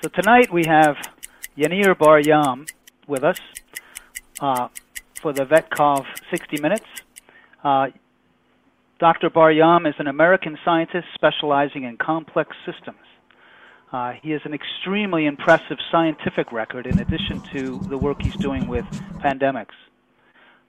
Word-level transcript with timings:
So 0.00 0.08
tonight 0.08 0.52
we 0.52 0.64
have 0.64 0.94
Yaneer 1.56 1.98
Bar-Yam 1.98 2.66
with 3.08 3.24
us 3.24 3.40
uh, 4.38 4.68
for 5.20 5.32
the 5.32 5.42
VetCov 5.42 6.04
60 6.30 6.60
Minutes. 6.60 6.84
Uh, 7.64 7.88
Dr. 9.00 9.28
Bar-Yam 9.28 9.86
is 9.86 9.96
an 9.98 10.06
American 10.06 10.56
scientist 10.64 11.08
specializing 11.14 11.82
in 11.82 11.96
complex 11.96 12.56
systems. 12.64 13.00
Uh, 13.90 14.12
he 14.22 14.30
has 14.30 14.40
an 14.44 14.54
extremely 14.54 15.26
impressive 15.26 15.78
scientific 15.90 16.52
record 16.52 16.86
in 16.86 17.00
addition 17.00 17.42
to 17.52 17.80
the 17.88 17.98
work 17.98 18.22
he's 18.22 18.36
doing 18.36 18.68
with 18.68 18.84
pandemics. 19.18 19.74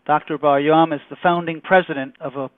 Dr. 0.07 0.39
Bar-Yam 0.39 0.91
is 0.91 1.01
the 1.11 1.17
founding 1.21 1.61
president 1.61 2.15
of, 2.19 2.35
a, 2.35 2.49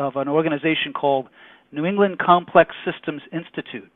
of 0.00 0.14
an 0.14 0.28
organization 0.28 0.92
called 0.92 1.28
New 1.72 1.84
England 1.84 2.20
Complex 2.20 2.76
Systems 2.84 3.22
Institute. 3.32 3.90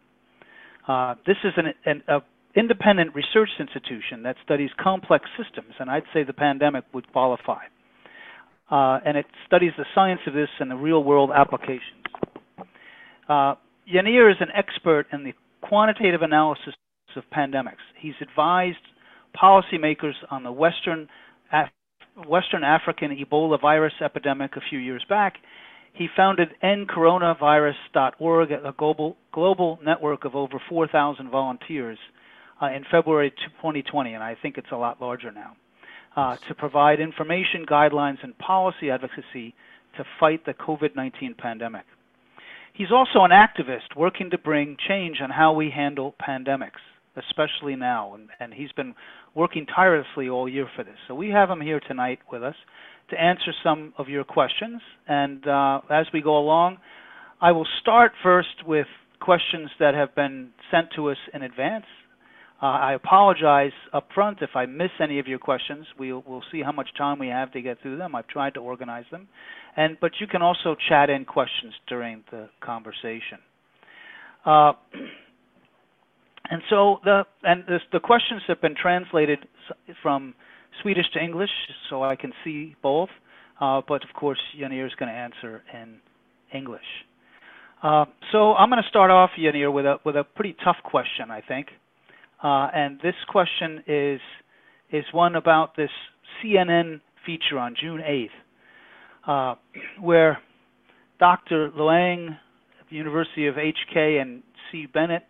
Uh, 0.86 1.14
this 1.26 1.36
is 1.44 1.52
an, 1.56 1.66
an 1.84 2.02
a 2.08 2.20
independent 2.56 3.14
research 3.14 3.50
institution 3.60 4.22
that 4.22 4.34
studies 4.42 4.70
complex 4.82 5.26
systems, 5.36 5.74
and 5.78 5.90
I'd 5.90 6.04
say 6.14 6.24
the 6.24 6.32
pandemic 6.32 6.84
would 6.94 7.10
qualify. 7.12 7.64
Uh, 8.70 8.98
and 9.04 9.16
it 9.16 9.26
studies 9.46 9.72
the 9.76 9.84
science 9.94 10.20
of 10.26 10.32
this 10.32 10.48
and 10.58 10.70
the 10.70 10.76
real 10.76 11.04
world 11.04 11.30
applications. 11.34 12.02
Uh, 13.28 13.54
Yaneer 13.92 14.30
is 14.30 14.38
an 14.40 14.48
expert 14.56 15.06
in 15.12 15.22
the 15.22 15.34
quantitative 15.60 16.22
analysis 16.22 16.74
of 17.14 17.24
pandemics. 17.34 17.84
He's 18.00 18.14
advised 18.20 18.78
policymakers 19.40 20.14
on 20.30 20.42
the 20.42 20.52
Western, 20.52 21.08
Af- 21.52 21.70
Western 22.26 22.64
African 22.64 23.10
Ebola 23.10 23.60
virus 23.60 23.92
epidemic 24.02 24.56
a 24.56 24.60
few 24.68 24.78
years 24.78 25.04
back 25.08 25.34
he 25.96 26.08
founded 26.14 26.50
endcoronavirus.org, 26.62 28.50
a 28.50 28.74
global, 28.76 29.16
global 29.32 29.78
network 29.84 30.24
of 30.24 30.34
over 30.34 30.60
4,000 30.68 31.30
volunteers, 31.30 31.98
uh, 32.60 32.66
in 32.66 32.84
February 32.90 33.30
2020, 33.58 34.14
and 34.14 34.22
I 34.22 34.36
think 34.40 34.58
it's 34.58 34.70
a 34.72 34.76
lot 34.76 35.00
larger 35.00 35.30
now, 35.30 35.56
uh, 36.16 36.36
to 36.48 36.54
provide 36.54 37.00
information, 37.00 37.66
guidelines, 37.68 38.22
and 38.22 38.36
policy 38.38 38.90
advocacy 38.90 39.54
to 39.96 40.04
fight 40.20 40.44
the 40.46 40.54
COVID 40.54 40.94
19 40.96 41.34
pandemic. 41.38 41.84
He's 42.72 42.92
also 42.92 43.24
an 43.24 43.30
activist 43.30 43.96
working 43.96 44.30
to 44.30 44.38
bring 44.38 44.76
change 44.86 45.20
on 45.22 45.30
how 45.30 45.54
we 45.54 45.70
handle 45.70 46.14
pandemics, 46.20 46.82
especially 47.16 47.74
now, 47.74 48.14
and, 48.14 48.28
and 48.38 48.52
he's 48.52 48.72
been 48.72 48.94
working 49.34 49.66
tirelessly 49.66 50.28
all 50.28 50.48
year 50.48 50.68
for 50.76 50.84
this. 50.84 50.96
So 51.08 51.14
we 51.14 51.30
have 51.30 51.48
him 51.48 51.60
here 51.60 51.80
tonight 51.80 52.20
with 52.30 52.42
us 52.42 52.56
to 53.10 53.20
answer 53.20 53.52
some 53.62 53.92
of 53.98 54.08
your 54.08 54.24
questions. 54.24 54.80
And 55.06 55.46
uh, 55.46 55.80
as 55.90 56.06
we 56.12 56.20
go 56.20 56.38
along, 56.38 56.78
I 57.40 57.52
will 57.52 57.66
start 57.80 58.12
first 58.22 58.66
with 58.66 58.86
questions 59.20 59.70
that 59.78 59.94
have 59.94 60.14
been 60.14 60.50
sent 60.70 60.88
to 60.96 61.10
us 61.10 61.16
in 61.32 61.42
advance. 61.42 61.84
Uh, 62.62 62.66
I 62.66 62.94
apologize 62.94 63.72
up 63.92 64.08
front 64.14 64.38
if 64.40 64.50
I 64.54 64.64
miss 64.64 64.90
any 65.00 65.18
of 65.18 65.26
your 65.26 65.38
questions. 65.38 65.86
We'll, 65.98 66.24
we'll 66.26 66.42
see 66.50 66.62
how 66.62 66.72
much 66.72 66.88
time 66.96 67.18
we 67.18 67.28
have 67.28 67.52
to 67.52 67.60
get 67.60 67.82
through 67.82 67.98
them. 67.98 68.14
I've 68.14 68.28
tried 68.28 68.54
to 68.54 68.60
organize 68.60 69.04
them, 69.10 69.28
and 69.76 69.98
but 70.00 70.12
you 70.20 70.26
can 70.26 70.40
also 70.40 70.74
chat 70.88 71.10
in 71.10 71.26
questions 71.26 71.74
during 71.86 72.24
the 72.30 72.48
conversation. 72.62 73.38
Uh, 74.46 74.72
and 76.50 76.62
so 76.70 77.00
the 77.04 77.24
and 77.42 77.64
this, 77.68 77.82
the 77.92 78.00
questions 78.00 78.40
have 78.48 78.62
been 78.62 78.74
translated 78.74 79.40
from 80.02 80.34
Swedish 80.82 81.06
to 81.14 81.20
English, 81.20 81.50
so 81.90 82.02
I 82.02 82.16
can 82.16 82.32
see 82.44 82.76
both. 82.82 83.08
Uh, 83.60 83.80
but 83.86 84.04
of 84.04 84.12
course, 84.14 84.38
Yaneer 84.58 84.86
is 84.86 84.92
going 84.98 85.10
to 85.10 85.16
answer 85.16 85.62
in 85.72 85.96
English. 86.54 86.80
Uh, 87.82 88.04
so 88.32 88.54
I'm 88.54 88.70
going 88.70 88.82
to 88.82 88.88
start 88.88 89.10
off, 89.10 89.30
Yaneer, 89.38 89.72
with 89.72 89.86
a 89.86 89.96
with 90.04 90.16
a 90.16 90.24
pretty 90.24 90.56
tough 90.64 90.76
question, 90.84 91.30
I 91.30 91.40
think. 91.40 91.68
Uh, 92.42 92.68
and 92.74 92.98
this 93.02 93.14
question 93.28 93.82
is 93.86 94.20
is 94.92 95.04
one 95.12 95.34
about 95.36 95.76
this 95.76 95.90
CNN 96.42 97.00
feature 97.24 97.58
on 97.58 97.74
June 97.80 98.00
8th, 98.00 98.28
uh, 99.26 99.54
where 100.00 100.38
Dr. 101.18 101.70
Luang 101.76 102.36
at 102.80 102.88
the 102.90 102.96
University 102.96 103.46
of 103.46 103.56
HK 103.56 104.20
and 104.20 104.42
C. 104.70 104.86
Bennett, 104.86 105.24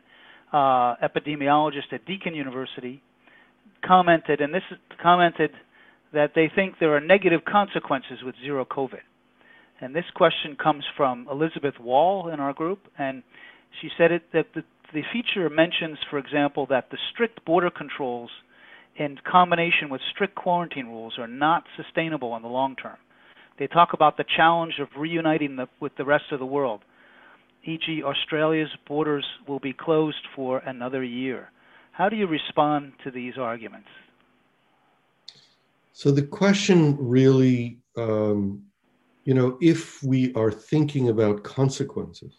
uh, 0.53 0.97
epidemiologist 1.03 1.93
at 1.93 2.05
Deakin 2.05 2.35
University, 2.35 3.03
commented, 3.87 4.41
and 4.41 4.53
this 4.53 4.63
commented 5.03 5.51
that 6.13 6.33
they 6.35 6.51
think 6.55 6.75
there 6.79 6.97
are 6.97 7.01
negative 7.01 7.41
consequences 7.45 8.19
with 8.25 8.35
zero 8.43 8.65
COVID. 8.65 9.01
And 9.81 9.95
this 9.95 10.05
question 10.15 10.57
comes 10.61 10.85
from 10.97 11.27
Elizabeth 11.31 11.75
Wall 11.79 12.29
in 12.29 12.41
our 12.41 12.55
group, 12.55 12.81
and 12.99 13.23
she 13.81 13.91
said 13.99 14.11
it, 14.11 14.23
that 14.33 14.47
the, 14.55 14.63
the 14.95 15.03
feature 15.13 15.51
mentions, 15.51 15.99
for 16.09 16.19
example, 16.19 16.67
that 16.71 16.91
the 16.91 16.99
strict 17.13 17.45
border 17.45 17.71
controls 17.71 18.31
in 18.97 19.19
combination 19.31 19.91
with 19.91 20.01
strict 20.15 20.35
quarantine 20.35 20.87
rules 20.87 21.19
are 21.19 21.29
not 21.29 21.65
sustainable 21.77 22.35
in 22.37 22.43
the 22.43 22.49
long 22.49 22.77
term. 22.77 22.97
They 23.59 23.67
talk 23.67 23.91
about 23.93 24.17
the 24.17 24.25
challenge 24.37 24.75
of 24.81 24.89
reuniting 24.99 25.57
the, 25.57 25.69
with 25.81 25.93
the 25.97 26.05
rest 26.05 26.25
of 26.33 26.39
the 26.39 26.47
world, 26.47 26.81
e.g., 27.65 28.03
Australia's 28.03 28.71
borders 28.87 29.27
will 29.47 29.59
be 29.59 29.73
closed 29.73 30.27
for 30.35 30.59
another 30.59 31.03
year. 31.03 31.51
How 31.97 32.11
do 32.11 32.17
you 32.17 32.27
respond 32.27 32.93
to 33.05 33.11
these 33.11 33.39
arguments? 33.39 33.89
So 35.95 36.11
the 36.11 36.27
question 36.27 36.95
really, 37.01 37.79
um, 37.97 38.65
you 39.25 39.33
know, 39.33 39.57
if 39.63 40.03
we 40.03 40.35
are 40.35 40.53
thinking 40.53 41.09
about 41.09 41.43
consequences, 41.43 42.35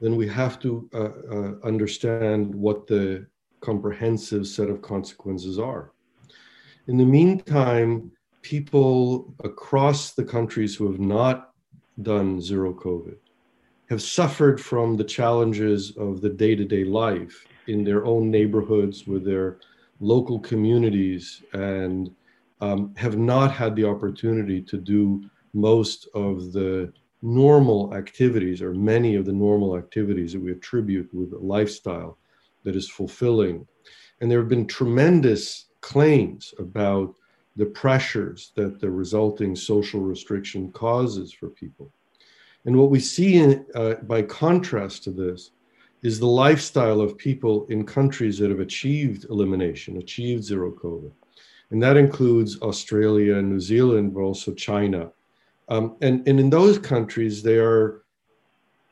then 0.00 0.16
we 0.16 0.26
have 0.28 0.58
to 0.60 0.88
uh, 0.94 0.98
uh, 0.98 1.54
understand 1.62 2.54
what 2.54 2.86
the 2.86 3.26
comprehensive 3.60 4.46
set 4.46 4.70
of 4.70 4.80
consequences 4.80 5.58
are. 5.58 5.92
In 6.86 6.96
the 6.96 7.04
meantime, 7.04 8.10
people 8.40 9.34
across 9.44 10.14
the 10.14 10.24
countries 10.24 10.74
who 10.74 10.90
have 10.90 11.00
not 11.00 11.50
done 12.00 12.40
zero 12.40 12.72
COVID 12.72 13.18
have 13.90 14.00
suffered 14.00 14.58
from 14.58 14.96
the 14.96 15.04
challenges 15.04 15.94
of 15.98 16.22
the 16.22 16.30
day 16.30 16.56
to 16.56 16.64
day 16.64 16.84
life 16.84 17.44
in 17.66 17.84
their 17.84 18.04
own 18.04 18.30
neighborhoods 18.30 19.06
with 19.06 19.24
their 19.24 19.58
local 20.00 20.38
communities 20.38 21.42
and 21.52 22.10
um, 22.60 22.94
have 22.96 23.16
not 23.16 23.52
had 23.52 23.76
the 23.76 23.84
opportunity 23.84 24.60
to 24.62 24.76
do 24.76 25.22
most 25.52 26.08
of 26.14 26.52
the 26.52 26.92
normal 27.22 27.94
activities 27.94 28.60
or 28.60 28.74
many 28.74 29.16
of 29.16 29.24
the 29.24 29.32
normal 29.32 29.78
activities 29.78 30.32
that 30.32 30.40
we 30.40 30.52
attribute 30.52 31.08
with 31.14 31.32
a 31.32 31.38
lifestyle 31.38 32.18
that 32.64 32.76
is 32.76 32.88
fulfilling. 32.88 33.66
And 34.20 34.30
there 34.30 34.38
have 34.38 34.48
been 34.48 34.66
tremendous 34.66 35.66
claims 35.80 36.52
about 36.58 37.14
the 37.56 37.66
pressures 37.66 38.52
that 38.56 38.80
the 38.80 38.90
resulting 38.90 39.54
social 39.54 40.00
restriction 40.00 40.72
causes 40.72 41.32
for 41.32 41.48
people. 41.48 41.90
And 42.64 42.76
what 42.76 42.90
we 42.90 43.00
see 43.00 43.36
in, 43.36 43.66
uh, 43.74 43.94
by 44.02 44.22
contrast 44.22 45.04
to 45.04 45.10
this 45.10 45.50
is 46.04 46.20
the 46.20 46.26
lifestyle 46.26 47.00
of 47.00 47.18
people 47.18 47.66
in 47.70 47.84
countries 47.84 48.38
that 48.38 48.50
have 48.50 48.60
achieved 48.60 49.24
elimination, 49.30 49.96
achieved 49.96 50.44
zero 50.44 50.70
COVID. 50.70 51.10
And 51.70 51.82
that 51.82 51.96
includes 51.96 52.60
Australia 52.60 53.38
and 53.38 53.50
New 53.50 53.58
Zealand, 53.58 54.14
but 54.14 54.20
also 54.20 54.52
China. 54.52 55.10
Um, 55.70 55.96
and, 56.02 56.28
and 56.28 56.38
in 56.38 56.50
those 56.50 56.78
countries, 56.78 57.42
they 57.42 57.58
are 57.58 58.02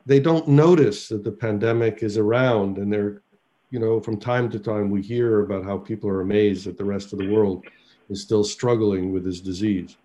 they 0.05 0.19
don't 0.19 0.47
notice 0.47 1.07
that 1.07 1.23
the 1.23 1.31
pandemic 1.31 2.03
is 2.03 2.17
around 2.17 2.77
and 2.77 2.91
they're 2.91 3.21
you 3.69 3.79
know 3.79 4.01
from 4.01 4.19
time 4.19 4.49
to 4.49 4.59
time 4.59 4.89
we 4.89 5.01
hear 5.01 5.41
about 5.41 5.63
how 5.63 5.77
people 5.77 6.09
are 6.09 6.21
amazed 6.21 6.65
that 6.65 6.77
the 6.77 6.83
rest 6.83 7.13
of 7.13 7.19
the 7.19 7.31
world 7.31 7.63
is 8.09 8.21
still 8.21 8.43
struggling 8.43 9.13
with 9.13 9.23
this 9.23 9.39
disease 9.39 9.95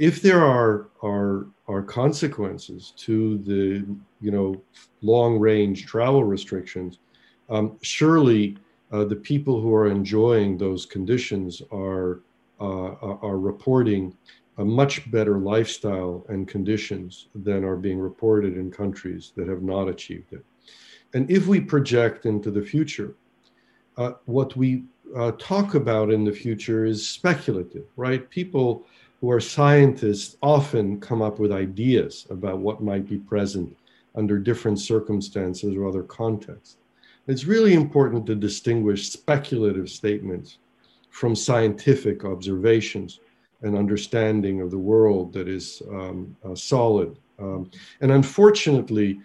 if 0.00 0.22
there 0.22 0.42
are 0.42 0.88
are 1.02 1.46
are 1.68 1.82
consequences 1.82 2.92
to 2.96 3.38
the 3.38 3.86
you 4.20 4.30
know 4.32 4.60
long 5.02 5.38
range 5.38 5.86
travel 5.86 6.24
restrictions, 6.24 6.98
um, 7.50 7.76
surely 7.82 8.56
uh, 8.92 9.04
the 9.04 9.14
people 9.14 9.60
who 9.60 9.72
are 9.72 9.88
enjoying 9.88 10.56
those 10.56 10.86
conditions 10.86 11.62
are 11.70 12.22
uh, 12.60 12.92
are 13.28 13.38
reporting 13.38 14.16
a 14.56 14.64
much 14.64 15.10
better 15.10 15.38
lifestyle 15.38 16.24
and 16.28 16.48
conditions 16.48 17.28
than 17.34 17.62
are 17.62 17.76
being 17.76 17.98
reported 17.98 18.56
in 18.56 18.70
countries 18.70 19.32
that 19.36 19.48
have 19.48 19.62
not 19.62 19.86
achieved 19.86 20.32
it. 20.32 20.44
And 21.12 21.30
if 21.30 21.46
we 21.46 21.60
project 21.60 22.26
into 22.26 22.50
the 22.50 22.62
future, 22.62 23.14
uh, 23.96 24.12
what 24.24 24.56
we 24.56 24.84
uh, 25.16 25.32
talk 25.38 25.74
about 25.74 26.10
in 26.10 26.24
the 26.24 26.32
future 26.32 26.84
is 26.84 27.06
speculative, 27.06 27.86
right? 27.96 28.28
People 28.30 28.86
who 29.20 29.30
are 29.30 29.40
scientists 29.40 30.36
often 30.42 30.98
come 31.00 31.20
up 31.20 31.38
with 31.38 31.52
ideas 31.52 32.26
about 32.30 32.58
what 32.58 32.82
might 32.82 33.08
be 33.08 33.18
present 33.18 33.76
under 34.14 34.38
different 34.38 34.78
circumstances 34.78 35.76
or 35.76 35.86
other 35.86 36.02
contexts. 36.02 36.76
It's 37.26 37.44
really 37.44 37.74
important 37.74 38.26
to 38.26 38.34
distinguish 38.34 39.10
speculative 39.10 39.88
statements 39.90 40.58
from 41.10 41.36
scientific 41.36 42.24
observations 42.24 43.20
and 43.62 43.76
understanding 43.76 44.62
of 44.62 44.70
the 44.70 44.78
world 44.78 45.32
that 45.34 45.48
is 45.48 45.82
um, 45.90 46.34
uh, 46.44 46.54
solid. 46.54 47.16
Um, 47.38 47.70
and 48.00 48.10
unfortunately, 48.10 49.20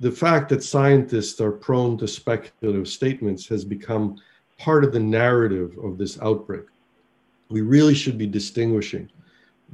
the 0.00 0.10
fact 0.10 0.48
that 0.48 0.64
scientists 0.64 1.40
are 1.40 1.52
prone 1.52 1.96
to 1.98 2.08
speculative 2.08 2.88
statements 2.88 3.46
has 3.46 3.64
become 3.64 4.16
part 4.58 4.84
of 4.84 4.92
the 4.92 5.00
narrative 5.00 5.78
of 5.82 5.96
this 5.96 6.20
outbreak. 6.20 6.64
We 7.52 7.60
really 7.60 7.94
should 7.94 8.18
be 8.18 8.26
distinguishing 8.26 9.10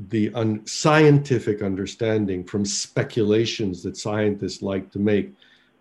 the 0.09 0.33
un- 0.35 0.67
scientific 0.67 1.63
understanding 1.63 2.45
from 2.45 2.65
speculations 2.65 3.83
that 3.83 3.97
scientists 3.97 4.63
like 4.63 4.91
to 4.93 4.99
make 4.99 5.33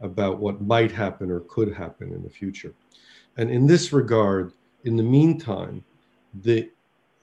about 0.01 0.39
what 0.39 0.61
might 0.61 0.91
happen 0.91 1.31
or 1.31 1.41
could 1.41 1.73
happen 1.73 2.13
in 2.13 2.23
the 2.23 2.29
future. 2.29 2.73
And 3.37 3.49
in 3.51 3.67
this 3.67 3.91
regard, 3.93 4.53
in 4.83 4.95
the 4.95 5.03
meantime, 5.03 5.83
the 6.43 6.69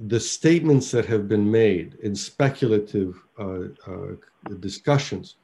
the 0.00 0.18
statements 0.18 0.90
that 0.90 1.06
have 1.06 1.28
been 1.28 1.48
made 1.48 1.94
in 2.02 2.16
speculative 2.16 3.16
uh, 3.38 3.66
uh, 3.86 4.16
discussions, 4.58 5.36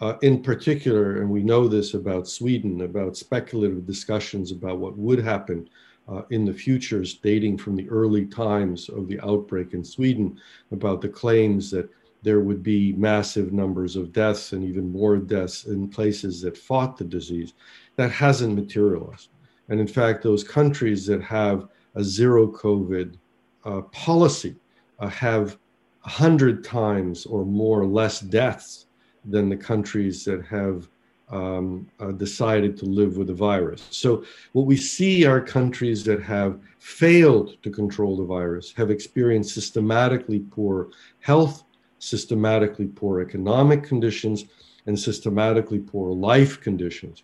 uh, 0.00 0.14
in 0.22 0.42
particular, 0.42 1.20
and 1.20 1.30
we 1.30 1.42
know 1.44 1.68
this 1.68 1.94
about 1.94 2.26
Sweden, 2.26 2.80
about 2.80 3.16
speculative 3.16 3.86
discussions 3.86 4.50
about 4.50 4.78
what 4.78 4.98
would 4.98 5.20
happen 5.20 5.68
uh, 6.08 6.22
in 6.30 6.44
the 6.44 6.52
futures, 6.52 7.14
dating 7.14 7.58
from 7.58 7.76
the 7.76 7.88
early 7.88 8.26
times 8.26 8.88
of 8.88 9.08
the 9.08 9.20
outbreak 9.20 9.72
in 9.72 9.84
Sweden, 9.84 10.38
about 10.70 11.00
the 11.00 11.08
claims 11.08 11.70
that 11.70 11.88
there 12.22 12.40
would 12.40 12.62
be 12.62 12.92
massive 12.92 13.52
numbers 13.52 13.96
of 13.96 14.12
deaths 14.12 14.52
and 14.52 14.64
even 14.64 14.90
more 14.90 15.16
deaths 15.16 15.64
in 15.64 15.88
places 15.88 16.40
that 16.40 16.56
fought 16.56 16.96
the 16.96 17.04
disease. 17.04 17.54
That 17.96 18.10
hasn't 18.10 18.54
materialized. 18.54 19.28
And 19.68 19.80
in 19.80 19.86
fact, 19.86 20.22
those 20.22 20.44
countries 20.44 21.06
that 21.06 21.22
have 21.22 21.68
a 21.94 22.04
zero 22.04 22.46
COVID 22.46 23.16
uh, 23.64 23.82
policy 23.82 24.56
uh, 24.98 25.08
have 25.08 25.58
100 26.02 26.64
times 26.64 27.26
or 27.26 27.44
more 27.44 27.86
less 27.86 28.20
deaths 28.20 28.86
than 29.24 29.48
the 29.48 29.56
countries 29.56 30.24
that 30.24 30.44
have 30.46 30.88
um, 31.32 31.88
uh, 31.98 32.12
decided 32.12 32.76
to 32.76 32.84
live 32.84 33.16
with 33.16 33.28
the 33.28 33.34
virus. 33.34 33.86
So, 33.90 34.24
what 34.52 34.66
we 34.66 34.76
see 34.76 35.24
are 35.24 35.40
countries 35.40 36.04
that 36.04 36.22
have 36.22 36.60
failed 36.78 37.56
to 37.62 37.70
control 37.70 38.16
the 38.16 38.24
virus, 38.24 38.72
have 38.76 38.90
experienced 38.90 39.54
systematically 39.54 40.40
poor 40.40 40.90
health, 41.20 41.64
systematically 41.98 42.86
poor 42.86 43.20
economic 43.20 43.82
conditions, 43.82 44.44
and 44.86 44.98
systematically 44.98 45.78
poor 45.78 46.12
life 46.12 46.60
conditions. 46.60 47.22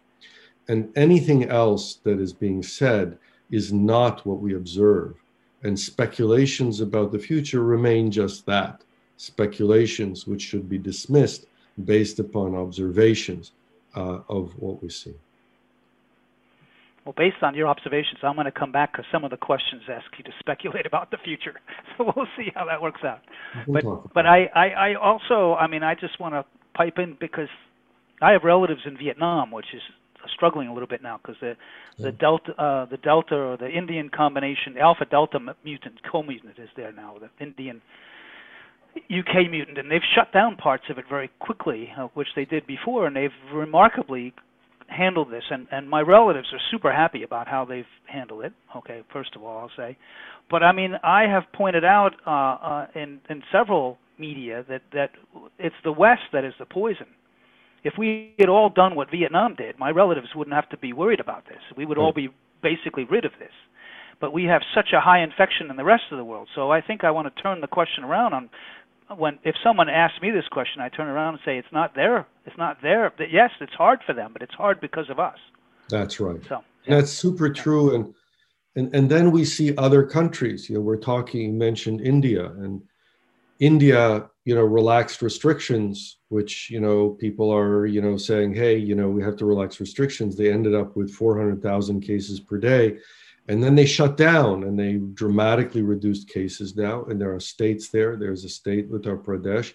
And 0.68 0.90
anything 0.96 1.44
else 1.48 1.94
that 2.04 2.18
is 2.18 2.32
being 2.32 2.62
said 2.62 3.18
is 3.50 3.72
not 3.72 4.24
what 4.24 4.40
we 4.40 4.54
observe. 4.54 5.16
And 5.62 5.78
speculations 5.78 6.80
about 6.80 7.12
the 7.12 7.18
future 7.18 7.62
remain 7.62 8.10
just 8.10 8.46
that 8.46 8.84
speculations, 9.16 10.26
which 10.26 10.42
should 10.42 10.68
be 10.68 10.78
dismissed 10.78 11.46
based 11.84 12.20
upon 12.20 12.54
observations 12.54 13.52
uh, 13.94 14.20
of 14.28 14.52
what 14.58 14.82
we 14.82 14.90
see. 14.90 15.14
Well, 17.04 17.14
based 17.16 17.42
on 17.42 17.54
your 17.54 17.68
observations, 17.68 18.18
I'm 18.22 18.34
going 18.34 18.44
to 18.44 18.52
come 18.52 18.70
back 18.70 18.92
because 18.92 19.06
some 19.10 19.24
of 19.24 19.30
the 19.30 19.38
questions 19.38 19.82
ask 19.90 20.06
you 20.18 20.24
to 20.24 20.30
speculate 20.40 20.84
about 20.92 21.10
the 21.10 21.18
future. 21.24 21.54
So 21.96 22.12
we'll 22.14 22.28
see 22.36 22.52
how 22.54 22.64
that 22.66 22.80
works 22.80 23.00
out. 23.02 23.22
But 23.66 23.82
but 24.14 24.24
I, 24.24 24.44
I, 24.54 24.68
I 24.68 24.94
also 24.94 25.54
I 25.54 25.66
mean 25.66 25.82
I 25.82 25.96
just 25.96 26.20
want 26.20 26.34
to 26.34 26.44
pipe 26.74 26.98
in 26.98 27.16
because 27.18 27.48
I 28.22 28.30
have 28.30 28.44
relatives 28.44 28.82
in 28.86 28.96
Vietnam, 28.96 29.50
which 29.50 29.66
is 29.74 29.82
struggling 30.34 30.68
a 30.68 30.72
little 30.72 30.86
bit 30.86 31.02
now 31.02 31.18
because 31.20 31.36
the 31.40 31.56
the 31.98 32.12
delta 32.12 32.52
uh, 32.62 32.84
the 32.84 32.98
delta 32.98 33.34
or 33.34 33.56
the 33.56 33.68
Indian 33.68 34.10
combination 34.10 34.76
alpha 34.78 35.06
delta 35.06 35.40
mutant 35.64 36.00
co-mutant 36.10 36.58
is 36.58 36.68
there 36.76 36.92
now 36.92 37.16
the 37.18 37.44
Indian 37.44 37.82
UK 39.10 39.50
mutant, 39.50 39.78
and 39.78 39.90
they've 39.90 40.00
shut 40.14 40.32
down 40.32 40.56
parts 40.56 40.84
of 40.90 40.98
it 40.98 41.04
very 41.08 41.30
quickly, 41.38 41.90
uh, 41.98 42.08
which 42.14 42.28
they 42.36 42.44
did 42.44 42.66
before, 42.66 43.06
and 43.06 43.16
they've 43.16 43.30
remarkably 43.52 44.32
handled 44.88 45.30
this. 45.30 45.44
And 45.50 45.66
and 45.70 45.88
my 45.88 46.00
relatives 46.00 46.48
are 46.52 46.60
super 46.70 46.92
happy 46.92 47.22
about 47.22 47.48
how 47.48 47.64
they've 47.64 47.84
handled 48.06 48.44
it. 48.44 48.52
Okay, 48.76 49.02
first 49.12 49.36
of 49.36 49.42
all, 49.42 49.58
I'll 49.58 49.70
say, 49.76 49.96
but 50.50 50.62
I 50.62 50.72
mean, 50.72 50.94
I 51.02 51.22
have 51.22 51.44
pointed 51.52 51.84
out 51.84 52.14
uh, 52.26 52.30
uh, 52.30 52.86
in 52.94 53.20
in 53.28 53.42
several 53.52 53.98
media 54.18 54.64
that 54.68 54.82
that 54.92 55.10
it's 55.58 55.76
the 55.84 55.92
West 55.92 56.22
that 56.32 56.44
is 56.44 56.54
the 56.58 56.66
poison. 56.66 57.06
If 57.84 57.94
we 57.96 58.34
had 58.38 58.48
all 58.48 58.70
done 58.70 58.96
what 58.96 59.10
Vietnam 59.10 59.54
did, 59.54 59.78
my 59.78 59.90
relatives 59.90 60.28
wouldn't 60.34 60.54
have 60.54 60.68
to 60.70 60.76
be 60.76 60.92
worried 60.92 61.20
about 61.20 61.46
this. 61.46 61.60
We 61.76 61.86
would 61.86 61.96
all 61.96 62.12
be 62.12 62.28
basically 62.60 63.04
rid 63.04 63.24
of 63.24 63.32
this 63.38 63.52
but 64.20 64.32
we 64.32 64.44
have 64.44 64.62
such 64.74 64.88
a 64.92 65.00
high 65.00 65.22
infection 65.22 65.70
in 65.70 65.76
the 65.76 65.84
rest 65.84 66.04
of 66.10 66.18
the 66.18 66.24
world. 66.24 66.48
So 66.54 66.70
I 66.70 66.80
think 66.80 67.04
I 67.04 67.10
want 67.10 67.34
to 67.34 67.42
turn 67.42 67.60
the 67.60 67.66
question 67.66 68.04
around 68.04 68.34
on 68.34 68.50
when 69.16 69.38
if 69.42 69.54
someone 69.62 69.88
asks 69.88 70.20
me 70.20 70.30
this 70.30 70.46
question, 70.50 70.82
I 70.82 70.88
turn 70.88 71.08
around 71.08 71.34
and 71.34 71.42
say 71.44 71.58
it's 71.58 71.72
not 71.72 71.94
there. 71.94 72.26
It's 72.44 72.56
not 72.56 72.78
there. 72.82 73.12
Yes, 73.30 73.50
it's 73.60 73.72
hard 73.72 74.00
for 74.06 74.12
them, 74.12 74.32
but 74.32 74.42
it's 74.42 74.54
hard 74.54 74.80
because 74.80 75.08
of 75.10 75.18
us. 75.18 75.38
That's 75.88 76.20
right. 76.20 76.40
So 76.48 76.62
yeah. 76.84 76.96
that's 76.96 77.10
super 77.10 77.50
true. 77.50 77.94
And 77.94 78.14
and 78.76 78.94
and 78.94 79.10
then 79.10 79.30
we 79.30 79.44
see 79.44 79.76
other 79.76 80.04
countries. 80.04 80.68
You 80.68 80.76
know, 80.76 80.80
we're 80.80 80.96
talking. 80.96 81.56
Mentioned 81.56 82.00
India 82.00 82.46
and 82.46 82.82
India. 83.58 84.28
You 84.44 84.54
know, 84.54 84.62
relaxed 84.62 85.20
restrictions, 85.20 86.18
which 86.28 86.70
you 86.70 86.80
know 86.80 87.10
people 87.10 87.50
are 87.50 87.86
you 87.86 88.00
know 88.00 88.16
saying, 88.16 88.54
hey, 88.54 88.76
you 88.76 88.94
know, 88.94 89.08
we 89.08 89.22
have 89.22 89.36
to 89.36 89.46
relax 89.46 89.80
restrictions. 89.80 90.36
They 90.36 90.50
ended 90.50 90.74
up 90.74 90.96
with 90.96 91.10
400,000 91.10 92.00
cases 92.00 92.40
per 92.40 92.56
day 92.58 92.98
and 93.48 93.64
then 93.64 93.74
they 93.74 93.86
shut 93.86 94.18
down 94.18 94.64
and 94.64 94.78
they 94.78 94.96
dramatically 95.14 95.80
reduced 95.80 96.28
cases 96.28 96.76
now. 96.76 97.04
And 97.04 97.18
there 97.18 97.34
are 97.34 97.40
states 97.40 97.88
there. 97.88 98.14
There's 98.14 98.44
a 98.44 98.48
state, 98.48 98.90
Uttar 98.90 99.22
Pradesh, 99.22 99.72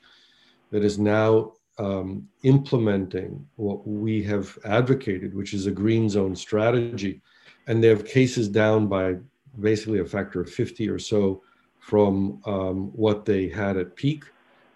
that 0.70 0.84
is 0.84 1.00
now 1.00 1.54
um, 1.80 2.28
implementing 2.44 3.48
what 3.56 3.86
we 3.88 4.22
have 4.24 4.58
advocated, 4.64 5.34
which 5.34 5.56
is 5.56 5.66
a 5.66 5.72
green 5.72 6.08
zone 6.08 6.36
strategy. 6.36 7.22
And 7.66 7.84
they 7.84 7.88
have 7.88 8.06
cases 8.06 8.48
down 8.48 8.88
by 8.88 9.16
basically 9.60 10.00
a 10.00 10.06
factor 10.06 10.42
of 10.42 10.52
50 10.52 10.88
or 10.90 11.00
so 11.00 11.42
from 11.80 12.42
um, 12.46 12.92
what 12.94 13.26
they 13.26 13.50
had 13.50 13.78
at 13.78 13.96
peak. 13.96 14.24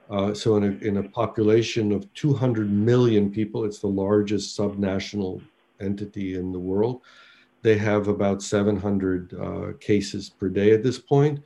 Uh, 0.10 0.34
so, 0.34 0.56
in 0.56 0.64
a, 0.64 0.86
in 0.86 0.98
a 0.98 1.10
population 1.10 1.92
of 1.92 2.12
200 2.14 2.72
million 2.72 3.30
people, 3.30 3.66
it's 3.66 3.80
the 3.80 3.88
largest 3.88 4.58
subnational 4.58 5.42
entity 5.82 6.36
in 6.36 6.52
the 6.52 6.60
world. 6.60 7.02
They 7.63 7.77
have 7.77 8.07
about 8.07 8.42
700 8.42 9.33
uh, 9.33 9.77
cases 9.80 10.30
per 10.30 10.50
day 10.50 10.71
at 10.71 10.83
this 10.83 11.00
point. 11.00 11.39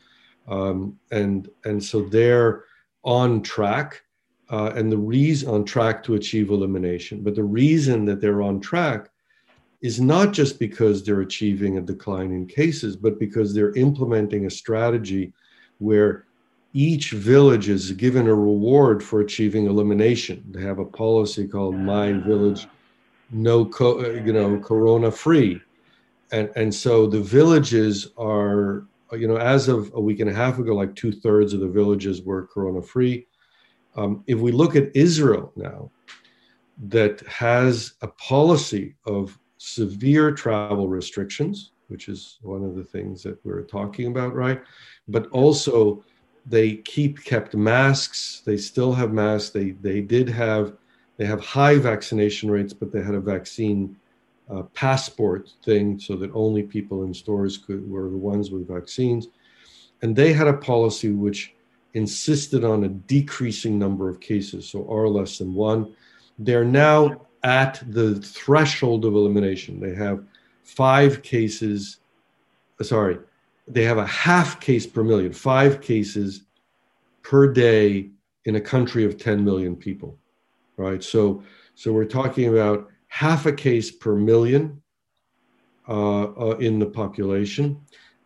Um, 0.48 0.98
and, 1.12 1.50
and 1.66 1.84
so 1.84 2.02
they're 2.02 2.66
on 3.04 3.42
track 3.42 4.02
uh, 4.50 4.74
and 4.76 4.92
the 4.92 4.98
reason 4.98 5.50
on 5.50 5.64
track 5.64 6.04
to 6.04 6.16
achieve 6.16 6.50
elimination. 6.50 7.24
But 7.24 7.36
the 7.36 7.44
reason 7.44 8.06
that 8.06 8.20
they're 8.20 8.42
on 8.42 8.60
track 8.60 9.10
is 9.82 10.00
not 10.00 10.34
just 10.34 10.60
because 10.60 11.04
they're 11.04 11.22
achieving 11.22 11.78
a 11.78 11.82
decline 11.82 12.32
in 12.32 12.46
cases, 12.46 12.96
but 12.96 13.18
because 13.18 13.54
they're 13.54 13.74
implementing 13.76 14.46
a 14.46 14.50
strategy 14.50 15.34
where 15.80 16.26
each 16.74 17.12
village 17.12 17.68
is 17.70 17.92
given 17.94 18.28
a 18.28 18.36
reward 18.36 19.04
for 19.04 19.22
achieving 19.22 19.66
elimination. 19.66 20.44
They 20.52 20.62
have 20.62 20.80
a 20.80 20.86
policy 20.86 21.48
called 21.48 21.76
My 21.76 22.14
Village, 22.14 22.68
no, 23.32 23.66
co- 23.66 24.06
you 24.12 24.32
know, 24.34 24.60
Corona 24.60 25.12
free, 25.12 25.62
and 26.32 26.52
and 26.56 26.74
so 26.74 27.08
the 27.08 27.20
villages 27.20 28.08
are 28.18 28.86
you 29.14 29.28
know 29.28 29.38
as 29.38 29.68
of 29.68 29.92
a 29.94 30.02
week 30.02 30.20
and 30.20 30.30
a 30.30 30.34
half 30.34 30.60
ago 30.60 30.74
like 30.74 30.96
two-thirds 30.96 31.54
of 31.54 31.60
the 31.60 31.68
villages 31.68 32.22
were 32.22 32.48
corona 32.48 32.82
free 32.82 33.28
um, 33.96 34.24
if 34.28 34.40
we 34.40 34.52
look 34.52 34.76
at 34.76 34.96
israel 34.96 35.52
now 35.56 35.92
that 36.78 37.20
has 37.22 37.94
a 38.02 38.08
policy 38.08 38.96
of 39.06 39.38
severe 39.58 40.32
travel 40.32 40.88
restrictions 40.88 41.72
which 41.92 42.08
is 42.08 42.40
one 42.42 42.64
of 42.64 42.74
the 42.76 42.84
things 42.84 43.22
that 43.22 43.38
we're 43.46 43.62
talking 43.62 44.08
about 44.08 44.34
right? 44.34 44.64
But 45.10 45.28
also 45.28 46.04
they 46.46 46.78
keep 46.78 47.24
kept 47.24 47.54
masks. 47.54 48.42
They 48.46 48.58
still 48.58 48.94
have 48.94 49.12
masks. 49.12 49.52
They 49.52 49.72
they 49.72 50.02
did 50.02 50.30
have 50.30 50.78
they 51.18 51.26
have 51.26 51.42
high 51.42 51.78
vaccination 51.78 52.50
rates 52.50 52.74
but 52.74 52.92
they 52.92 53.04
had 53.04 53.14
a 53.14 53.20
vaccine 53.20 53.98
uh, 54.52 54.64
passport 54.74 55.50
thing 55.64 56.00
so 56.00 56.16
that 56.16 56.32
only 56.34 56.64
people 56.64 57.04
in 57.04 57.14
stores 57.14 57.58
could 57.58 57.90
were 57.90 58.10
the 58.10 58.18
ones 58.18 58.52
with 58.52 58.68
vaccines. 58.68 59.28
And 60.02 60.16
they 60.16 60.34
had 60.34 60.48
a 60.48 60.54
policy 60.54 61.12
which 61.12 61.54
insisted 61.94 62.64
on 62.64 62.84
a 62.84 62.90
decreasing 62.90 63.78
number 63.78 64.10
of 64.10 64.20
cases, 64.20 64.68
so 64.68 64.88
R 64.90 65.08
less 65.08 65.38
than 65.38 65.54
one. 65.54 65.94
They're 66.40 66.66
now 66.66 67.28
at 67.44 67.84
the 67.88 68.16
threshold 68.16 69.06
of 69.06 69.14
elimination. 69.14 69.80
They 69.80 69.96
have 69.96 70.24
five 70.64 71.22
cases, 71.22 71.98
uh, 72.80 72.84
sorry, 72.84 73.20
they 73.68 73.84
have 73.84 73.98
a 73.98 74.08
half 74.08 74.60
case 74.60 74.86
per 74.86 75.04
million, 75.04 75.34
five 75.34 75.82
cases 75.82 76.44
per 77.22 77.52
day 77.52 78.10
in 78.46 78.56
a 78.56 78.62
country 78.62 79.06
of 79.06 79.18
10 79.18 79.44
million 79.44 79.76
people, 79.76 80.18
right? 80.78 81.04
So, 81.04 81.44
so 81.76 81.94
we're 81.94 82.06
talking 82.06 82.48
about 82.50 82.91
half 83.12 83.46
a 83.46 83.52
case 83.52 83.92
per 83.92 84.16
million 84.16 84.82
uh, 85.86 86.24
uh, 86.24 86.58
in 86.60 86.80
the 86.80 86.86
population. 86.86 87.78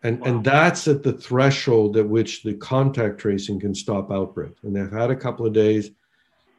And, 0.04 0.20
wow. 0.20 0.26
and 0.28 0.44
that's 0.44 0.86
at 0.86 1.02
the 1.02 1.12
threshold 1.12 1.96
at 1.96 2.08
which 2.08 2.44
the 2.44 2.54
contact 2.54 3.18
tracing 3.18 3.58
can 3.58 3.74
stop 3.74 4.12
outbreak. 4.12 4.52
And 4.62 4.76
they've 4.76 4.92
had 4.92 5.10
a 5.10 5.16
couple 5.16 5.44
of 5.44 5.52
days 5.52 5.90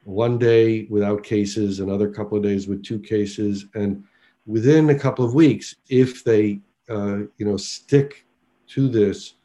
one 0.04 0.38
day 0.38 0.88
without 0.90 1.24
cases, 1.24 1.80
another 1.80 2.10
couple 2.10 2.38
of 2.38 2.44
days 2.44 2.68
with 2.68 2.84
two 2.84 3.00
cases, 3.00 3.66
and 3.76 4.04
within 4.46 4.90
a 4.90 5.00
couple 5.00 5.24
of 5.24 5.34
weeks, 5.34 5.76
if 5.90 6.24
they 6.24 6.60
uh, 6.90 7.20
you 7.38 7.46
know 7.46 7.58
stick 7.58 8.26
to 8.68 8.88
this, 8.90 9.36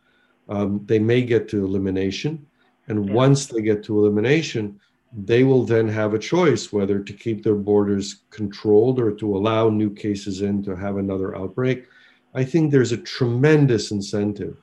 um, 0.48 0.80
they 0.86 0.98
may 0.98 1.22
get 1.22 1.48
to 1.48 1.64
elimination. 1.64 2.46
And 2.88 3.06
yeah. 3.08 3.12
once 3.12 3.46
they 3.46 3.62
get 3.62 3.82
to 3.84 3.98
elimination, 3.98 4.80
they 5.12 5.44
will 5.44 5.64
then 5.64 5.88
have 5.88 6.14
a 6.14 6.18
choice 6.18 6.72
whether 6.72 6.98
to 6.98 7.12
keep 7.12 7.42
their 7.42 7.54
borders 7.54 8.22
controlled 8.30 8.98
or 8.98 9.12
to 9.12 9.36
allow 9.36 9.68
new 9.68 9.92
cases 9.92 10.40
in 10.40 10.62
to 10.62 10.74
have 10.74 10.96
another 10.96 11.36
outbreak. 11.36 11.86
I 12.34 12.44
think 12.44 12.70
there's 12.70 12.92
a 12.92 12.96
tremendous 12.96 13.90
incentive 13.90 14.56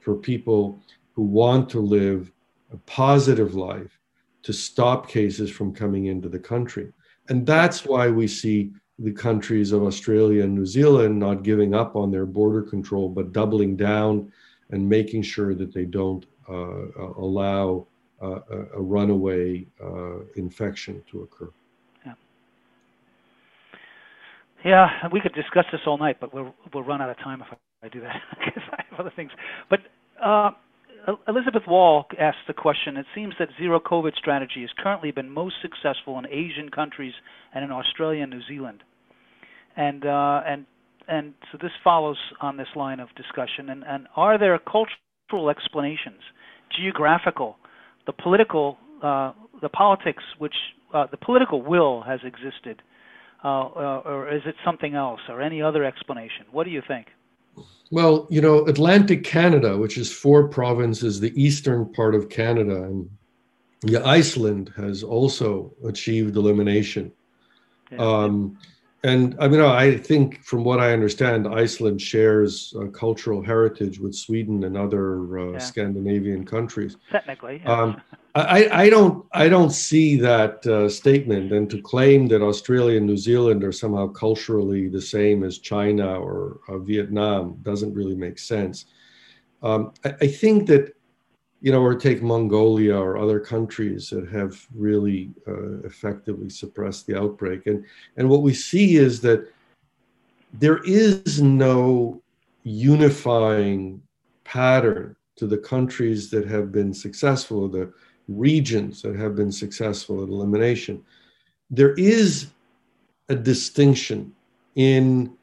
for 0.00 0.14
people 0.14 0.78
who 1.12 1.22
want 1.22 1.70
to 1.70 1.80
live 1.80 2.30
a 2.72 2.76
positive 2.78 3.54
life 3.54 3.98
to 4.42 4.52
stop 4.52 5.08
cases 5.08 5.50
from 5.50 5.72
coming 5.74 6.06
into 6.06 6.28
the 6.28 6.38
country. 6.38 6.92
And 7.28 7.46
that's 7.46 7.84
why 7.84 8.10
we 8.10 8.28
see 8.28 8.72
the 8.98 9.12
countries 9.12 9.72
of 9.72 9.82
Australia 9.82 10.44
and 10.44 10.54
New 10.54 10.66
Zealand 10.66 11.18
not 11.18 11.42
giving 11.42 11.74
up 11.74 11.96
on 11.96 12.10
their 12.10 12.26
border 12.26 12.62
control, 12.62 13.08
but 13.08 13.32
doubling 13.32 13.76
down 13.76 14.30
and 14.70 14.88
making 14.88 15.22
sure 15.22 15.54
that 15.54 15.72
they 15.72 15.84
don't 15.84 16.26
uh, 16.48 17.12
allow 17.18 17.86
uh, 18.22 18.40
a, 18.74 18.80
runaway 18.80 19.66
uh, 19.82 20.20
infection 20.36 21.02
to 21.10 21.22
occur. 21.22 21.50
Yeah. 22.04 22.14
yeah, 24.64 25.08
we 25.12 25.20
could 25.20 25.34
discuss 25.34 25.64
this 25.70 25.82
all 25.86 25.98
night, 25.98 26.16
but 26.20 26.32
we'll 26.32 26.54
we'll 26.72 26.84
run 26.84 27.02
out 27.02 27.10
of 27.10 27.18
time 27.18 27.42
if 27.42 27.48
I, 27.82 27.88
do 27.88 28.00
that 28.00 28.16
because 28.38 28.62
I 28.72 28.82
have 28.90 29.00
other 29.00 29.12
things. 29.14 29.30
But 29.70 29.80
uh, 30.22 30.50
Elizabeth 31.28 31.62
Wall 31.68 32.06
asked 32.18 32.46
the 32.48 32.54
question. 32.54 32.96
It 32.96 33.06
seems 33.14 33.34
that 33.38 33.48
zero 33.58 33.78
COVID 33.78 34.16
strategy 34.16 34.62
has 34.62 34.70
currently 34.78 35.10
been 35.10 35.30
most 35.30 35.56
successful 35.62 36.18
in 36.18 36.26
Asian 36.26 36.70
countries 36.70 37.12
and 37.54 37.64
in 37.64 37.70
Australia 37.70 38.22
and 38.22 38.32
New 38.32 38.42
Zealand. 38.48 38.82
And 39.76 40.04
uh, 40.04 40.40
and 40.46 40.66
and 41.08 41.34
so 41.52 41.58
this 41.60 41.72
follows 41.84 42.16
on 42.40 42.56
this 42.56 42.68
line 42.74 43.00
of 43.00 43.08
discussion. 43.14 43.70
And, 43.70 43.84
and 43.86 44.08
are 44.16 44.38
there 44.38 44.58
cultural 44.58 45.50
explanations, 45.50 46.20
geographical, 46.76 47.56
the 48.06 48.12
political, 48.12 48.78
uh, 49.02 49.32
the 49.60 49.68
politics, 49.68 50.22
which 50.38 50.54
uh, 50.94 51.06
the 51.10 51.16
political 51.16 51.62
will 51.62 52.02
has 52.02 52.20
existed, 52.24 52.82
uh, 53.44 53.48
uh, 53.48 54.02
or 54.04 54.32
is 54.32 54.42
it 54.46 54.54
something 54.64 54.94
else, 54.94 55.20
or 55.28 55.42
any 55.42 55.60
other 55.60 55.84
explanation? 55.84 56.46
What 56.52 56.64
do 56.64 56.70
you 56.70 56.82
think? 56.86 57.08
Well, 57.90 58.26
you 58.30 58.40
know, 58.40 58.66
Atlantic 58.66 59.24
Canada, 59.24 59.78
which 59.78 59.96
is 59.96 60.12
four 60.12 60.48
provinces, 60.48 61.20
the 61.20 61.32
eastern 61.40 61.92
part 61.92 62.14
of 62.14 62.28
Canada, 62.28 62.82
and 62.82 63.08
yeah, 63.84 64.04
Iceland 64.04 64.72
has 64.76 65.02
also 65.02 65.72
achieved 65.84 66.36
elimination. 66.36 67.12
Yeah. 67.92 67.98
Um, 67.98 68.58
and 69.06 69.36
I 69.38 69.46
mean, 69.46 69.60
I 69.60 69.96
think 69.96 70.42
from 70.42 70.64
what 70.64 70.80
I 70.80 70.92
understand, 70.92 71.46
Iceland 71.46 72.02
shares 72.02 72.74
cultural 72.92 73.40
heritage 73.40 74.00
with 74.00 74.16
Sweden 74.16 74.64
and 74.64 74.76
other 74.76 75.38
uh, 75.38 75.52
yeah. 75.52 75.58
Scandinavian 75.58 76.44
countries. 76.44 76.96
Technically, 77.10 77.62
yeah. 77.62 77.72
um, 77.72 78.02
I, 78.34 78.68
I, 78.84 78.90
don't, 78.90 79.24
I 79.32 79.48
don't 79.48 79.70
see 79.70 80.16
that 80.16 80.66
uh, 80.66 80.88
statement, 80.88 81.52
and 81.52 81.70
to 81.70 81.80
claim 81.80 82.26
that 82.28 82.42
Australia 82.42 82.96
and 82.96 83.06
New 83.06 83.16
Zealand 83.16 83.62
are 83.62 83.70
somehow 83.70 84.08
culturally 84.08 84.88
the 84.88 85.00
same 85.00 85.44
as 85.44 85.58
China 85.58 86.18
or 86.18 86.58
uh, 86.68 86.78
Vietnam 86.78 87.58
doesn't 87.62 87.94
really 87.94 88.16
make 88.16 88.40
sense. 88.40 88.86
Um, 89.62 89.92
I, 90.04 90.14
I 90.22 90.26
think 90.26 90.66
that 90.66 90.95
you 91.60 91.72
know, 91.72 91.82
or 91.82 91.94
take 91.94 92.22
Mongolia 92.22 92.96
or 92.96 93.16
other 93.16 93.40
countries 93.40 94.10
that 94.10 94.28
have 94.28 94.66
really 94.74 95.30
uh, 95.48 95.78
effectively 95.80 96.50
suppressed 96.50 97.06
the 97.06 97.18
outbreak. 97.18 97.66
And, 97.66 97.84
and 98.16 98.28
what 98.28 98.42
we 98.42 98.52
see 98.52 98.96
is 98.96 99.20
that 99.22 99.50
there 100.52 100.80
is 100.84 101.40
no 101.40 102.22
unifying 102.62 104.02
pattern 104.44 105.16
to 105.36 105.46
the 105.46 105.58
countries 105.58 106.30
that 106.30 106.46
have 106.46 106.72
been 106.72 106.92
successful, 106.92 107.68
the 107.68 107.92
regions 108.28 109.02
that 109.02 109.16
have 109.16 109.36
been 109.36 109.52
successful 109.52 110.22
at 110.22 110.28
elimination. 110.28 111.02
There 111.70 111.94
is 111.94 112.48
a 113.28 113.34
distinction 113.34 114.34
in 114.76 115.36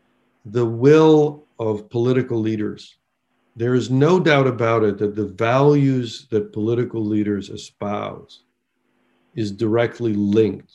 the 0.46 0.66
will 0.66 1.44
of 1.60 1.90
political 1.90 2.40
leaders 2.40 2.96
there 3.56 3.76
is 3.76 3.90
no 3.90 4.20
doubt 4.20 4.48
about 4.48 4.84
it 4.84 4.98
that 4.98 5.16
the 5.16 5.26
values 5.26 6.28
that 6.32 6.54
political 6.54 7.04
leaders 7.06 7.50
espouse 7.50 8.44
is 9.36 9.52
directly 9.52 10.14
linked 10.14 10.74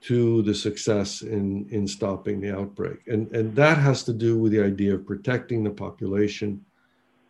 to 0.00 0.42
the 0.42 0.54
success 0.54 1.22
in, 1.22 1.66
in 1.70 1.86
stopping 1.86 2.40
the 2.40 2.54
outbreak. 2.54 2.98
And, 3.06 3.30
and 3.34 3.54
that 3.56 3.78
has 3.78 4.02
to 4.04 4.12
do 4.12 4.36
with 4.36 4.52
the 4.52 4.62
idea 4.62 4.94
of 4.94 5.06
protecting 5.06 5.64
the 5.64 5.70
population, 5.70 6.64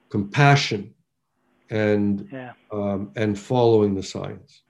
compassion, 0.08 0.92
and, 1.70 2.28
yeah. 2.32 2.52
um, 2.72 3.12
and 3.16 3.38
following 3.38 3.94
the 3.94 4.02
science. 4.02 4.62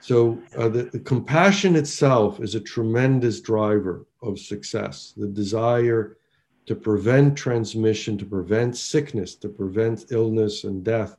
So 0.00 0.42
uh, 0.58 0.68
the, 0.68 0.84
the 0.84 0.98
compassion 0.98 1.76
itself 1.76 2.40
is 2.40 2.56
a 2.56 2.60
tremendous 2.60 3.40
driver 3.40 4.04
of 4.20 4.40
success. 4.40 5.14
The 5.16 5.28
desire 5.28 6.16
to 6.66 6.74
prevent 6.74 7.36
transmission, 7.36 8.16
to 8.18 8.24
prevent 8.24 8.76
sickness, 8.76 9.34
to 9.36 9.48
prevent 9.48 10.06
illness 10.10 10.64
and 10.64 10.84
death 10.84 11.16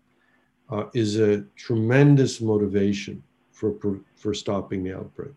uh, 0.70 0.86
is 0.94 1.20
a 1.20 1.42
tremendous 1.56 2.40
motivation 2.42 3.22
for, 3.52 3.76
for 4.16 4.34
stopping 4.34 4.84
the 4.84 4.96
outbreak. 4.96 5.34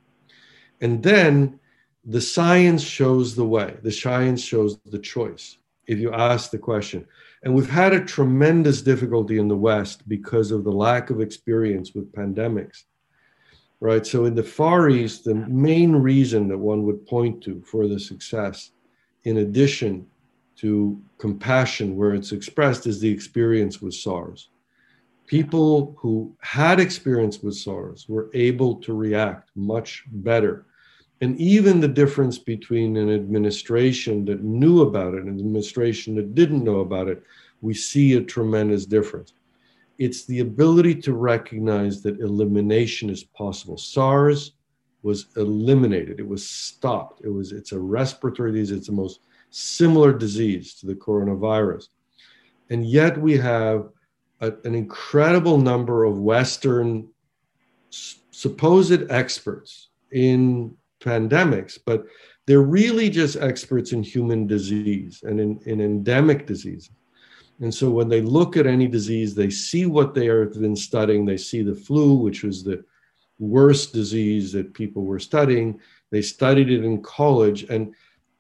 And 0.80 1.02
then 1.02 1.58
the 2.04 2.20
science 2.20 2.82
shows 2.82 3.34
the 3.34 3.44
way, 3.44 3.76
the 3.82 3.90
science 3.90 4.42
shows 4.42 4.78
the 4.86 4.98
choice. 4.98 5.58
If 5.86 5.98
you 5.98 6.12
ask 6.12 6.50
the 6.50 6.58
question, 6.58 7.06
and 7.42 7.54
we've 7.54 7.70
had 7.70 7.92
a 7.92 8.04
tremendous 8.04 8.82
difficulty 8.82 9.38
in 9.38 9.48
the 9.48 9.56
West 9.56 10.08
because 10.08 10.50
of 10.50 10.64
the 10.64 10.72
lack 10.72 11.10
of 11.10 11.20
experience 11.20 11.94
with 11.94 12.12
pandemics, 12.12 12.84
right? 13.80 14.04
So 14.04 14.25
in 14.25 14.34
the 14.34 14.42
Far 14.42 14.88
East, 14.88 15.25
the 15.25 15.34
main 15.34 15.94
reason 15.94 16.48
that 16.48 16.58
one 16.58 16.84
would 16.84 17.06
point 17.06 17.42
to 17.44 17.62
for 17.62 17.86
the 17.86 18.00
success 18.00 18.72
in 19.26 19.38
addition 19.38 20.06
to 20.54 21.02
compassion, 21.18 21.97
where 21.97 22.14
it's 22.14 22.30
expressed, 22.30 22.87
is 22.87 23.00
the 23.00 23.11
experience 23.11 23.83
with 23.83 23.92
SARS. 23.92 24.50
People 25.26 25.97
who 25.99 26.33
had 26.40 26.78
experience 26.78 27.42
with 27.42 27.56
SARS 27.56 28.06
were 28.09 28.30
able 28.35 28.76
to 28.76 28.95
react 28.95 29.50
much 29.56 30.04
better. 30.12 30.66
And 31.21 31.37
even 31.40 31.80
the 31.80 31.88
difference 31.88 32.38
between 32.38 32.97
an 32.97 33.12
administration 33.12 34.25
that 34.26 34.45
knew 34.45 34.83
about 34.83 35.14
it 35.14 35.25
and 35.25 35.28
an 35.28 35.40
administration 35.40 36.14
that 36.14 36.37
didn't 36.37 36.62
know 36.62 36.80
about 36.80 37.09
it, 37.09 37.21
we 37.61 37.75
see 37.75 38.14
a 38.14 38.23
tremendous 38.23 38.87
difference. 38.87 39.33
It's 39.99 40.25
the 40.25 40.38
ability 40.38 40.95
to 41.02 41.14
recognize 41.14 42.00
that 42.02 42.21
elimination 42.21 43.11
is 43.11 43.25
possible. 43.25 43.76
SARS 43.76 44.52
was 45.06 45.26
eliminated. 45.36 46.18
It 46.18 46.28
was 46.28 46.44
stopped. 46.46 47.22
It 47.25 47.28
was 47.28 47.52
it's 47.52 47.70
a 47.70 47.78
respiratory 47.78 48.50
disease. 48.50 48.76
It's 48.76 48.88
the 48.88 48.92
most 48.92 49.20
similar 49.50 50.12
disease 50.12 50.75
to 50.78 50.86
the 50.86 50.96
coronavirus. 50.96 51.84
And 52.70 52.84
yet 52.84 53.16
we 53.16 53.36
have 53.38 53.90
a, 54.40 54.52
an 54.64 54.75
incredible 54.75 55.58
number 55.58 56.04
of 56.04 56.18
Western 56.18 57.08
s- 57.92 58.18
supposed 58.32 59.00
experts 59.08 59.90
in 60.10 60.76
pandemics, 61.00 61.78
but 61.86 62.04
they're 62.46 62.72
really 62.80 63.08
just 63.08 63.36
experts 63.36 63.92
in 63.92 64.02
human 64.02 64.48
disease 64.48 65.22
and 65.22 65.38
in, 65.38 65.60
in 65.66 65.80
endemic 65.80 66.48
disease. 66.48 66.90
And 67.60 67.72
so 67.72 67.90
when 67.90 68.08
they 68.08 68.22
look 68.22 68.56
at 68.56 68.66
any 68.66 68.88
disease, 68.88 69.36
they 69.36 69.50
see 69.50 69.86
what 69.86 70.14
they 70.14 70.26
have 70.26 70.54
been 70.54 70.76
studying. 70.76 71.25
They 71.25 71.36
see 71.36 71.62
the 71.62 71.76
flu, 71.76 72.14
which 72.14 72.42
was 72.42 72.64
the 72.64 72.84
worst 73.38 73.92
disease 73.92 74.52
that 74.52 74.74
people 74.74 75.04
were 75.04 75.18
studying. 75.18 75.80
They 76.10 76.22
studied 76.22 76.70
it 76.70 76.84
in 76.84 77.02
college, 77.02 77.64
and 77.64 77.94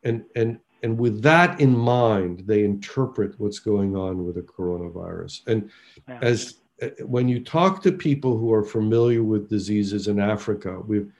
and 0.04 0.24
and 0.34 0.58
and 0.82 0.98
with 0.98 1.22
that 1.22 1.60
in 1.60 1.76
mind, 1.76 2.44
they 2.46 2.64
interpret 2.64 3.38
what's 3.38 3.58
going 3.58 3.96
on 3.96 4.24
with 4.24 4.36
the 4.36 4.42
coronavirus. 4.42 5.46
And 5.46 5.70
yeah. 6.08 6.18
as 6.22 6.58
uh, 6.82 6.88
when 7.04 7.28
you 7.28 7.42
talk 7.42 7.82
to 7.82 7.92
people 7.92 8.36
who 8.36 8.52
are 8.52 8.62
familiar 8.62 9.22
with 9.22 9.48
diseases 9.48 10.08
in 10.08 10.20
Africa, 10.20 10.80
we've 10.86 11.10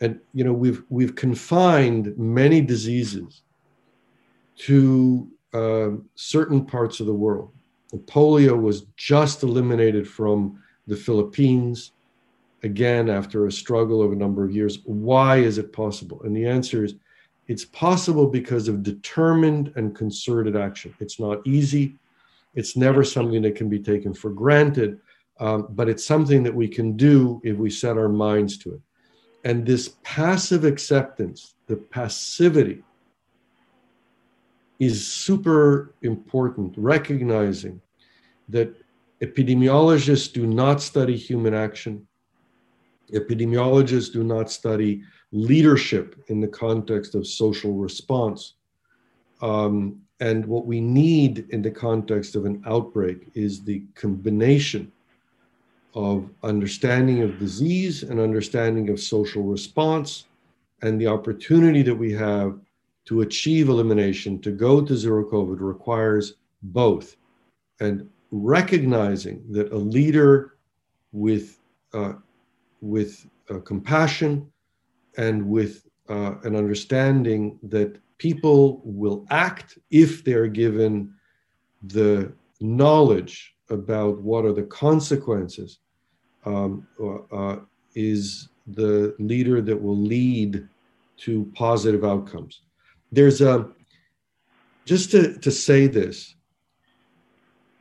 and 0.00 0.20
you 0.32 0.44
know 0.44 0.52
we've 0.52 0.82
we've 0.88 1.14
confined 1.14 2.16
many 2.18 2.60
diseases 2.60 3.42
to 4.56 5.30
uh, 5.52 5.90
certain 6.14 6.64
parts 6.64 7.00
of 7.00 7.06
the 7.06 7.14
world. 7.14 7.52
polio 8.06 8.58
was 8.58 8.82
just 8.96 9.42
eliminated 9.42 10.08
from 10.08 10.58
the 10.86 10.96
Philippines 10.96 11.92
again 12.70 13.06
after 13.18 13.38
a 13.46 13.56
struggle 13.62 14.00
of 14.02 14.10
a 14.12 14.20
number 14.24 14.42
of 14.44 14.52
years. 14.58 14.74
Why 14.84 15.32
is 15.48 15.56
it 15.62 15.78
possible? 15.82 16.18
And 16.24 16.34
the 16.36 16.46
answer 16.56 16.78
is 16.86 16.92
it's 17.52 17.66
possible 17.86 18.26
because 18.38 18.64
of 18.68 18.82
determined 18.92 19.66
and 19.76 19.96
concerted 20.02 20.54
action. 20.66 20.90
It's 21.04 21.18
not 21.26 21.38
easy. 21.56 21.84
It's 22.58 22.74
never 22.86 23.02
something 23.04 23.42
that 23.42 23.56
can 23.60 23.68
be 23.76 23.82
taken 23.92 24.12
for 24.14 24.30
granted, 24.42 24.90
Um, 25.38 25.60
but 25.78 25.86
it's 25.92 26.06
something 26.14 26.42
that 26.44 26.56
we 26.62 26.68
can 26.78 26.88
do 26.96 27.16
if 27.50 27.56
we 27.64 27.70
set 27.82 27.98
our 28.02 28.12
minds 28.26 28.56
to 28.62 28.68
it. 28.76 28.82
And 29.48 29.56
this 29.66 29.84
passive 30.02 30.64
acceptance, 30.72 31.38
the 31.70 31.76
passivity, 31.76 32.78
is 34.78 34.96
super 35.26 35.94
important, 36.12 36.70
recognizing 36.94 37.76
that 38.54 38.68
epidemiologists 39.26 40.28
do 40.32 40.44
not 40.46 40.76
study 40.90 41.16
human 41.28 41.54
action. 41.66 41.94
Epidemiologists 43.12 44.12
do 44.12 44.24
not 44.24 44.50
study 44.50 45.02
leadership 45.32 46.16
in 46.28 46.40
the 46.40 46.48
context 46.48 47.14
of 47.14 47.26
social 47.26 47.74
response. 47.74 48.54
Um, 49.42 50.00
and 50.20 50.46
what 50.46 50.66
we 50.66 50.80
need 50.80 51.46
in 51.50 51.62
the 51.62 51.70
context 51.70 52.36
of 52.36 52.46
an 52.46 52.62
outbreak 52.66 53.28
is 53.34 53.62
the 53.62 53.84
combination 53.94 54.90
of 55.94 56.30
understanding 56.42 57.22
of 57.22 57.38
disease 57.38 58.02
and 58.02 58.20
understanding 58.20 58.90
of 58.90 59.00
social 59.00 59.42
response 59.42 60.26
and 60.82 61.00
the 61.00 61.06
opportunity 61.06 61.82
that 61.82 61.94
we 61.94 62.12
have 62.12 62.58
to 63.06 63.22
achieve 63.22 63.68
elimination, 63.68 64.40
to 64.40 64.50
go 64.50 64.84
to 64.84 64.96
zero 64.96 65.24
COVID 65.24 65.60
requires 65.60 66.34
both. 66.62 67.16
And 67.80 68.08
recognizing 68.30 69.44
that 69.50 69.72
a 69.72 69.76
leader 69.76 70.56
with, 71.12 71.58
uh, 71.94 72.14
with 72.88 73.26
uh, 73.50 73.58
compassion 73.60 74.50
and 75.16 75.46
with 75.46 75.86
uh, 76.08 76.34
an 76.44 76.54
understanding 76.54 77.58
that 77.62 77.98
people 78.18 78.80
will 78.84 79.26
act 79.30 79.78
if 79.90 80.24
they're 80.24 80.48
given 80.48 81.12
the 81.82 82.32
knowledge 82.60 83.54
about 83.70 84.20
what 84.22 84.44
are 84.44 84.52
the 84.52 84.62
consequences 84.62 85.80
um, 86.44 86.86
uh, 87.32 87.56
is 87.94 88.48
the 88.68 89.14
leader 89.18 89.60
that 89.60 89.80
will 89.80 89.96
lead 89.96 90.68
to 91.16 91.50
positive 91.54 92.04
outcomes. 92.04 92.62
There's 93.10 93.40
a, 93.40 93.68
just 94.84 95.10
to, 95.12 95.38
to 95.38 95.50
say 95.50 95.86
this, 95.86 96.36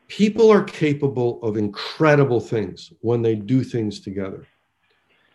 people 0.08 0.52
are 0.52 0.64
capable 0.64 1.42
of 1.44 1.58
incredible 1.58 2.40
things 2.40 2.92
when 3.02 3.22
they 3.22 3.36
do 3.36 3.64
things 3.64 4.00
together. 4.00 4.48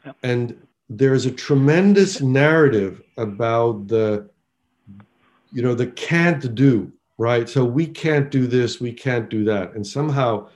Yep. 0.05 0.17
And 0.23 0.67
there's 0.89 1.27
a 1.27 1.31
tremendous 1.31 2.21
narrative 2.21 3.03
about 3.17 3.89
the, 3.89 4.29
you 5.53 5.63
know, 5.63 5.75
the 5.75 5.87
can't 5.89 6.55
do, 6.55 6.93
right? 7.19 7.49
So 7.49 7.65
we 7.65 7.87
can't 7.87 8.31
do 8.31 8.47
this, 8.47 8.81
we 8.81 8.93
can't 8.93 9.29
do 9.29 9.45
that. 9.45 9.75
And 9.75 9.87
somehow, 9.87 10.49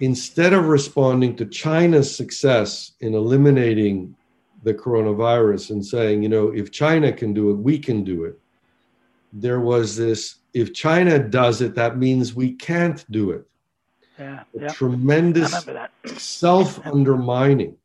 instead 0.00 0.52
of 0.52 0.66
responding 0.66 1.36
to 1.36 1.46
China's 1.46 2.14
success 2.14 2.92
in 3.00 3.14
eliminating 3.14 4.16
the 4.62 4.74
coronavirus 4.74 5.70
and 5.70 5.84
saying, 5.84 6.22
you 6.22 6.28
know, 6.28 6.48
if 6.48 6.70
China 6.70 7.12
can 7.12 7.32
do 7.32 7.50
it, 7.50 7.54
we 7.54 7.78
can 7.78 8.04
do 8.04 8.24
it, 8.24 8.38
there 9.32 9.60
was 9.60 9.96
this 9.96 10.36
if 10.54 10.74
China 10.74 11.18
does 11.18 11.60
it, 11.60 11.74
that 11.74 11.98
means 11.98 12.34
we 12.34 12.52
can't 12.52 13.04
do 13.10 13.30
it. 13.30 13.46
Yeah, 14.18 14.44
a 14.60 14.68
tremendous 14.70 15.66
self 16.18 16.84
undermining. 16.86 17.76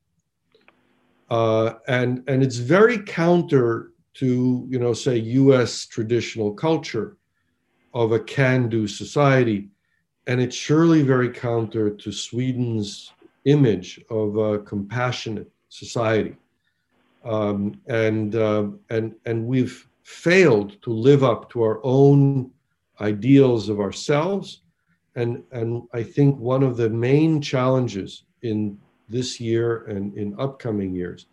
Uh, 1.30 1.74
and 1.88 2.24
and 2.28 2.42
it's 2.42 2.58
very 2.58 3.00
counter 3.00 3.92
to 4.16 4.66
you 4.70 4.80
know 4.80 4.94
say 4.94 5.18
U.S. 5.18 5.86
traditional 5.86 6.54
culture 6.54 7.18
of 7.94 8.12
a 8.12 8.20
can-do 8.20 8.88
society, 8.88 9.70
and 10.28 10.40
it's 10.40 10.56
surely 10.56 11.02
very 11.02 11.30
counter 11.30 11.90
to 11.90 12.12
Sweden's 12.12 13.12
image 13.46 14.00
of 14.10 14.38
a 14.38 14.60
compassionate 14.60 15.50
society. 15.70 16.36
Um, 17.26 17.80
and 17.88 18.36
uh, 18.36 18.68
and 18.90 19.16
and 19.26 19.46
we've 19.46 19.88
failed 20.04 20.82
to 20.82 20.92
live 20.92 21.24
up 21.24 21.50
to 21.50 21.62
our 21.62 21.82
own 21.84 22.50
ideals 23.02 23.70
of 23.70 23.80
ourselves. 23.80 24.62
And, 25.16 25.44
and 25.52 25.84
I 25.94 26.04
think 26.04 26.38
one 26.38 26.64
of 26.64 26.78
the 26.78 26.90
main 26.90 27.42
challenges 27.42 28.24
in 28.42 28.78
this 29.10 29.40
year 29.40 29.86
and 29.86 30.14
in 30.18 30.36
upcoming 30.40 30.94
years 30.94 31.28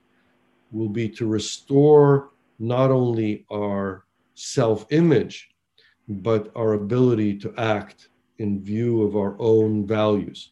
will 0.70 0.88
be 0.88 1.08
to 1.08 1.26
restore 1.26 2.30
not 2.58 2.90
only 2.90 3.44
our 3.50 4.04
self 4.34 4.86
image, 4.90 5.50
but 6.08 6.50
our 6.54 6.74
ability 6.74 7.38
to 7.38 7.54
act 7.56 8.08
in 8.38 8.62
view 8.62 9.02
of 9.02 9.16
our 9.16 9.36
own 9.38 9.86
values, 9.86 10.50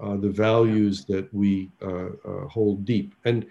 uh, 0.00 0.16
the 0.16 0.28
values 0.28 1.04
that 1.06 1.32
we 1.32 1.70
uh, 1.82 2.08
uh, 2.26 2.46
hold 2.48 2.84
deep. 2.84 3.14
And 3.24 3.46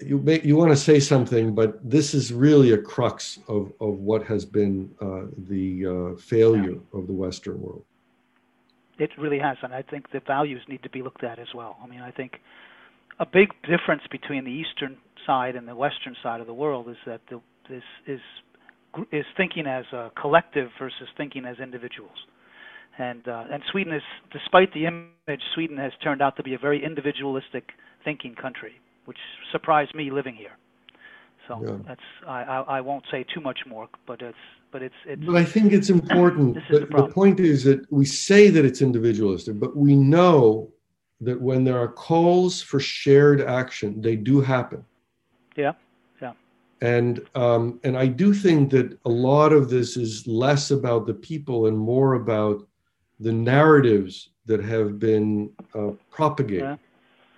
you 0.00 0.18
you 0.42 0.56
want 0.56 0.70
to 0.70 0.76
say 0.76 0.98
something, 0.98 1.54
but 1.54 1.78
this 1.88 2.14
is 2.14 2.32
really 2.32 2.72
a 2.72 2.78
crux 2.78 3.38
of, 3.48 3.72
of 3.80 3.98
what 3.98 4.24
has 4.24 4.44
been 4.44 4.90
uh, 5.00 5.26
the 5.48 5.86
uh, 5.86 6.16
failure 6.16 6.78
of 6.92 7.06
the 7.06 7.12
Western 7.12 7.60
world. 7.60 7.84
It 9.02 9.10
really 9.18 9.38
has, 9.38 9.56
and 9.62 9.72
I 9.74 9.82
think 9.82 10.10
the 10.12 10.20
values 10.26 10.62
need 10.68 10.82
to 10.82 10.90
be 10.90 11.02
looked 11.02 11.24
at 11.24 11.38
as 11.38 11.48
well. 11.54 11.76
I 11.82 11.86
mean, 11.86 12.00
I 12.00 12.10
think 12.10 12.32
a 13.18 13.26
big 13.26 13.48
difference 13.62 14.02
between 14.10 14.44
the 14.44 14.50
Eastern 14.50 14.96
side 15.26 15.54
and 15.56 15.66
the 15.66 15.74
Western 15.74 16.14
side 16.22 16.40
of 16.40 16.46
the 16.46 16.54
world 16.54 16.88
is 16.88 16.96
that 17.06 17.20
the, 17.30 17.40
this 17.68 17.82
is 18.06 18.20
is 19.10 19.24
thinking 19.38 19.66
as 19.66 19.86
a 19.92 20.10
collective 20.20 20.68
versus 20.78 21.08
thinking 21.16 21.44
as 21.46 21.56
individuals. 21.58 22.18
And 22.98 23.26
uh, 23.26 23.44
and 23.52 23.62
Sweden 23.70 23.92
is, 23.94 24.02
despite 24.32 24.72
the 24.74 24.84
image, 24.86 25.42
Sweden 25.54 25.78
has 25.78 25.92
turned 26.04 26.22
out 26.22 26.36
to 26.36 26.42
be 26.42 26.54
a 26.54 26.58
very 26.58 26.84
individualistic 26.84 27.70
thinking 28.04 28.34
country 28.34 28.74
which 29.04 29.18
surprised 29.50 29.94
me 29.94 30.10
living 30.10 30.34
here. 30.34 30.56
So 31.48 31.60
yeah. 31.64 31.78
that's 31.88 32.08
I, 32.26 32.42
I, 32.42 32.60
I 32.76 32.80
won't 32.80 33.04
say 33.10 33.24
too 33.34 33.40
much 33.40 33.60
more, 33.66 33.88
but 34.06 34.20
it's 34.22 34.36
but 34.72 34.82
it's 34.82 34.94
it's. 35.06 35.22
But 35.24 35.36
I 35.36 35.44
think 35.44 35.72
it's 35.72 35.90
important. 35.90 36.54
the, 36.70 36.80
the, 36.80 36.86
the 36.86 37.08
point 37.08 37.38
is 37.38 37.62
that 37.64 37.80
we 37.92 38.04
say 38.04 38.48
that 38.48 38.64
it's 38.64 38.82
individualistic, 38.82 39.60
but 39.60 39.76
we 39.76 39.94
know 39.94 40.72
that 41.20 41.40
when 41.40 41.62
there 41.62 41.78
are 41.78 41.88
calls 41.88 42.60
for 42.60 42.80
shared 42.80 43.40
action, 43.40 44.00
they 44.00 44.16
do 44.16 44.40
happen. 44.40 44.84
Yeah, 45.56 45.72
yeah. 46.20 46.32
And 46.80 47.24
um, 47.34 47.78
and 47.84 47.96
I 47.96 48.06
do 48.06 48.34
think 48.34 48.70
that 48.70 48.98
a 49.04 49.10
lot 49.10 49.52
of 49.52 49.68
this 49.68 49.96
is 49.96 50.26
less 50.26 50.70
about 50.70 51.06
the 51.06 51.14
people 51.14 51.66
and 51.66 51.78
more 51.78 52.14
about 52.14 52.66
the 53.20 53.32
narratives 53.32 54.30
that 54.46 54.64
have 54.64 54.98
been 54.98 55.50
uh, 55.74 55.90
propagated. 56.10 56.78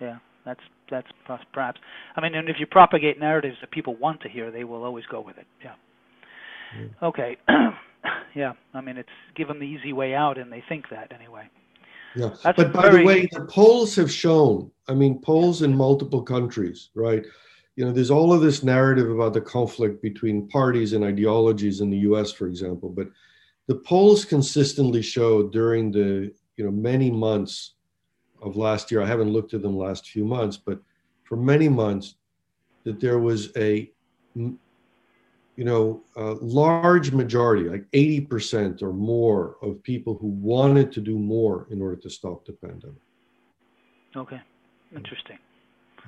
Yeah, 0.01 0.07
yeah. 0.07 0.17
That's 0.47 0.61
that's 0.91 1.09
perhaps. 1.53 1.81
I 2.17 2.21
mean, 2.21 2.35
and 2.35 2.49
if 2.49 2.57
you 2.59 2.67
propagate 2.67 3.19
narratives 3.19 3.57
that 3.61 3.71
people 3.71 3.97
want 3.97 4.21
to 4.23 4.29
hear, 4.29 4.51
they 4.51 4.65
will 4.65 4.85
always 4.85 5.05
go 5.11 5.21
with 5.21 5.37
it. 5.39 5.47
Yeah. 5.63 5.73
Mm. 6.79 6.91
Okay. 7.03 7.37
yeah. 8.35 8.53
I 8.73 8.81
mean, 8.81 8.97
it's 8.97 9.09
give 9.35 9.49
them 9.49 9.59
the 9.59 9.67
easy 9.67 9.93
way 9.93 10.15
out, 10.15 10.39
and 10.39 10.53
they 10.53 10.63
think 10.69 10.89
that 10.91 11.13
anyway. 11.13 11.49
Yeah. 12.15 12.31
That's 12.43 12.57
but 12.57 12.73
by 12.73 12.83
very... 12.83 12.99
the 12.99 13.05
way, 13.05 13.29
the 13.33 13.45
polls 13.47 13.95
have 13.97 14.11
shown. 14.11 14.71
I 14.89 14.95
mean, 14.95 15.21
polls 15.21 15.63
in 15.63 15.77
multiple 15.77 16.23
countries, 16.23 16.91
right? 16.95 17.25
You 17.77 17.85
know, 17.85 17.93
there's 17.93 18.11
all 18.11 18.33
of 18.33 18.41
this 18.41 18.63
narrative 18.63 19.11
about 19.11 19.33
the 19.33 19.41
conflict 19.41 20.01
between 20.01 20.49
parties 20.49 20.93
and 20.93 21.05
ideologies 21.05 21.81
in 21.81 21.91
the 21.91 21.99
U.S., 21.99 22.31
for 22.31 22.47
example, 22.47 22.89
but 22.89 23.09
the 23.67 23.77
polls 23.77 24.25
consistently 24.25 25.03
show 25.03 25.49
during 25.49 25.91
the 25.91 26.33
you 26.57 26.65
know 26.65 26.71
many 26.71 27.11
months 27.11 27.75
of 28.43 28.57
last 28.57 28.91
year, 28.91 29.03
I 29.03 29.07
haven't 29.07 29.33
looked 29.33 29.55
at 29.55 29.63
them 29.63 29.77
last 29.77 30.09
few 30.09 30.25
months, 30.25 30.57
but 30.57 30.79
for 31.25 31.37
many 31.37 31.69
months, 31.69 32.17
that 32.85 33.01
there 33.01 33.19
was 33.19 33.51
a 33.57 33.91
you 35.57 35.65
know 35.65 36.03
a 36.17 36.33
large 36.41 37.13
majority, 37.13 37.69
like 37.69 37.85
80% 37.93 38.83
or 38.83 38.93
more 38.93 39.57
of 39.63 39.83
people 39.83 40.17
who 40.21 40.29
wanted 40.29 40.93
to 40.93 41.01
do 41.01 41.19
more 41.19 41.67
in 41.71 41.81
order 41.81 41.97
to 41.97 42.11
stop 42.11 42.45
the 42.45 42.53
pandemic. 42.53 42.97
Okay, 44.17 44.41
interesting. 44.95 45.39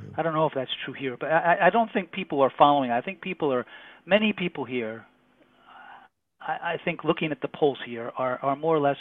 Yeah. 0.02 0.14
I 0.18 0.22
don't 0.22 0.35
know 0.35 0.46
if 0.46 0.52
that's 0.54 0.70
true 0.85 0.94
here, 0.94 1.16
but 1.18 1.30
I, 1.30 1.66
I 1.66 1.70
don't 1.70 1.92
think 1.92 2.12
people 2.12 2.40
are 2.40 2.52
following. 2.56 2.90
I 2.90 3.00
think 3.00 3.20
people 3.20 3.52
are, 3.52 3.64
many 4.04 4.32
people 4.32 4.64
here, 4.64 5.06
I, 6.40 6.74
I 6.74 6.76
think 6.85 7.04
looking 7.04 7.32
at 7.32 7.40
the 7.40 7.48
polls 7.48 7.78
here, 7.87 8.12
are, 8.16 8.38
are 8.42 8.56
more 8.56 8.76
or 8.76 8.80
less 8.80 8.98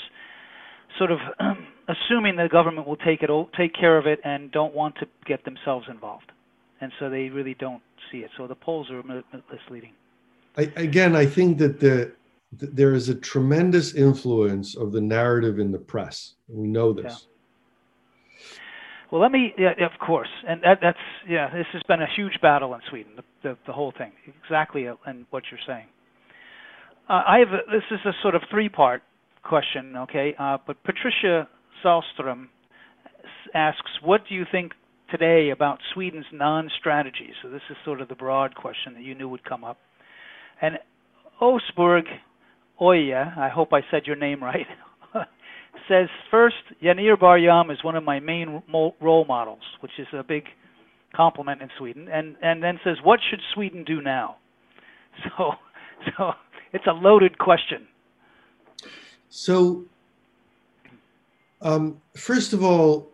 sort 0.97 1.12
of 1.12 1.19
assuming 1.88 2.36
the 2.36 2.47
government 2.49 2.88
will 2.88 2.95
take 2.97 3.21
it 3.21 3.29
all 3.29 3.49
take 3.58 3.73
care 3.73 3.97
of 3.97 4.05
it 4.08 4.19
and 4.23 4.51
don't 4.51 4.73
want 4.73 4.95
to 4.97 5.08
get 5.25 5.43
themselves 5.45 5.88
involved, 5.89 6.31
and 6.81 6.91
so 6.99 7.10
they 7.10 7.29
really 7.29 7.55
don't 7.60 7.81
see 8.12 8.19
it. 8.19 8.29
So 8.38 8.47
the 8.47 8.55
polls 8.55 8.89
are 8.91 9.03
misleading. 9.51 9.93
I, 10.57 10.71
again, 10.75 11.15
I 11.15 11.25
think 11.25 11.57
that 11.59 11.79
the, 11.79 12.11
there 12.51 12.93
is 12.93 13.09
a 13.09 13.15
tremendous 13.15 13.93
influence 13.93 14.75
of 14.75 14.91
the 14.91 15.01
narrative 15.01 15.59
in 15.59 15.71
the 15.71 15.77
press. 15.77 16.35
We 16.47 16.67
know 16.67 16.93
this. 16.93 17.05
Yeah. 17.05 18.47
Well, 19.11 19.21
let 19.21 19.31
me, 19.31 19.53
yeah, 19.57 19.71
of 19.85 19.99
course, 19.99 20.29
and 20.47 20.61
that, 20.63 20.79
that's 20.81 20.97
yeah. 21.29 21.49
This 21.53 21.67
has 21.73 21.83
been 21.83 22.01
a 22.01 22.07
huge 22.15 22.41
battle 22.41 22.73
in 22.73 22.81
Sweden. 22.89 23.13
The 23.15 23.23
the, 23.43 23.57
the 23.67 23.73
whole 23.73 23.93
thing, 23.95 24.11
exactly, 24.43 24.87
and 25.05 25.25
what 25.29 25.43
you're 25.51 25.59
saying. 25.67 25.85
Uh, 27.07 27.21
I 27.25 27.37
have 27.39 27.49
a, 27.49 27.71
this 27.71 27.83
is 27.91 27.99
a 28.05 28.13
sort 28.23 28.33
of 28.33 28.41
three 28.49 28.67
part 28.67 29.03
question, 29.43 29.95
okay? 29.95 30.35
Uh, 30.39 30.57
but 30.65 30.83
Patricia 30.83 31.47
Salstrom 31.83 32.49
asks, 33.53 33.91
What 34.01 34.21
do 34.27 34.33
you 34.33 34.45
think 34.51 34.73
today 35.11 35.51
about 35.51 35.79
Sweden's 35.93 36.25
non 36.33 36.69
strategy? 36.79 37.31
So, 37.41 37.49
this 37.49 37.61
is 37.69 37.77
sort 37.85 38.01
of 38.01 38.09
the 38.09 38.15
broad 38.15 38.55
question 38.55 38.95
that 38.95 39.03
you 39.03 39.13
knew 39.13 39.29
would 39.29 39.45
come 39.45 39.63
up. 39.63 39.77
And 40.61 40.77
Osburg 41.41 42.03
Oya, 42.81 43.33
I 43.37 43.49
hope 43.49 43.73
I 43.73 43.81
said 43.91 44.05
your 44.05 44.15
name 44.15 44.43
right, 44.43 44.67
says, 45.87 46.07
First, 46.31 46.55
Yaneer 46.83 47.19
Bar-Yam 47.19 47.71
is 47.71 47.83
one 47.83 47.95
of 47.95 48.03
my 48.03 48.19
main 48.19 48.61
role 48.71 49.25
models, 49.27 49.61
which 49.79 49.91
is 49.97 50.07
a 50.13 50.23
big 50.23 50.45
compliment 51.15 51.61
in 51.61 51.69
Sweden, 51.77 52.07
and, 52.11 52.35
and 52.41 52.61
then 52.61 52.79
says, 52.83 52.97
What 53.03 53.19
should 53.29 53.39
Sweden 53.53 53.83
do 53.83 54.01
now? 54.01 54.37
So, 55.37 55.53
so 56.17 56.31
it's 56.73 56.85
a 56.87 56.91
loaded 56.91 57.37
question. 57.37 57.87
So, 59.29 59.85
um, 61.61 62.01
first 62.17 62.51
of 62.51 62.65
all, 62.65 63.11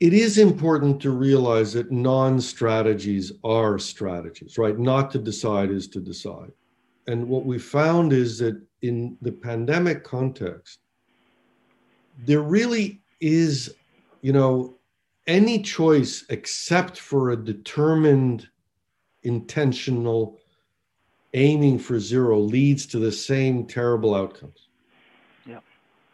it 0.00 0.12
is 0.12 0.38
important 0.38 1.00
to 1.02 1.10
realize 1.10 1.72
that 1.74 1.92
non 1.92 2.40
strategies 2.40 3.32
are 3.44 3.78
strategies, 3.78 4.58
right? 4.58 4.76
Not 4.76 5.12
to 5.12 5.18
decide 5.18 5.70
is 5.70 5.86
to 5.88 6.00
decide. 6.00 6.50
And 7.06 7.28
what 7.28 7.44
we 7.44 7.58
found 7.58 8.12
is 8.12 8.38
that 8.38 8.60
in 8.82 9.16
the 9.22 9.32
pandemic 9.32 10.02
context, 10.04 10.80
there 12.24 12.42
really 12.42 13.00
is, 13.20 13.74
you 14.22 14.32
know, 14.32 14.78
any 15.26 15.62
choice 15.62 16.24
except 16.28 16.98
for 16.98 17.30
a 17.30 17.36
determined, 17.36 18.48
intentional 19.22 20.38
aiming 21.34 21.78
for 21.78 22.00
zero 22.00 22.38
leads 22.38 22.86
to 22.86 22.98
the 22.98 23.12
same 23.12 23.66
terrible 23.66 24.14
outcomes. 24.14 24.68
Yeah. 25.44 25.60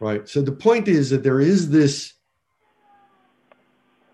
Right. 0.01 0.29
So 0.29 0.43
the 0.43 0.53
point 0.53 0.89
is 0.89 1.11
that 1.11 1.23
there 1.23 1.41
is 1.41 1.71
this 1.71 2.15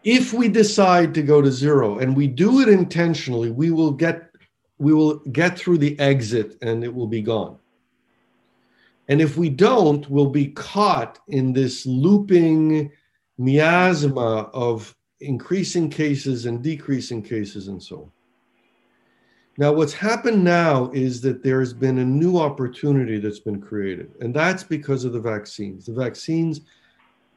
if 0.05 0.33
we 0.33 0.49
decide 0.49 1.13
to 1.15 1.23
go 1.23 1.43
to 1.43 1.51
zero 1.51 1.99
and 1.99 2.17
we 2.17 2.29
do 2.29 2.61
it 2.61 2.69
intentionally, 2.69 3.51
we 3.51 3.71
will 3.71 3.91
get 3.91 4.28
we 4.79 4.95
will 4.95 5.17
get 5.33 5.59
through 5.59 5.79
the 5.79 5.99
exit 5.99 6.57
and 6.63 6.85
it 6.85 6.95
will 6.95 7.07
be 7.07 7.23
gone. 7.23 7.59
And 9.09 9.21
if 9.21 9.37
we 9.37 9.49
don't, 9.49 10.09
we'll 10.11 10.31
be 10.31 10.49
caught 10.49 11.19
in 11.29 11.53
this 11.53 11.87
looping 11.87 12.93
miasma 13.39 14.51
of 14.53 14.95
increasing 15.21 15.89
cases 15.89 16.47
and 16.47 16.63
decreasing 16.63 17.23
cases 17.23 17.69
and 17.69 17.83
so 17.83 17.97
on. 17.97 18.13
Now, 19.57 19.73
what's 19.73 19.93
happened 19.93 20.45
now 20.45 20.89
is 20.93 21.21
that 21.23 21.43
there's 21.43 21.73
been 21.73 21.99
a 21.99 22.05
new 22.05 22.39
opportunity 22.39 23.19
that's 23.19 23.41
been 23.41 23.61
created, 23.61 24.13
and 24.21 24.33
that's 24.33 24.63
because 24.63 25.05
of 25.05 25.13
the 25.13 25.21
vaccines. 25.21 25.87
The 25.87 25.95
vaccines 25.95 26.61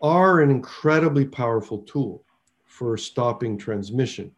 are 0.03 0.41
an 0.41 0.51
incredibly 0.51 1.25
powerful 1.25 1.79
tool 1.79 2.23
for 2.65 2.95
stopping 2.95 3.57
transmission, 3.57 4.31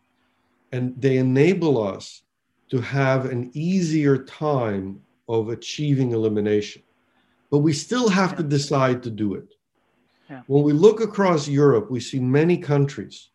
and 0.71 0.95
they 0.97 1.17
enable 1.17 1.81
us 1.83 2.22
to 2.73 2.81
have 2.81 3.25
an 3.25 3.51
easier 3.53 4.17
time 4.17 4.99
of 5.29 5.49
achieving 5.49 6.12
elimination. 6.12 6.81
But 7.51 7.59
we 7.59 7.71
still 7.71 8.09
have 8.09 8.36
to 8.38 8.41
decide 8.41 9.03
to 9.03 9.12
do 9.12 9.36
it. 9.36 9.53
Yeah. 10.27 10.41
When 10.47 10.63
we 10.63 10.73
look 10.73 10.99
across 10.99 11.47
Europe, 11.47 11.91
we 11.91 11.99
see 11.99 12.19
many 12.19 12.57
countries 12.57 13.29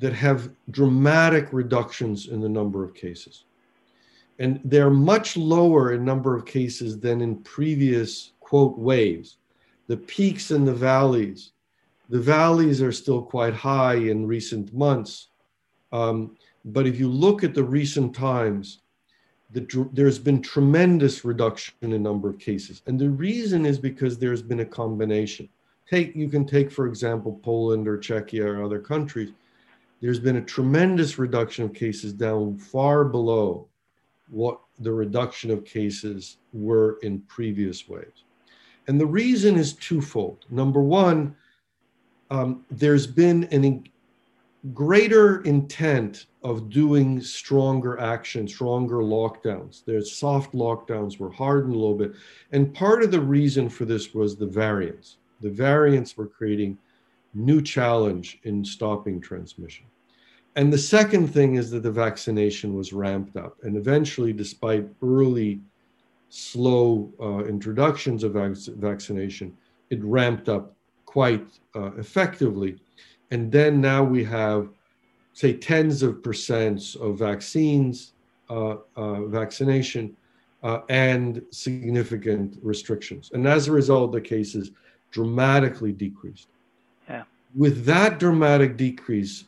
that 0.00 0.12
have 0.12 0.50
dramatic 0.70 1.50
reductions 1.50 2.28
in 2.28 2.42
the 2.42 2.48
number 2.48 2.84
of 2.84 2.92
cases 2.92 3.44
and 4.38 4.60
they're 4.64 4.90
much 4.90 5.34
lower 5.36 5.92
in 5.92 6.04
number 6.04 6.36
of 6.36 6.44
cases 6.44 6.98
than 6.98 7.22
in 7.22 7.36
previous 7.42 8.32
quote 8.40 8.76
waves 8.78 9.36
the 9.86 9.96
peaks 9.96 10.50
and 10.50 10.66
the 10.66 10.74
valleys 10.74 11.52
the 12.08 12.18
valleys 12.18 12.82
are 12.82 12.92
still 12.92 13.22
quite 13.22 13.54
high 13.54 13.94
in 13.94 14.26
recent 14.26 14.74
months 14.74 15.28
um, 15.92 16.36
but 16.66 16.86
if 16.86 16.98
you 16.98 17.08
look 17.08 17.44
at 17.44 17.54
the 17.54 17.64
recent 17.64 18.14
times 18.14 18.78
the, 19.50 19.88
there's 19.92 20.18
been 20.18 20.40
tremendous 20.40 21.24
reduction 21.24 21.74
in 21.82 22.02
number 22.02 22.28
of 22.28 22.38
cases 22.38 22.82
and 22.86 22.98
the 22.98 23.10
reason 23.10 23.66
is 23.66 23.78
because 23.78 24.18
there's 24.18 24.42
been 24.42 24.60
a 24.60 24.64
combination 24.64 25.48
take 25.90 26.14
you 26.14 26.28
can 26.28 26.46
take 26.46 26.70
for 26.70 26.86
example 26.86 27.40
poland 27.42 27.86
or 27.86 27.98
czechia 27.98 28.44
or 28.44 28.64
other 28.64 28.78
countries 28.78 29.32
there's 30.02 30.20
been 30.20 30.36
a 30.36 30.42
tremendous 30.42 31.16
reduction 31.18 31.64
of 31.64 31.72
cases 31.72 32.12
down 32.12 32.56
far 32.58 33.04
below 33.04 33.68
what 34.28 34.58
the 34.80 34.92
reduction 34.92 35.50
of 35.50 35.64
cases 35.64 36.38
were 36.52 36.98
in 37.02 37.20
previous 37.22 37.88
waves. 37.88 38.24
And 38.88 39.00
the 39.00 39.06
reason 39.06 39.56
is 39.56 39.74
twofold. 39.74 40.44
Number 40.50 40.82
one, 40.82 41.36
um, 42.30 42.64
there's 42.70 43.06
been 43.06 43.44
an 43.52 43.84
greater 44.72 45.42
intent 45.42 46.26
of 46.44 46.70
doing 46.70 47.20
stronger 47.20 47.98
action, 47.98 48.46
stronger 48.46 48.98
lockdowns. 48.98 49.84
There's 49.84 50.16
soft 50.16 50.52
lockdowns 50.52 51.18
were 51.18 51.30
hardened 51.30 51.74
a 51.74 51.78
little 51.78 51.96
bit. 51.96 52.12
And 52.52 52.72
part 52.72 53.02
of 53.02 53.10
the 53.10 53.20
reason 53.20 53.68
for 53.68 53.84
this 53.84 54.14
was 54.14 54.36
the 54.36 54.46
variants. 54.46 55.18
The 55.40 55.50
variants 55.50 56.16
were 56.16 56.28
creating 56.28 56.78
new 57.34 57.60
challenge 57.60 58.38
in 58.44 58.64
stopping 58.64 59.20
transmission. 59.20 59.86
And 60.54 60.72
the 60.72 60.78
second 60.78 61.28
thing 61.28 61.56
is 61.56 61.70
that 61.70 61.82
the 61.82 61.90
vaccination 61.90 62.74
was 62.74 62.92
ramped 62.92 63.36
up. 63.36 63.56
And 63.62 63.76
eventually, 63.76 64.32
despite 64.32 64.86
early 65.02 65.60
slow 66.28 67.12
uh, 67.20 67.44
introductions 67.44 68.22
of 68.22 68.34
vac- 68.34 68.76
vaccination, 68.76 69.56
it 69.90 70.02
ramped 70.04 70.48
up 70.48 70.76
quite 71.04 71.46
uh, 71.74 71.92
effectively. 71.96 72.78
And 73.32 73.50
then 73.50 73.80
now 73.80 74.04
we 74.04 74.22
have, 74.24 74.68
say, 75.32 75.54
tens 75.54 76.02
of 76.02 76.16
percents 76.16 76.96
of 76.96 77.18
vaccines, 77.18 78.12
uh, 78.50 78.76
uh 78.94 79.22
vaccination, 79.22 80.14
uh, 80.62 80.80
and 80.90 81.42
significant 81.50 82.58
restrictions. 82.62 83.30
And 83.32 83.48
as 83.48 83.68
a 83.68 83.72
result, 83.72 84.12
the 84.12 84.20
cases 84.20 84.72
dramatically 85.10 85.92
decreased. 85.92 86.48
Yeah. 87.08 87.22
With 87.56 87.86
that 87.86 88.18
dramatic 88.18 88.76
decrease, 88.76 89.44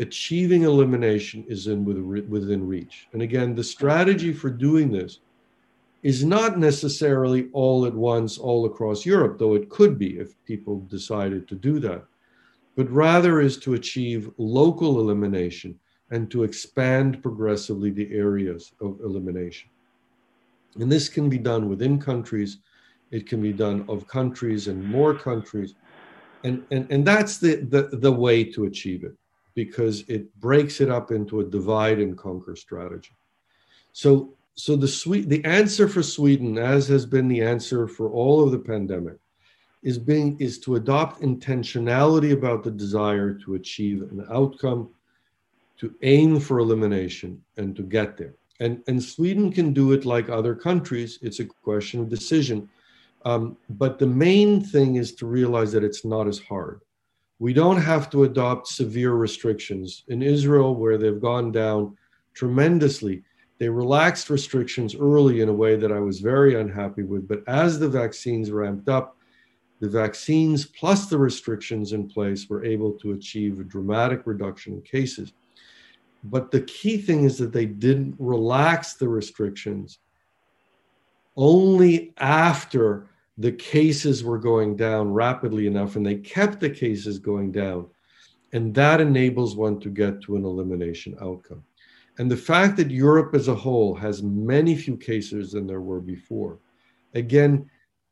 achieving 0.00 0.64
elimination 0.64 1.44
is 1.46 1.68
in 1.68 1.84
within 1.84 2.66
reach. 2.66 3.06
And 3.12 3.22
again, 3.22 3.54
the 3.54 3.62
strategy 3.62 4.32
for 4.32 4.50
doing 4.50 4.90
this 4.90 5.20
is 6.02 6.24
not 6.24 6.58
necessarily 6.58 7.48
all 7.52 7.86
at 7.86 7.94
once, 7.94 8.38
all 8.38 8.66
across 8.66 9.06
Europe, 9.06 9.38
though 9.38 9.54
it 9.54 9.68
could 9.68 10.00
be 10.00 10.18
if 10.18 10.34
people 10.46 10.80
decided 10.90 11.46
to 11.46 11.54
do 11.54 11.78
that, 11.78 12.04
but 12.76 12.90
rather 12.90 13.40
is 13.40 13.56
to 13.58 13.74
achieve 13.74 14.30
local 14.36 15.00
elimination 15.00 15.78
and 16.10 16.30
to 16.30 16.42
expand 16.44 17.22
progressively 17.22 17.90
the 17.90 18.12
areas 18.12 18.72
of 18.80 19.00
elimination. 19.00 19.68
And 20.80 20.90
this 20.90 21.08
can 21.08 21.28
be 21.28 21.38
done 21.38 21.68
within 21.68 22.00
countries, 22.00 22.58
it 23.10 23.28
can 23.28 23.40
be 23.40 23.52
done 23.52 23.84
of 23.88 24.08
countries 24.08 24.68
and 24.68 24.84
more 24.84 25.14
countries. 25.14 25.74
And, 26.42 26.64
and, 26.70 26.90
and 26.90 27.06
that's 27.06 27.38
the, 27.38 27.56
the, 27.56 27.88
the 27.92 28.12
way 28.12 28.44
to 28.44 28.64
achieve 28.64 29.04
it 29.04 29.14
because 29.54 30.04
it 30.08 30.34
breaks 30.40 30.80
it 30.80 30.90
up 30.90 31.10
into 31.12 31.40
a 31.40 31.44
divide 31.44 32.00
and 32.00 32.18
conquer 32.18 32.56
strategy. 32.56 33.12
So, 33.92 34.34
so 34.56 34.76
the 34.76 34.88
sweet 34.88 35.28
the 35.28 35.44
answer 35.44 35.88
for 35.88 36.02
Sweden, 36.02 36.58
as 36.58 36.88
has 36.88 37.06
been 37.06 37.28
the 37.28 37.42
answer 37.42 37.86
for 37.86 38.10
all 38.10 38.42
of 38.42 38.50
the 38.50 38.58
pandemic, 38.58 39.16
is 39.84 39.98
being 39.98 40.36
is 40.40 40.58
to 40.60 40.74
adopt 40.74 41.22
intentionality 41.22 42.32
about 42.32 42.64
the 42.64 42.70
desire 42.70 43.34
to 43.34 43.54
achieve 43.54 44.02
an 44.02 44.26
outcome, 44.30 44.88
to 45.78 45.94
aim 46.02 46.40
for 46.40 46.58
elimination, 46.58 47.40
and 47.56 47.76
to 47.76 47.82
get 47.82 48.16
there. 48.16 48.34
And 48.60 48.82
and 48.88 49.02
Sweden 49.02 49.52
can 49.52 49.72
do 49.72 49.92
it 49.92 50.04
like 50.04 50.28
other 50.28 50.54
countries. 50.54 51.18
It's 51.22 51.40
a 51.40 51.44
question 51.44 52.00
of 52.00 52.08
decision. 52.08 52.68
Um, 53.24 53.56
but 53.70 53.98
the 53.98 54.06
main 54.06 54.60
thing 54.60 54.96
is 54.96 55.14
to 55.14 55.26
realize 55.26 55.72
that 55.72 55.84
it's 55.84 56.04
not 56.04 56.26
as 56.26 56.38
hard 56.38 56.80
we 57.38 57.52
don't 57.52 57.80
have 57.80 58.10
to 58.10 58.24
adopt 58.24 58.68
severe 58.68 59.12
restrictions. 59.12 60.04
In 60.08 60.22
Israel, 60.22 60.74
where 60.76 60.96
they've 60.96 61.20
gone 61.20 61.52
down 61.52 61.96
tremendously, 62.32 63.22
they 63.58 63.68
relaxed 63.68 64.30
restrictions 64.30 64.94
early 64.94 65.40
in 65.40 65.48
a 65.48 65.52
way 65.52 65.76
that 65.76 65.92
I 65.92 66.00
was 66.00 66.20
very 66.20 66.60
unhappy 66.60 67.02
with. 67.02 67.26
But 67.26 67.42
as 67.46 67.78
the 67.78 67.88
vaccines 67.88 68.50
ramped 68.50 68.88
up, 68.88 69.16
the 69.84 69.90
vaccines 69.90 70.64
plus 70.64 71.06
the 71.06 71.18
restrictions 71.18 71.92
in 71.92 72.08
place 72.08 72.48
were 72.48 72.64
able 72.64 72.92
to 72.92 73.12
achieve 73.12 73.60
a 73.60 73.64
dramatic 73.64 74.22
reduction 74.24 74.72
in 74.72 74.80
cases. 74.80 75.34
But 76.24 76.50
the 76.50 76.62
key 76.62 76.96
thing 76.96 77.24
is 77.24 77.36
that 77.36 77.52
they 77.52 77.66
didn't 77.66 78.16
relax 78.18 78.94
the 78.94 79.10
restrictions 79.10 79.98
only 81.36 82.14
after 82.16 83.08
the 83.36 83.52
cases 83.52 84.24
were 84.24 84.38
going 84.38 84.74
down 84.74 85.12
rapidly 85.12 85.66
enough 85.66 85.96
and 85.96 86.06
they 86.06 86.14
kept 86.14 86.60
the 86.60 86.70
cases 86.70 87.18
going 87.18 87.52
down. 87.52 87.86
And 88.54 88.74
that 88.74 89.02
enables 89.02 89.54
one 89.54 89.80
to 89.80 89.90
get 89.90 90.22
to 90.22 90.36
an 90.36 90.46
elimination 90.46 91.14
outcome. 91.20 91.62
And 92.16 92.30
the 92.30 92.38
fact 92.38 92.78
that 92.78 92.90
Europe 92.90 93.34
as 93.34 93.48
a 93.48 93.54
whole 93.54 93.94
has 93.96 94.22
many 94.22 94.76
few 94.76 94.96
cases 94.96 95.52
than 95.52 95.66
there 95.66 95.82
were 95.82 96.00
before, 96.00 96.58
again, 97.12 97.68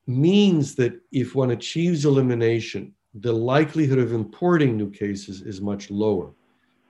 means 0.07 0.75
that 0.75 1.01
if 1.13 1.35
one 1.35 1.53
achieves 1.53 2.05
elimination 2.05 2.95
the 3.17 3.33
likelihood 3.33 3.99
of 3.99 4.13
importing 4.13 4.77
new 4.77 4.91
cases 4.91 5.43
is 5.43 5.61
much 5.61 5.91
lower. 5.91 6.31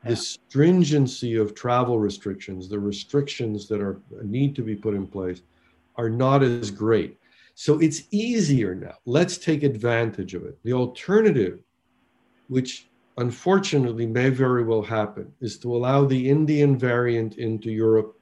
Yeah. 0.05 0.11
The 0.11 0.17
stringency 0.17 1.37
of 1.37 1.55
travel 1.55 1.99
restrictions, 1.99 2.69
the 2.69 2.79
restrictions 2.79 3.69
that 3.69 3.81
are 3.81 4.01
need 4.23 4.55
to 4.57 4.63
be 4.63 4.77
put 4.77 4.95
in 4.95 5.07
place, 5.07 5.43
are 5.97 6.11
not 6.11 6.43
as 6.43 6.71
great. 6.71 7.19
So 7.55 7.79
it's 7.81 8.05
easier 8.11 8.75
now. 8.75 8.95
Let's 9.05 9.37
take 9.37 9.63
advantage 9.63 10.35
of 10.35 10.45
it. 10.45 10.59
The 10.65 10.73
alternative, 10.73 11.61
which 12.49 12.89
unfortunately 13.19 14.07
may 14.07 14.31
very 14.31 14.65
well 14.65 14.83
happen, 14.83 15.33
is 15.41 15.59
to 15.59 15.75
allow 15.75 16.05
the 16.05 16.31
Indian 16.31 16.79
variant 16.79 17.37
into 17.37 17.71
Europe. 17.71 18.19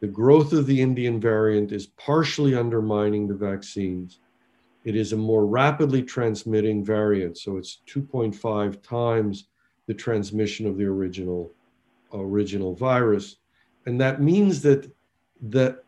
The 0.00 0.08
growth 0.08 0.52
of 0.52 0.66
the 0.66 0.80
Indian 0.80 1.20
variant 1.20 1.72
is 1.72 1.86
partially 1.86 2.54
undermining 2.54 3.28
the 3.28 3.34
vaccines. 3.34 4.18
It 4.84 4.96
is 4.96 5.12
a 5.12 5.16
more 5.16 5.44
rapidly 5.44 6.02
transmitting 6.02 6.82
variant, 6.82 7.36
so 7.36 7.58
it's 7.58 7.82
2.5 7.86 8.82
times 8.82 9.48
the 9.86 9.94
transmission 9.94 10.66
of 10.66 10.78
the 10.78 10.84
original 10.84 11.52
original 12.12 12.74
virus, 12.74 13.36
and 13.86 14.00
that 14.00 14.20
means 14.20 14.62
that 14.62 14.90
the 15.40 15.80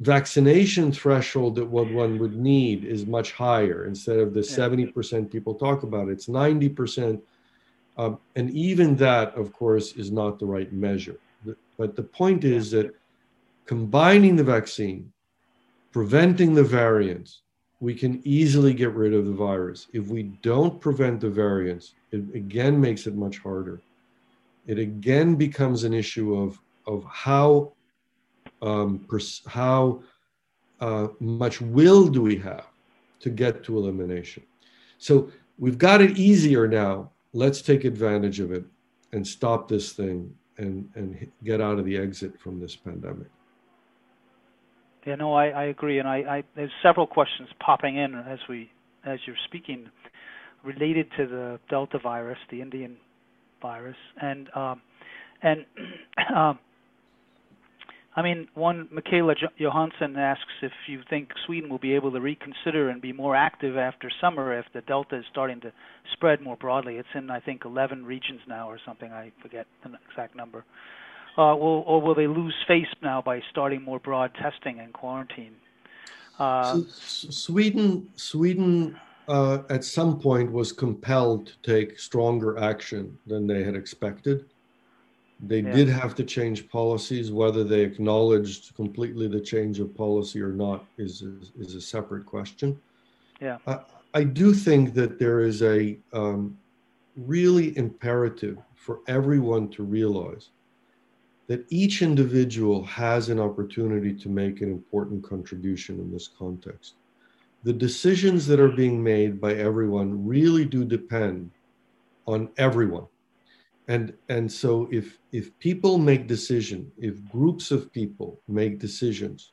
vaccination 0.00 0.92
threshold 0.92 1.54
that 1.54 1.64
what 1.64 1.90
one 1.90 2.18
would 2.18 2.36
need 2.36 2.84
is 2.84 3.06
much 3.06 3.32
higher. 3.32 3.86
Instead 3.86 4.18
of 4.18 4.34
the 4.34 4.40
70% 4.40 5.30
people 5.30 5.54
talk 5.54 5.82
about, 5.82 6.08
it's 6.08 6.26
90%. 6.26 7.20
Um, 7.98 8.18
and 8.36 8.50
even 8.50 8.96
that, 8.96 9.34
of 9.34 9.52
course, 9.52 9.92
is 9.92 10.10
not 10.10 10.38
the 10.38 10.46
right 10.46 10.72
measure. 10.72 11.16
But 11.76 11.96
the 11.96 12.02
point 12.02 12.44
is 12.44 12.70
that 12.70 12.94
combining 13.66 14.36
the 14.36 14.44
vaccine, 14.44 15.12
preventing 15.92 16.54
the 16.54 16.64
variants, 16.64 17.42
we 17.80 17.94
can 17.94 18.20
easily 18.24 18.74
get 18.74 18.92
rid 18.94 19.14
of 19.14 19.24
the 19.26 19.32
virus. 19.32 19.86
If 19.92 20.08
we 20.08 20.24
don't 20.42 20.80
prevent 20.80 21.20
the 21.20 21.30
variants, 21.30 21.94
it 22.12 22.22
again 22.34 22.80
makes 22.80 23.06
it 23.06 23.14
much 23.14 23.38
harder. 23.38 23.80
It 24.66 24.78
again 24.78 25.34
becomes 25.34 25.84
an 25.84 25.94
issue 25.94 26.36
of, 26.36 26.60
of 26.86 27.04
how, 27.04 27.72
um, 28.60 29.06
pers- 29.08 29.42
how 29.46 30.02
uh, 30.80 31.08
much 31.18 31.60
will 31.60 32.06
do 32.06 32.22
we 32.22 32.36
have 32.36 32.66
to 33.20 33.30
get 33.30 33.64
to 33.64 33.78
elimination. 33.78 34.42
So 34.98 35.30
we've 35.58 35.78
got 35.78 36.02
it 36.02 36.18
easier 36.18 36.68
now. 36.68 37.10
Let's 37.32 37.62
take 37.62 37.84
advantage 37.84 38.40
of 38.40 38.52
it 38.52 38.64
and 39.12 39.26
stop 39.26 39.68
this 39.68 39.92
thing 39.92 40.34
and, 40.58 40.88
and 40.94 41.30
get 41.44 41.60
out 41.60 41.78
of 41.78 41.84
the 41.84 41.96
exit 41.96 42.38
from 42.38 42.60
this 42.60 42.76
pandemic. 42.76 43.28
Yeah, 45.06 45.14
no, 45.14 45.32
I, 45.32 45.48
I 45.48 45.64
agree, 45.64 45.98
and 45.98 46.06
I, 46.06 46.16
I 46.16 46.42
there's 46.56 46.70
several 46.82 47.06
questions 47.06 47.48
popping 47.58 47.96
in 47.96 48.14
as 48.14 48.38
we 48.48 48.70
as 49.04 49.18
you're 49.26 49.36
speaking, 49.46 49.88
related 50.64 51.06
to 51.16 51.26
the 51.26 51.58
Delta 51.70 51.98
virus, 51.98 52.38
the 52.50 52.60
Indian 52.60 52.96
virus, 53.62 53.96
and 54.20 54.48
um, 54.54 54.82
and 55.42 55.64
um, 56.36 56.58
I 58.16 58.22
mean, 58.22 58.48
one 58.54 58.88
Michaela 58.92 59.34
Johansson 59.56 60.16
asks 60.16 60.44
if 60.62 60.72
you 60.88 61.00
think 61.08 61.30
Sweden 61.46 61.70
will 61.70 61.78
be 61.78 61.94
able 61.94 62.10
to 62.12 62.20
reconsider 62.20 62.90
and 62.90 63.00
be 63.00 63.12
more 63.12 63.36
active 63.36 63.76
after 63.76 64.10
summer 64.20 64.58
if 64.58 64.66
the 64.74 64.80
Delta 64.82 65.18
is 65.18 65.24
starting 65.30 65.60
to 65.60 65.72
spread 66.12 66.40
more 66.40 66.56
broadly. 66.56 66.96
It's 66.96 67.08
in 67.14 67.30
I 67.30 67.40
think 67.40 67.62
11 67.64 68.04
regions 68.04 68.40
now 68.48 68.68
or 68.68 68.78
something. 68.84 69.12
I 69.12 69.32
forget 69.40 69.66
the 69.84 69.92
exact 70.10 70.36
number 70.36 70.64
uh, 71.36 71.54
will, 71.56 71.84
or 71.86 72.00
will 72.00 72.14
they 72.14 72.26
lose 72.26 72.54
face 72.66 72.88
now 73.02 73.22
by 73.22 73.42
starting 73.50 73.82
more 73.82 73.98
broad 73.98 74.32
testing 74.34 74.80
and 74.80 74.92
quarantine? 74.92 75.54
Uh, 76.38 76.74
so 76.74 77.30
Sweden, 77.30 78.08
Sweden, 78.16 78.98
uh, 79.28 79.58
at 79.68 79.84
some 79.84 80.18
point 80.18 80.50
was 80.50 80.72
compelled 80.72 81.46
to 81.46 81.52
take 81.62 81.98
stronger 81.98 82.58
action 82.58 83.16
than 83.26 83.46
they 83.46 83.62
had 83.62 83.76
expected. 83.76 84.46
They 85.42 85.60
yeah. 85.60 85.72
did 85.72 85.88
have 85.88 86.14
to 86.16 86.24
change 86.24 86.68
policies. 86.68 87.30
Whether 87.30 87.64
they 87.64 87.80
acknowledged 87.80 88.74
completely 88.74 89.28
the 89.28 89.40
change 89.40 89.78
of 89.80 89.94
policy 89.94 90.40
or 90.40 90.52
not 90.52 90.84
is 90.98 91.22
is, 91.22 91.52
is 91.58 91.74
a 91.74 91.80
separate 91.80 92.26
question. 92.26 92.78
Yeah, 93.40 93.58
I, 93.66 93.78
I, 94.12 94.24
do 94.24 94.52
think 94.52 94.92
that 94.94 95.18
there 95.18 95.40
is 95.40 95.62
a 95.62 95.96
um, 96.12 96.58
really 97.16 97.76
imperative 97.78 98.58
for 98.74 99.00
everyone 99.08 99.68
to 99.70 99.82
realize 99.82 100.50
that 101.50 101.66
each 101.68 102.00
individual 102.00 102.84
has 102.84 103.28
an 103.28 103.40
opportunity 103.40 104.14
to 104.14 104.28
make 104.28 104.60
an 104.60 104.70
important 104.70 105.20
contribution 105.24 105.98
in 105.98 106.12
this 106.12 106.28
context. 106.28 106.94
The 107.64 107.72
decisions 107.72 108.46
that 108.46 108.60
are 108.60 108.68
being 108.68 109.02
made 109.02 109.40
by 109.40 109.54
everyone 109.54 110.24
really 110.24 110.64
do 110.64 110.84
depend 110.84 111.50
on 112.24 112.50
everyone. 112.56 113.06
And, 113.88 114.12
and 114.28 114.50
so 114.50 114.86
if, 114.92 115.18
if 115.32 115.58
people 115.58 115.98
make 115.98 116.28
decisions, 116.28 116.92
if 116.98 117.16
groups 117.28 117.72
of 117.72 117.92
people 117.92 118.40
make 118.46 118.78
decisions, 118.78 119.50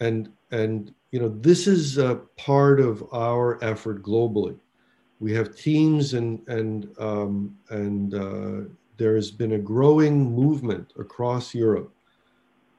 and, 0.00 0.28
and 0.50 0.92
you 1.12 1.20
know, 1.20 1.28
this 1.28 1.68
is 1.68 1.98
a 1.98 2.16
part 2.36 2.80
of 2.80 3.06
our 3.12 3.62
effort 3.62 4.02
globally. 4.02 4.56
We 5.20 5.32
have 5.34 5.54
teams 5.54 6.14
and, 6.14 6.40
and, 6.48 6.88
um, 6.98 7.56
and 7.70 8.12
uh, 8.12 8.68
there 9.02 9.16
has 9.16 9.32
been 9.32 9.54
a 9.54 9.58
growing 9.58 10.32
movement 10.32 10.92
across 10.96 11.56
Europe 11.56 11.92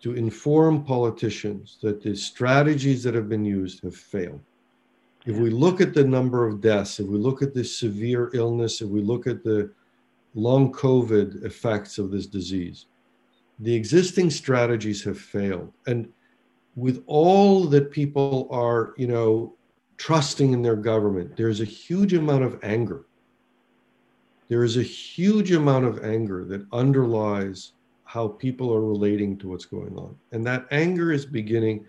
to 0.02 0.14
inform 0.14 0.86
politicians 0.86 1.78
that 1.82 2.02
the 2.02 2.16
strategies 2.16 3.04
that 3.04 3.14
have 3.14 3.28
been 3.28 3.44
used 3.44 3.84
have 3.84 3.94
failed. 3.94 4.40
If 5.26 5.36
we 5.36 5.50
look 5.50 5.82
at 5.82 5.94
the 5.94 6.06
number 6.06 6.48
of 6.48 6.62
deaths, 6.62 7.02
if 7.02 7.08
we 7.08 7.18
look 7.18 7.42
at 7.42 7.54
the 7.54 7.66
severe 7.66 8.32
illness, 8.34 8.80
if 8.80 8.88
we 8.88 9.02
look 9.02 9.28
at 9.28 9.44
the 9.44 9.70
long 10.34 10.72
COVID 10.72 11.44
effects 11.44 11.98
of 11.98 12.10
this 12.10 12.26
disease, 12.26 12.86
the 13.60 13.76
existing 13.76 14.30
strategies 14.30 15.04
have 15.04 15.20
failed. 15.20 15.74
And 15.88 16.08
with 16.78 17.04
all 17.06 17.66
that 17.66 17.92
people 17.92 18.48
are, 18.50 18.94
you 18.96 19.08
know, 19.08 19.56
trusting 19.98 20.54
in 20.54 20.62
their 20.62 20.78
government, 20.78 21.36
there's 21.36 21.60
a 21.60 21.66
huge 21.66 22.14
amount 22.14 22.46
of 22.46 22.60
anger 22.64 23.08
there 24.54 24.64
is 24.64 24.78
a 24.78 24.84
huge 24.84 25.52
amount 25.52 25.84
of 25.84 26.06
anger 26.06 26.46
that 26.46 26.64
underlies 26.72 27.72
how 28.04 28.28
people 28.28 28.72
are 28.72 28.86
relating 28.86 29.36
to 29.36 29.48
what's 29.48 29.66
going 29.66 29.98
on. 29.98 30.16
And 30.32 30.46
that 30.46 30.68
anger 30.70 31.12
is 31.12 31.26
beginning 31.26 31.88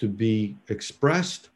to 0.00 0.08
be 0.08 0.56
expressed. 0.70 1.50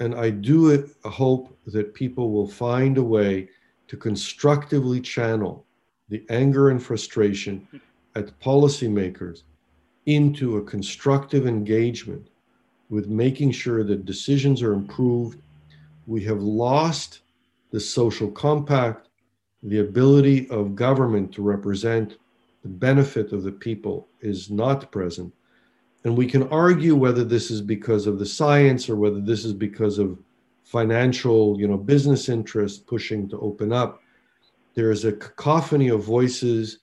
And 0.00 0.16
I 0.16 0.30
do 0.30 0.90
hope 1.04 1.56
that 1.66 1.94
people 1.94 2.32
will 2.32 2.48
find 2.48 2.98
a 2.98 3.04
way 3.04 3.48
to 3.86 3.96
constructively 3.96 5.00
channel 5.00 5.64
the 6.08 6.24
anger 6.28 6.70
and 6.70 6.82
frustration 6.82 7.68
at 8.16 8.36
policymakers 8.40 9.44
into 10.06 10.56
a 10.56 10.64
constructive 10.64 11.46
engagement 11.46 12.30
with 12.90 13.06
making 13.06 13.52
sure 13.52 13.84
that 13.84 14.06
decisions 14.06 14.60
are 14.60 14.72
improved. 14.72 15.40
We 16.08 16.24
have 16.24 16.42
lost 16.42 17.20
the 17.70 17.78
social 17.78 18.28
compact 18.32 19.05
the 19.66 19.80
ability 19.80 20.48
of 20.48 20.76
government 20.76 21.32
to 21.32 21.42
represent 21.42 22.16
the 22.62 22.68
benefit 22.68 23.32
of 23.32 23.42
the 23.42 23.52
people 23.52 24.06
is 24.20 24.48
not 24.48 24.92
present. 24.92 25.32
And 26.04 26.16
we 26.16 26.26
can 26.26 26.44
argue 26.48 26.94
whether 26.94 27.24
this 27.24 27.50
is 27.50 27.60
because 27.60 28.06
of 28.06 28.20
the 28.20 28.26
science 28.26 28.88
or 28.88 28.94
whether 28.94 29.20
this 29.20 29.44
is 29.44 29.52
because 29.52 29.98
of 29.98 30.18
financial, 30.62 31.58
you 31.58 31.66
know, 31.66 31.76
business 31.76 32.28
interest 32.28 32.86
pushing 32.86 33.28
to 33.28 33.38
open 33.40 33.72
up. 33.72 34.00
There 34.74 34.92
is 34.92 35.04
a 35.04 35.12
cacophony 35.12 35.88
of 35.88 36.04
voices 36.04 36.78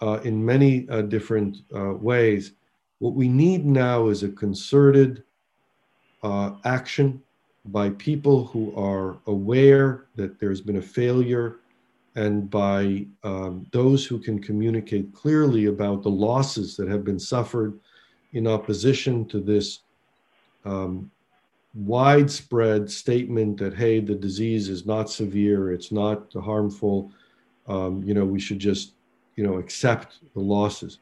uh, 0.00 0.20
in 0.22 0.44
many 0.44 0.88
uh, 0.88 1.02
different 1.02 1.58
uh, 1.74 1.94
ways. 1.94 2.52
What 3.00 3.14
we 3.14 3.26
need 3.26 3.66
now 3.66 4.06
is 4.06 4.22
a 4.22 4.28
concerted 4.28 5.24
uh, 6.22 6.52
action 6.64 7.22
by 7.64 7.90
people 7.90 8.46
who 8.46 8.74
are 8.76 9.18
aware 9.26 10.06
that 10.14 10.38
there's 10.38 10.60
been 10.60 10.76
a 10.76 10.82
failure 10.82 11.56
and 12.16 12.50
by 12.50 13.06
um, 13.22 13.66
those 13.70 14.04
who 14.04 14.18
can 14.18 14.40
communicate 14.40 15.12
clearly 15.14 15.66
about 15.66 16.02
the 16.02 16.10
losses 16.10 16.76
that 16.76 16.88
have 16.88 17.04
been 17.04 17.18
suffered 17.18 17.78
in 18.32 18.46
opposition 18.46 19.26
to 19.26 19.40
this 19.40 19.80
um, 20.64 21.10
widespread 21.74 22.90
statement 22.90 23.56
that 23.56 23.74
hey 23.74 24.00
the 24.00 24.14
disease 24.14 24.68
is 24.68 24.86
not 24.86 25.08
severe 25.08 25.72
it's 25.72 25.92
not 25.92 26.32
harmful 26.34 27.12
um, 27.68 28.02
you 28.04 28.12
know 28.12 28.24
we 28.24 28.40
should 28.40 28.58
just 28.58 28.94
you 29.40 29.46
know 29.46 29.56
accept 29.56 30.18
the 30.34 30.40
losses. 30.40 30.98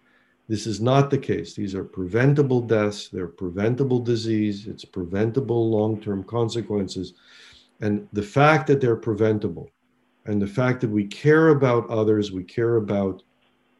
This 0.48 0.64
is 0.64 0.80
not 0.80 1.10
the 1.10 1.18
case. 1.18 1.54
These 1.54 1.74
are 1.74 1.84
preventable 1.84 2.60
deaths. 2.60 3.08
They're 3.08 3.26
preventable 3.26 3.98
disease. 3.98 4.68
It's 4.68 4.84
preventable 4.84 5.68
long-term 5.70 6.22
consequences. 6.22 7.14
And 7.80 8.08
the 8.12 8.22
fact 8.22 8.68
that 8.68 8.80
they're 8.80 8.96
preventable 8.96 9.70
and 10.28 10.42
the 10.42 10.46
fact 10.46 10.82
that 10.82 10.90
we 10.90 11.06
care 11.06 11.48
about 11.48 11.88
others, 11.88 12.30
we 12.30 12.44
care 12.44 12.76
about 12.76 13.22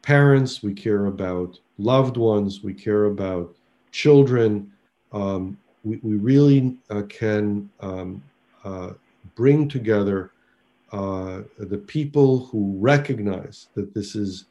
parents, 0.01 0.63
we 0.63 0.73
care 0.73 1.05
about 1.05 1.59
loved 1.77 2.17
ones, 2.17 2.63
we 2.63 2.73
care 2.73 3.05
about 3.05 3.55
children. 3.91 4.71
Um, 5.11 5.59
we, 5.83 5.99
we 6.01 6.15
really 6.15 6.75
uh, 6.89 7.03
can 7.07 7.69
um, 7.81 8.23
uh, 8.63 8.93
bring 9.35 9.69
together 9.69 10.31
uh, 10.91 11.41
the 11.59 11.77
people 11.77 12.45
who 12.47 12.75
recognize 12.79 13.67
that 13.75 13.93
this 13.93 14.13
has 14.13 14.45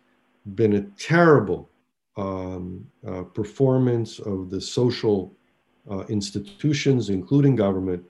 been 0.55 0.75
a 0.75 0.83
terrible 0.97 1.69
um, 2.17 2.87
uh, 3.09 3.23
performance 3.23 4.21
of 4.21 4.51
the 4.51 4.61
social 4.61 5.33
uh, 5.91 6.05
institutions, 6.09 7.11
including 7.11 7.57
government, 7.57 8.05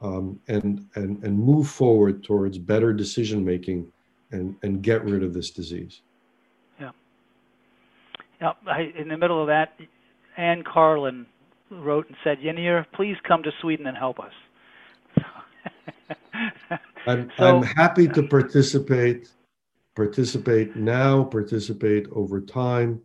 um, 0.00 0.38
and, 0.48 0.86
and, 0.94 1.22
and 1.24 1.38
move 1.38 1.68
forward 1.68 2.22
towards 2.22 2.58
better 2.58 2.92
decision 2.92 3.44
making 3.44 3.90
and, 4.30 4.54
and 4.62 4.82
get 4.82 5.04
rid 5.04 5.22
of 5.22 5.34
this 5.34 5.50
disease. 5.50 6.02
Yeah. 6.80 6.90
Yeah. 8.40 8.52
I, 8.66 8.92
in 8.96 9.08
the 9.08 9.16
middle 9.16 9.40
of 9.40 9.48
that, 9.48 9.78
Anne 10.36 10.62
Carlin 10.62 11.26
wrote 11.70 12.06
and 12.08 12.16
said, 12.22 12.38
Yaneer, 12.38 12.86
please 12.94 13.16
come 13.26 13.42
to 13.42 13.50
Sweden 13.60 13.86
and 13.86 13.96
help 13.96 14.18
us. 14.20 14.32
I'm, 17.06 17.30
so, 17.36 17.56
I'm 17.56 17.62
happy 17.62 18.06
to 18.08 18.22
participate, 18.22 19.30
participate 19.96 20.76
now, 20.76 21.24
participate 21.24 22.06
over 22.12 22.40
time. 22.40 23.00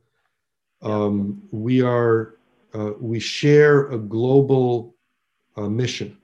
Um, 0.82 1.42
we 1.52 1.82
are, 1.82 2.36
uh, 2.74 2.92
we 3.00 3.20
share 3.20 3.88
a 3.92 3.98
global 3.98 4.94
uh, 5.56 5.70
mission. 5.70 6.18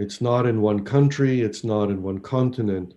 It's 0.00 0.22
not 0.22 0.46
in 0.46 0.62
one 0.62 0.82
country, 0.82 1.42
it's 1.42 1.62
not 1.62 1.90
in 1.90 2.02
one 2.02 2.20
continent. 2.20 2.94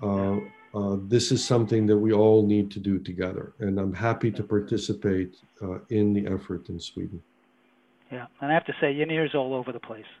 Uh, 0.00 0.36
uh, 0.72 0.96
this 1.08 1.32
is 1.32 1.44
something 1.44 1.86
that 1.86 1.96
we 1.96 2.12
all 2.12 2.46
need 2.46 2.70
to 2.70 2.78
do 2.78 3.00
together. 3.00 3.54
And 3.58 3.80
I'm 3.80 3.92
happy 3.92 4.30
to 4.30 4.44
participate 4.44 5.34
uh, 5.60 5.80
in 5.88 6.12
the 6.12 6.28
effort 6.28 6.68
in 6.68 6.78
Sweden. 6.78 7.20
Yeah, 8.12 8.26
and 8.40 8.52
I 8.52 8.54
have 8.54 8.64
to 8.66 8.72
say, 8.80 8.94
Yaneer's 8.94 9.34
all 9.34 9.54
over 9.54 9.72
the 9.72 9.80
place. 9.80 10.10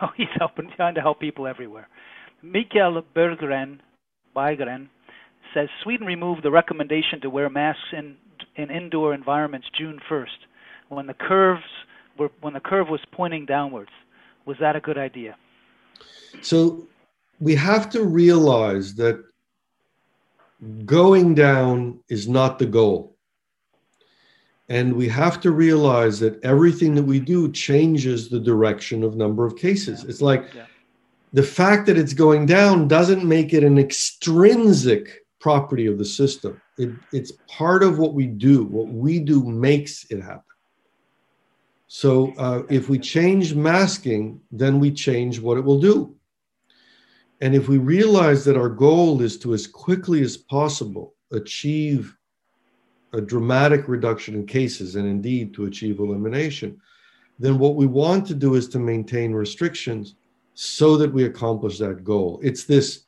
So 0.00 0.08
he's 0.16 0.34
helping, 0.38 0.70
trying 0.74 0.94
to 0.94 1.02
help 1.02 1.20
people 1.20 1.46
everywhere. 1.46 1.86
Mikael 2.42 3.02
Berggren, 3.14 3.78
Berggren 4.34 4.88
says 5.52 5.68
Sweden 5.82 6.06
removed 6.06 6.42
the 6.42 6.50
recommendation 6.50 7.20
to 7.20 7.30
wear 7.30 7.48
masks 7.50 7.92
in 7.92 8.16
in 8.56 8.70
indoor 8.70 9.14
environments 9.14 9.68
June 9.78 10.00
1st, 10.10 10.38
when 10.88 11.06
the 11.06 11.14
curves 11.14 11.62
were 12.18 12.30
when 12.40 12.54
the 12.54 12.60
curve 12.60 12.88
was 12.88 13.00
pointing 13.12 13.44
downwards. 13.44 13.90
Was 14.46 14.56
that 14.60 14.76
a 14.76 14.80
good 14.80 14.96
idea? 14.96 15.36
So 16.40 16.86
we 17.40 17.54
have 17.56 17.90
to 17.90 18.04
realize 18.04 18.94
that 18.94 19.22
going 20.84 21.34
down 21.34 22.00
is 22.08 22.28
not 22.28 22.58
the 22.58 22.66
goal. 22.66 23.16
And 24.68 24.94
we 24.96 25.08
have 25.08 25.40
to 25.42 25.50
realize 25.52 26.18
that 26.20 26.42
everything 26.42 26.94
that 26.94 27.04
we 27.04 27.20
do 27.20 27.52
changes 27.52 28.28
the 28.28 28.40
direction 28.40 29.04
of 29.04 29.16
number 29.16 29.44
of 29.46 29.56
cases. 29.56 30.02
Yeah. 30.02 30.10
It's 30.10 30.22
like 30.22 30.54
yeah. 30.54 30.66
the 31.32 31.42
fact 31.42 31.86
that 31.86 31.98
it's 31.98 32.14
going 32.14 32.46
down 32.46 32.88
doesn't 32.88 33.24
make 33.24 33.52
it 33.52 33.62
an 33.62 33.78
extrinsic 33.78 35.24
property 35.40 35.86
of 35.86 35.98
the 35.98 36.04
system. 36.04 36.60
It, 36.78 36.90
it's 37.12 37.32
part 37.48 37.84
of 37.84 37.98
what 37.98 38.14
we 38.14 38.26
do. 38.26 38.64
What 38.64 38.88
we 38.88 39.20
do 39.20 39.44
makes 39.44 40.04
it 40.10 40.20
happen. 40.20 40.42
So 41.86 42.32
uh, 42.36 42.62
if 42.68 42.88
we 42.88 42.98
change 42.98 43.54
masking, 43.54 44.40
then 44.50 44.80
we 44.80 44.90
change 44.90 45.40
what 45.40 45.56
it 45.56 45.64
will 45.64 45.80
do. 45.80 46.14
And 47.40 47.54
if 47.54 47.68
we 47.68 47.78
realize 47.78 48.44
that 48.44 48.56
our 48.56 48.68
goal 48.68 49.20
is 49.22 49.38
to, 49.38 49.54
as 49.54 49.66
quickly 49.66 50.22
as 50.22 50.36
possible, 50.36 51.14
achieve 51.32 52.16
a 53.12 53.20
dramatic 53.20 53.88
reduction 53.88 54.34
in 54.34 54.46
cases 54.46 54.96
and 54.96 55.06
indeed 55.06 55.54
to 55.54 55.66
achieve 55.66 56.00
elimination, 56.00 56.80
then 57.38 57.58
what 57.58 57.76
we 57.76 57.86
want 57.86 58.26
to 58.26 58.34
do 58.34 58.54
is 58.54 58.68
to 58.68 58.78
maintain 58.78 59.32
restrictions 59.32 60.14
so 60.54 60.96
that 60.96 61.12
we 61.12 61.24
accomplish 61.24 61.78
that 61.78 62.02
goal. 62.02 62.40
It's 62.42 62.64
this, 62.64 63.04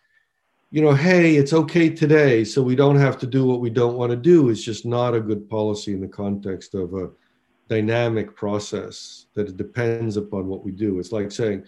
you 0.70 0.82
know, 0.82 0.92
hey, 0.92 1.36
it's 1.36 1.54
okay 1.54 1.88
today, 1.88 2.44
so 2.44 2.62
we 2.62 2.76
don't 2.76 2.96
have 2.96 3.18
to 3.20 3.26
do 3.26 3.46
what 3.46 3.60
we 3.60 3.70
don't 3.70 3.96
want 3.96 4.10
to 4.10 4.16
do. 4.16 4.50
It's 4.50 4.62
just 4.62 4.84
not 4.84 5.14
a 5.14 5.20
good 5.20 5.48
policy 5.48 5.94
in 5.94 6.00
the 6.00 6.08
context 6.08 6.74
of 6.74 6.92
a 6.92 7.08
dynamic 7.68 8.34
process 8.34 9.26
that 9.34 9.48
it 9.48 9.56
depends 9.56 10.16
upon 10.16 10.46
what 10.46 10.64
we 10.64 10.72
do. 10.72 10.98
It's 10.98 11.12
like 11.12 11.30
saying, 11.30 11.64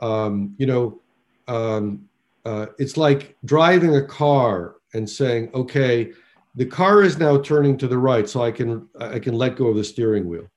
um, 0.00 0.54
you 0.58 0.66
know, 0.66 1.00
um, 1.48 2.08
uh, 2.44 2.66
it's 2.78 2.96
like 2.96 3.36
driving 3.44 3.96
a 3.96 4.04
car 4.04 4.76
and 4.94 5.08
saying, 5.08 5.50
okay, 5.54 6.12
the 6.54 6.66
car 6.66 7.02
is 7.02 7.18
now 7.18 7.38
turning 7.38 7.76
to 7.78 7.88
the 7.88 7.98
right, 7.98 8.28
so 8.28 8.42
I 8.42 8.50
can 8.50 8.88
I 8.98 9.18
can 9.18 9.34
let 9.34 9.56
go 9.56 9.68
of 9.68 9.76
the 9.76 9.84
steering 9.84 10.28
wheel. 10.28 10.48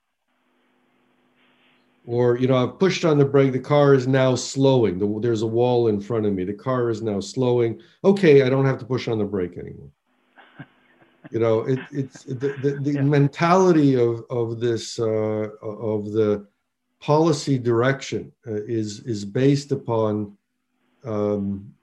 Or 2.05 2.37
you 2.37 2.47
know, 2.47 2.57
I've 2.57 2.79
pushed 2.79 3.05
on 3.05 3.17
the 3.17 3.25
brake. 3.25 3.53
The 3.53 3.59
car 3.59 3.93
is 3.93 4.05
now 4.07 4.35
slowing. 4.35 4.99
The, 4.99 5.19
there's 5.21 5.41
a 5.41 5.47
wall 5.47 5.87
in 5.87 6.01
front 6.01 6.25
of 6.25 6.33
me. 6.33 6.43
The 6.43 6.53
car 6.53 6.89
is 6.89 7.01
now 7.01 7.19
slowing. 7.19 7.81
Okay, 8.03 8.41
I 8.41 8.49
don't 8.49 8.65
have 8.65 8.77
to 8.79 8.85
push 8.85 9.07
on 9.07 9.19
the 9.19 9.25
brake 9.25 9.57
anymore 9.57 9.89
you 11.31 11.39
know 11.39 11.61
it, 11.61 11.79
it's 11.91 12.23
the, 12.23 12.55
the, 12.61 12.77
the 12.81 12.93
yeah. 12.93 13.01
mentality 13.01 13.95
of 13.95 14.23
of 14.29 14.59
this 14.59 14.99
uh, 14.99 15.49
of 15.61 16.11
the 16.11 16.45
policy 16.99 17.57
direction 17.57 18.31
uh, 18.47 18.53
is 18.53 19.01
is 19.01 19.25
based 19.25 19.71
upon 19.71 20.35
um, 21.03 21.73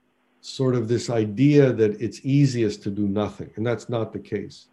sort 0.41 0.75
of 0.75 0.87
this 0.87 1.09
idea 1.09 1.71
that 1.71 2.01
it's 2.01 2.19
easiest 2.23 2.83
to 2.83 2.89
do 2.89 3.07
nothing 3.07 3.49
and 3.55 3.65
that's 3.65 3.89
not 3.89 4.11
the 4.11 4.19
case 4.19 4.67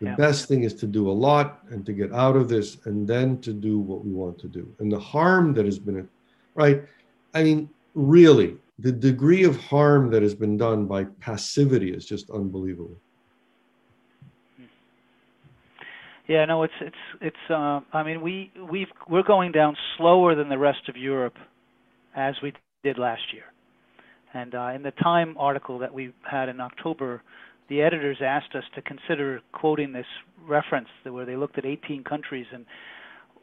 the 0.00 0.06
yeah. 0.06 0.16
best 0.16 0.48
thing 0.48 0.64
is 0.64 0.74
to 0.74 0.86
do 0.86 1.10
a 1.10 1.16
lot 1.26 1.60
and 1.70 1.84
to 1.86 1.92
get 1.92 2.12
out 2.12 2.36
of 2.36 2.48
this 2.48 2.78
and 2.86 3.06
then 3.06 3.40
to 3.40 3.52
do 3.52 3.78
what 3.78 4.04
we 4.04 4.12
want 4.12 4.38
to 4.38 4.48
do 4.48 4.72
and 4.78 4.90
the 4.90 4.98
harm 4.98 5.52
that 5.52 5.64
has 5.64 5.78
been 5.78 6.08
right 6.54 6.84
i 7.34 7.42
mean 7.42 7.68
really 7.94 8.56
the 8.78 8.92
degree 8.92 9.44
of 9.44 9.56
harm 9.56 10.10
that 10.10 10.22
has 10.22 10.34
been 10.34 10.56
done 10.56 10.86
by 10.86 11.04
passivity 11.20 11.92
is 11.92 12.04
just 12.06 12.30
unbelievable 12.30 12.96
Yeah, 16.28 16.44
no, 16.44 16.62
it's 16.62 16.72
it's 16.80 16.96
it's. 17.20 17.50
Uh, 17.50 17.80
I 17.92 18.02
mean, 18.04 18.20
we 18.22 18.52
we've 18.70 18.88
we're 19.08 19.24
going 19.24 19.52
down 19.52 19.76
slower 19.96 20.34
than 20.34 20.48
the 20.48 20.58
rest 20.58 20.88
of 20.88 20.96
Europe, 20.96 21.34
as 22.14 22.34
we 22.42 22.52
did 22.84 22.98
last 22.98 23.22
year. 23.32 23.44
And 24.34 24.54
uh, 24.54 24.70
in 24.74 24.82
the 24.82 24.92
Time 24.92 25.36
article 25.38 25.78
that 25.80 25.92
we 25.92 26.12
had 26.28 26.48
in 26.48 26.60
October, 26.60 27.22
the 27.68 27.82
editors 27.82 28.18
asked 28.24 28.54
us 28.54 28.64
to 28.74 28.82
consider 28.82 29.40
quoting 29.52 29.92
this 29.92 30.06
reference 30.46 30.88
where 31.04 31.26
they 31.26 31.36
looked 31.36 31.58
at 31.58 31.66
18 31.66 32.04
countries 32.04 32.46
and 32.52 32.64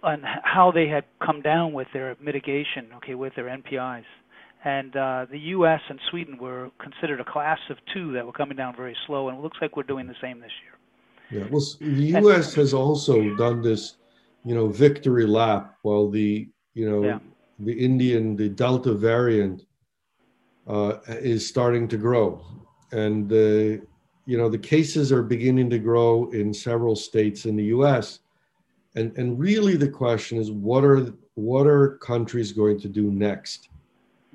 and 0.01 0.23
how 0.43 0.71
they 0.71 0.87
had 0.87 1.03
come 1.23 1.41
down 1.41 1.73
with 1.73 1.87
their 1.91 2.15
mitigation, 2.21 2.87
okay, 2.95 3.15
with 3.15 3.33
their 3.35 3.45
NPIs. 3.45 4.05
And 4.63 4.95
uh, 4.95 5.25
the 5.29 5.39
U.S. 5.39 5.81
and 5.89 5.99
Sweden 6.09 6.37
were 6.37 6.69
considered 6.81 7.19
a 7.19 7.25
class 7.25 7.59
of 7.69 7.77
two 7.93 8.13
that 8.13 8.25
were 8.25 8.31
coming 8.31 8.55
down 8.55 8.75
very 8.77 8.95
slow, 9.07 9.27
and 9.27 9.37
it 9.37 9.41
looks 9.41 9.57
like 9.61 9.75
we're 9.75 9.83
doing 9.83 10.07
the 10.07 10.15
same 10.21 10.39
this 10.39 10.51
year. 10.63 10.78
Yeah, 11.31 11.45
well, 11.51 11.63
the 11.79 12.19
U.S. 12.21 12.53
has 12.55 12.73
also 12.73 13.35
done 13.35 13.61
this, 13.61 13.97
you 14.43 14.55
know, 14.55 14.67
victory 14.67 15.25
lap 15.25 15.75
while 15.83 16.09
the, 16.09 16.49
you 16.73 16.89
know, 16.89 17.03
yeah. 17.03 17.19
the 17.59 17.73
Indian, 17.73 18.35
the 18.35 18.49
Delta 18.49 18.93
variant 18.93 19.65
uh, 20.67 20.97
is 21.07 21.47
starting 21.47 21.87
to 21.89 21.97
grow, 21.97 22.43
and 22.91 23.29
the, 23.29 23.81
you 24.25 24.37
know, 24.37 24.49
the 24.49 24.57
cases 24.57 25.11
are 25.11 25.23
beginning 25.23 25.69
to 25.69 25.79
grow 25.79 26.29
in 26.31 26.53
several 26.53 26.95
states 26.95 27.45
in 27.45 27.55
the 27.55 27.65
U.S. 27.65 28.19
And 28.95 29.15
and 29.17 29.39
really, 29.39 29.75
the 29.75 29.89
question 29.89 30.39
is, 30.39 30.51
what 30.51 30.83
are 30.83 31.13
what 31.35 31.67
are 31.67 31.97
countries 31.97 32.51
going 32.51 32.79
to 32.81 32.89
do 32.89 33.11
next? 33.11 33.69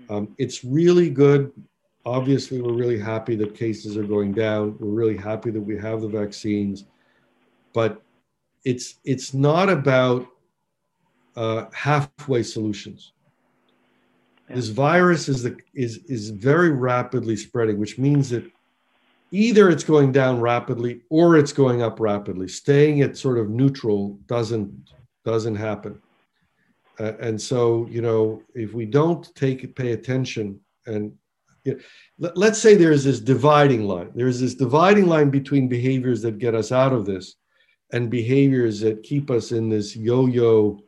Hmm. 0.06 0.14
Um, 0.14 0.34
it's 0.38 0.64
really 0.64 1.10
good 1.10 1.52
obviously 2.06 2.60
we're 2.60 2.72
really 2.72 2.98
happy 2.98 3.34
that 3.36 3.54
cases 3.54 3.96
are 3.96 4.04
going 4.04 4.32
down. 4.32 4.76
We're 4.78 4.88
really 4.88 5.16
happy 5.16 5.50
that 5.50 5.60
we 5.60 5.78
have 5.78 6.02
the 6.02 6.08
vaccines. 6.08 6.84
But 7.72 8.02
it's 8.64 8.96
it's 9.04 9.34
not 9.34 9.68
about 9.68 10.26
uh, 11.36 11.66
halfway 11.72 12.42
solutions. 12.42 13.12
Yeah. 14.48 14.56
this 14.56 14.68
virus 14.68 15.28
is 15.28 15.42
the 15.42 15.58
is 15.74 15.98
is 16.06 16.30
very 16.30 16.70
rapidly 16.70 17.36
spreading 17.36 17.78
which 17.78 17.98
means 17.98 18.28
that 18.30 18.44
either 19.30 19.70
it's 19.70 19.84
going 19.84 20.12
down 20.12 20.40
rapidly 20.40 21.00
or 21.08 21.36
it's 21.36 21.52
going 21.52 21.82
up 21.82 21.98
rapidly. 21.98 22.46
Staying 22.46 23.00
at 23.00 23.16
sort 23.16 23.38
of 23.38 23.50
neutral 23.50 24.18
doesn't 24.26 24.90
doesn't 25.24 25.56
happen. 25.56 26.00
Uh, 27.00 27.14
and 27.20 27.40
so 27.40 27.86
you 27.90 28.02
know 28.02 28.42
if 28.54 28.72
we 28.72 28.86
don't 28.86 29.34
take 29.34 29.74
pay 29.74 29.92
attention 29.92 30.60
and 30.86 31.12
you 31.64 31.80
know, 32.18 32.30
let's 32.36 32.58
say 32.58 32.74
there's 32.74 33.04
this 33.04 33.20
dividing 33.20 33.84
line. 33.84 34.10
There's 34.14 34.40
this 34.40 34.54
dividing 34.54 35.06
line 35.06 35.30
between 35.30 35.68
behaviors 35.68 36.22
that 36.22 36.38
get 36.38 36.54
us 36.54 36.72
out 36.72 36.92
of 36.92 37.06
this 37.06 37.36
and 37.92 38.10
behaviors 38.10 38.80
that 38.80 39.02
keep 39.02 39.30
us 39.30 39.52
in 39.52 39.68
this 39.68 39.96
yo 39.96 40.26
yo 40.26 40.80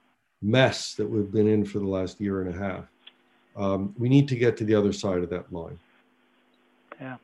mess 0.43 0.95
that 0.95 1.09
we've 1.09 1.31
been 1.31 1.49
in 1.49 1.65
for 1.65 1.79
the 1.79 1.87
last 1.87 2.21
year 2.21 2.43
and 2.43 2.55
a 2.55 2.59
half. 2.59 2.85
Um, 3.57 3.95
we 3.99 4.09
need 4.09 4.29
to 4.29 4.37
get 4.37 4.57
to 4.59 4.65
the 4.65 4.75
other 4.75 4.93
side 4.93 5.23
of 5.23 5.31
that 5.31 5.53
line. 5.53 5.79
Yeah. 7.01 7.17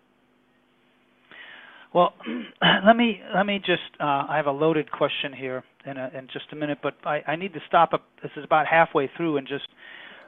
Well, 1.93 2.15
let 2.87 2.97
me 2.97 3.21
let 3.35 3.45
me 3.45 3.59
just. 3.59 3.83
Uh, 4.01 4.25
I 4.29 4.37
have 4.37 4.47
a 4.47 4.53
loaded 4.53 4.91
question 4.91 5.33
here 5.33 5.63
in 5.85 5.97
a, 5.97 6.11
in 6.17 6.27
just 6.33 6.47
a 6.53 6.57
minute, 6.57 6.79
but 6.83 6.95
I, 7.05 7.23
I 7.27 7.37
need 7.37 7.53
to 7.55 7.61
stop 7.69 7.93
up. 7.93 8.05
This 8.23 8.33
is 8.37 8.45
about 8.45 8.67
halfway 8.67 9.11
through, 9.17 9.37
and 9.37 9.47
just 9.47 9.69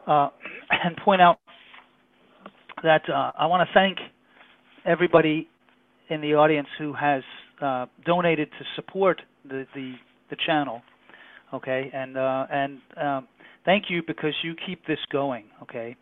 uh, 0.06 0.28
and 0.70 0.96
point 0.98 1.22
out 1.22 1.38
that 2.84 3.02
uh, 3.08 3.32
I 3.36 3.46
want 3.46 3.66
to 3.68 3.74
thank 3.74 3.98
everybody 4.84 5.48
in 6.10 6.20
the 6.20 6.34
audience 6.34 6.68
who 6.78 6.92
has 6.92 7.22
uh, 7.60 7.86
donated 8.04 8.48
to 8.58 8.64
support 8.76 9.20
the, 9.48 9.66
the, 9.74 9.94
the 10.30 10.36
channel. 10.46 10.82
Okay, 11.52 11.90
and 11.92 12.16
uh, 12.16 12.46
and 12.50 12.78
um, 13.00 13.28
thank 13.64 13.84
you 13.88 14.02
because 14.06 14.34
you 14.42 14.54
keep 14.66 14.86
this 14.86 14.98
going. 15.10 15.44
Okay, 15.62 15.96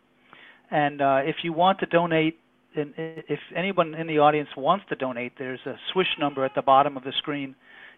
and 0.71 1.01
uh, 1.01 1.19
if 1.23 1.37
you 1.43 1.53
want 1.53 1.79
to 1.79 1.85
donate, 1.85 2.39
and 2.75 2.93
if 2.97 3.39
anyone 3.55 3.93
in 3.93 4.07
the 4.07 4.17
audience 4.17 4.49
wants 4.57 4.85
to 4.89 4.95
donate, 4.95 5.33
there's 5.37 5.59
a 5.65 5.75
Swish 5.91 6.07
number 6.19 6.43
at 6.43 6.51
the 6.55 6.61
bottom 6.61 6.97
of 6.97 7.03
the 7.03 7.13
screen. 7.19 7.55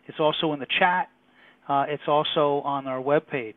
It's 0.07 0.19
also 0.19 0.53
in 0.53 0.59
the 0.59 0.67
chat. 0.79 1.07
Uh, 1.67 1.85
it's 1.87 2.03
also 2.07 2.61
on 2.65 2.87
our 2.87 3.01
web 3.01 3.25
page. 3.27 3.55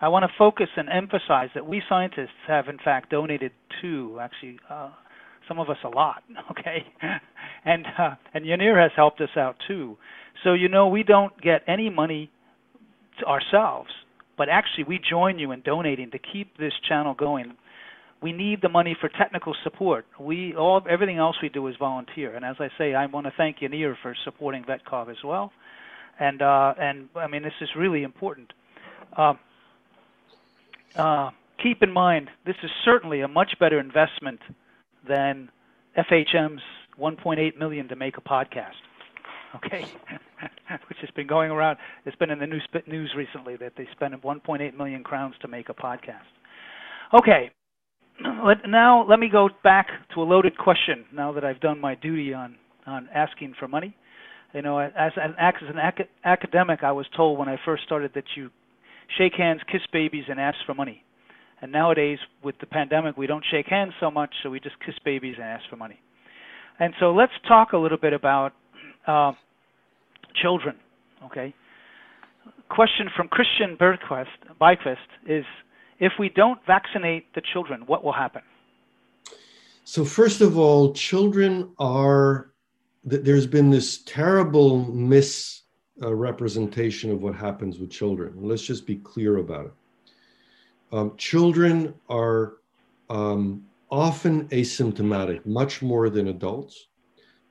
I 0.00 0.08
want 0.08 0.24
to 0.24 0.28
focus 0.36 0.68
and 0.76 0.88
emphasize 0.88 1.50
that 1.54 1.66
we 1.66 1.82
scientists 1.88 2.28
have, 2.46 2.68
in 2.68 2.78
fact, 2.78 3.10
donated 3.10 3.52
to 3.80 4.18
actually 4.20 4.58
uh, 4.68 4.90
some 5.48 5.58
of 5.58 5.70
us 5.70 5.78
a 5.84 5.88
lot. 5.88 6.22
Okay, 6.50 6.84
and 7.64 7.86
uh, 7.98 8.10
and 8.34 8.44
Yaneer 8.44 8.80
has 8.80 8.92
helped 8.94 9.20
us 9.20 9.30
out 9.36 9.56
too. 9.66 9.96
So 10.42 10.52
you 10.52 10.68
know 10.68 10.88
we 10.88 11.02
don't 11.02 11.38
get 11.40 11.62
any 11.66 11.90
money 11.90 12.30
ourselves, 13.26 13.88
but 14.36 14.48
actually 14.48 14.84
we 14.84 14.98
join 14.98 15.38
you 15.38 15.52
in 15.52 15.62
donating 15.62 16.10
to 16.10 16.18
keep 16.18 16.56
this 16.58 16.72
channel 16.88 17.14
going. 17.14 17.54
We 18.22 18.32
need 18.32 18.60
the 18.62 18.68
money 18.68 18.96
for 19.00 19.08
technical 19.08 19.54
support. 19.64 20.06
We 20.20 20.54
all 20.54 20.82
everything 20.88 21.18
else 21.18 21.36
we 21.42 21.48
do 21.48 21.66
is 21.66 21.74
volunteer. 21.78 22.34
And 22.36 22.44
as 22.44 22.56
I 22.58 22.68
say, 22.78 22.94
I 22.94 23.06
want 23.06 23.26
to 23.26 23.32
thank 23.36 23.58
Yaneer 23.58 23.94
for 24.02 24.14
supporting 24.24 24.64
VetCov 24.64 25.10
as 25.10 25.22
well. 25.24 25.52
And 26.20 26.42
uh, 26.42 26.74
and 26.78 27.08
I 27.16 27.26
mean 27.26 27.42
this 27.42 27.52
is 27.60 27.68
really 27.76 28.02
important. 28.02 28.52
Uh, 29.16 29.34
uh, 30.96 31.30
keep 31.62 31.82
in 31.82 31.92
mind, 31.92 32.30
this 32.46 32.56
is 32.62 32.70
certainly 32.84 33.20
a 33.20 33.28
much 33.28 33.54
better 33.58 33.78
investment 33.80 34.40
than 35.08 35.48
FHM's 35.98 36.62
1.8 36.98 37.58
million 37.58 37.88
to 37.88 37.96
make 37.96 38.16
a 38.16 38.20
podcast. 38.20 38.72
Okay, 39.54 39.84
which 40.88 40.98
has 41.00 41.10
been 41.14 41.28
going 41.28 41.52
around. 41.52 41.78
It's 42.04 42.16
been 42.16 42.30
in 42.30 42.40
the 42.40 42.46
news 42.48 42.66
news 42.88 43.14
recently 43.16 43.54
that 43.58 43.74
they 43.76 43.86
spent 43.92 44.20
1.8 44.20 44.76
million 44.76 45.04
crowns 45.04 45.36
to 45.42 45.46
make 45.46 45.68
a 45.68 45.72
podcast. 45.72 46.26
Okay, 47.16 47.52
let, 48.44 48.68
now 48.68 49.06
let 49.08 49.20
me 49.20 49.28
go 49.28 49.48
back 49.62 49.86
to 50.12 50.22
a 50.22 50.24
loaded 50.24 50.58
question. 50.58 51.04
Now 51.14 51.30
that 51.30 51.44
I've 51.44 51.60
done 51.60 51.80
my 51.80 51.94
duty 51.94 52.34
on 52.34 52.56
on 52.84 53.08
asking 53.14 53.54
for 53.56 53.68
money, 53.68 53.96
you 54.54 54.62
know, 54.62 54.78
as 54.78 55.12
an, 55.16 55.36
as 55.38 55.54
an 55.62 56.04
academic, 56.24 56.82
I 56.82 56.90
was 56.90 57.06
told 57.16 57.38
when 57.38 57.48
I 57.48 57.56
first 57.64 57.84
started 57.84 58.10
that 58.16 58.24
you 58.36 58.50
shake 59.18 59.34
hands, 59.34 59.60
kiss 59.70 59.82
babies, 59.92 60.24
and 60.28 60.40
ask 60.40 60.58
for 60.66 60.74
money. 60.74 61.04
And 61.60 61.72
nowadays, 61.72 62.18
with 62.42 62.56
the 62.60 62.66
pandemic, 62.66 63.16
we 63.16 63.26
don't 63.26 63.44
shake 63.50 63.66
hands 63.66 63.92
so 64.00 64.10
much, 64.10 64.30
so 64.42 64.50
we 64.50 64.60
just 64.60 64.76
kiss 64.84 64.94
babies 65.04 65.36
and 65.36 65.44
ask 65.44 65.64
for 65.70 65.76
money. 65.76 66.00
And 66.78 66.92
so 66.98 67.12
let's 67.12 67.32
talk 67.46 67.72
a 67.72 67.78
little 67.78 67.98
bit 67.98 68.12
about 68.12 68.52
uh, 69.06 69.32
children. 70.42 70.76
Okay. 71.24 71.54
Question 72.68 73.08
from 73.16 73.28
Christian 73.28 73.76
Bergquist, 73.76 74.26
Byquist 74.60 74.96
is: 75.26 75.44
If 76.00 76.12
we 76.18 76.28
don't 76.28 76.58
vaccinate 76.66 77.32
the 77.34 77.42
children, 77.52 77.82
what 77.86 78.02
will 78.04 78.12
happen? 78.12 78.42
So 79.84 80.04
first 80.04 80.40
of 80.40 80.58
all, 80.58 80.92
children 80.92 81.72
are. 81.78 82.50
There's 83.04 83.46
been 83.46 83.70
this 83.70 84.02
terrible 84.04 84.86
misrepresentation 85.96 87.10
of 87.10 87.22
what 87.22 87.34
happens 87.34 87.78
with 87.78 87.90
children. 87.90 88.34
Let's 88.36 88.62
just 88.62 88.86
be 88.86 88.96
clear 88.96 89.38
about 89.38 89.66
it. 89.66 89.72
Um, 90.92 91.16
children 91.16 91.94
are 92.08 92.54
um, 93.10 93.64
often 93.90 94.48
asymptomatic, 94.48 95.44
much 95.46 95.82
more 95.82 96.10
than 96.10 96.28
adults. 96.28 96.88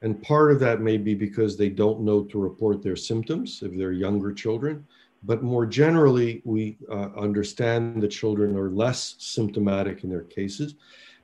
And 0.02 0.22
part 0.22 0.52
of 0.52 0.60
that 0.60 0.82
may 0.82 0.98
be 0.98 1.14
because 1.14 1.56
they 1.56 1.70
don't 1.70 2.02
know 2.02 2.24
to 2.24 2.38
report 2.38 2.84
their 2.84 2.98
symptoms 2.98 3.62
if 3.64 3.78
they're 3.78 3.94
younger 3.94 4.34
children. 4.34 4.86
But 5.24 5.42
more 5.42 5.66
generally, 5.66 6.42
we 6.44 6.78
uh, 6.92 7.10
understand 7.18 8.02
that 8.02 8.10
children 8.10 8.58
are 8.58 8.70
less 8.70 9.16
symptomatic 9.20 10.04
in 10.04 10.10
their 10.10 10.24
cases. 10.24 10.76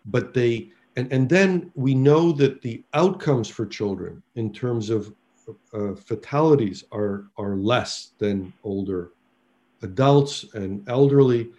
But 0.05 0.33
they, 0.33 0.71
and, 0.95 1.11
and 1.11 1.27
then 1.27 1.71
we 1.75 1.93
know 1.93 2.31
that 2.33 2.61
the 2.61 2.81
outcomes 2.93 3.49
for 3.49 3.65
children 3.65 4.23
in 4.35 4.53
terms 4.53 4.89
of 4.89 5.13
uh, 5.73 5.95
fatalities 5.95 6.83
are, 6.91 7.25
are 7.37 7.55
less 7.55 8.11
than 8.17 8.53
older 8.63 9.11
adults 9.81 10.45
and 10.53 10.87
elderly. 10.89 11.49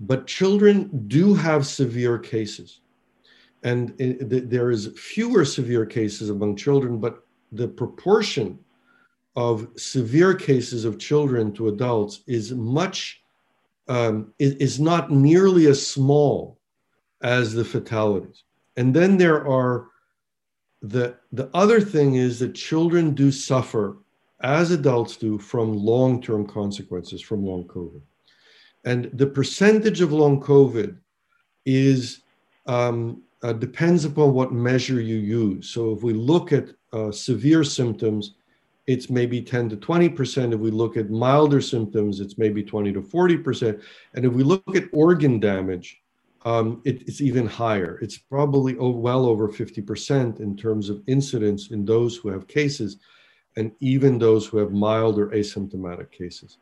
But 0.00 0.26
children 0.26 1.04
do 1.08 1.34
have 1.34 1.66
severe 1.66 2.18
cases. 2.18 2.80
And 3.62 3.98
it, 4.00 4.50
there 4.50 4.70
is 4.70 4.92
fewer 4.96 5.44
severe 5.44 5.86
cases 5.86 6.30
among 6.30 6.56
children, 6.56 6.98
but 6.98 7.24
the 7.52 7.68
proportion 7.68 8.58
of 9.34 9.68
severe 9.76 10.34
cases 10.34 10.84
of 10.84 10.98
children 10.98 11.52
to 11.52 11.68
adults 11.68 12.22
is 12.26 12.52
much 12.52 13.22
um, 13.88 14.32
is 14.38 14.80
not 14.80 15.12
nearly 15.12 15.66
as 15.66 15.86
small 15.86 16.58
as 17.22 17.54
the 17.54 17.64
fatalities. 17.64 18.42
And 18.76 18.92
then 18.94 19.16
there 19.16 19.46
are 19.46 19.88
the 20.82 21.16
the 21.32 21.50
other 21.54 21.80
thing 21.80 22.16
is 22.16 22.38
that 22.38 22.54
children 22.54 23.12
do 23.12 23.32
suffer 23.32 23.98
as 24.40 24.70
adults 24.70 25.16
do 25.16 25.38
from 25.38 25.72
long-term 25.72 26.46
consequences 26.46 27.22
from 27.22 27.44
long 27.44 27.64
COVID. 27.64 28.02
And 28.84 29.10
the 29.14 29.26
percentage 29.26 30.00
of 30.00 30.12
long 30.12 30.40
COVID 30.40 30.96
is 31.64 32.20
um, 32.66 33.22
uh, 33.42 33.52
depends 33.52 34.04
upon 34.04 34.34
what 34.34 34.52
measure 34.52 35.00
you 35.00 35.16
use. 35.16 35.70
So 35.70 35.92
if 35.92 36.02
we 36.02 36.12
look 36.12 36.52
at 36.52 36.70
uh, 36.92 37.10
severe 37.10 37.64
symptoms, 37.64 38.34
it's 38.86 39.10
maybe 39.10 39.42
10 39.42 39.70
to 39.70 39.76
20%. 39.76 40.54
If 40.54 40.60
we 40.60 40.70
look 40.70 40.96
at 40.96 41.10
milder 41.10 41.60
symptoms, 41.60 42.20
it's 42.20 42.38
maybe 42.38 42.62
20 42.62 42.92
to 42.92 43.00
40%. 43.02 43.82
And 44.14 44.24
if 44.24 44.32
we 44.32 44.42
look 44.42 44.76
at 44.76 44.84
organ 44.92 45.40
damage, 45.40 46.00
um, 46.46 46.80
it, 46.84 47.02
it's 47.08 47.20
even 47.20 47.44
higher. 47.44 47.98
It's 48.00 48.16
probably 48.16 48.76
well 48.78 49.26
over 49.26 49.48
50% 49.48 50.38
in 50.38 50.56
terms 50.56 50.88
of 50.88 51.02
incidence 51.08 51.72
in 51.72 51.84
those 51.84 52.16
who 52.16 52.28
have 52.28 52.46
cases, 52.46 52.98
and 53.56 53.72
even 53.80 54.16
those 54.16 54.46
who 54.46 54.58
have 54.58 54.70
mild 54.70 55.18
or 55.18 55.26
asymptomatic 55.30 56.12
cases. 56.12 56.58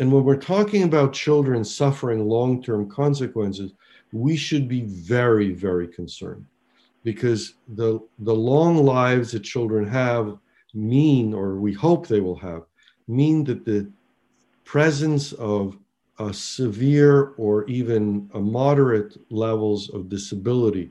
And 0.00 0.10
when 0.10 0.24
we're 0.24 0.36
talking 0.36 0.82
about 0.82 1.12
children 1.12 1.62
suffering 1.62 2.28
long 2.28 2.60
term 2.60 2.90
consequences, 2.90 3.72
we 4.12 4.36
should 4.36 4.66
be 4.66 4.80
very, 4.80 5.52
very 5.52 5.86
concerned 5.86 6.44
because 7.04 7.54
the, 7.68 8.00
the 8.18 8.34
long 8.34 8.84
lives 8.84 9.30
that 9.30 9.44
children 9.44 9.86
have 9.86 10.38
mean, 10.74 11.34
or 11.34 11.54
we 11.54 11.72
hope 11.72 12.08
they 12.08 12.20
will 12.20 12.36
have, 12.36 12.64
mean 13.06 13.44
that 13.44 13.64
the 13.64 13.88
presence 14.64 15.32
of 15.34 15.78
a 16.20 16.32
severe 16.34 17.32
or 17.38 17.64
even 17.66 18.28
moderate 18.34 19.16
levels 19.30 19.88
of 19.94 20.10
disability 20.10 20.90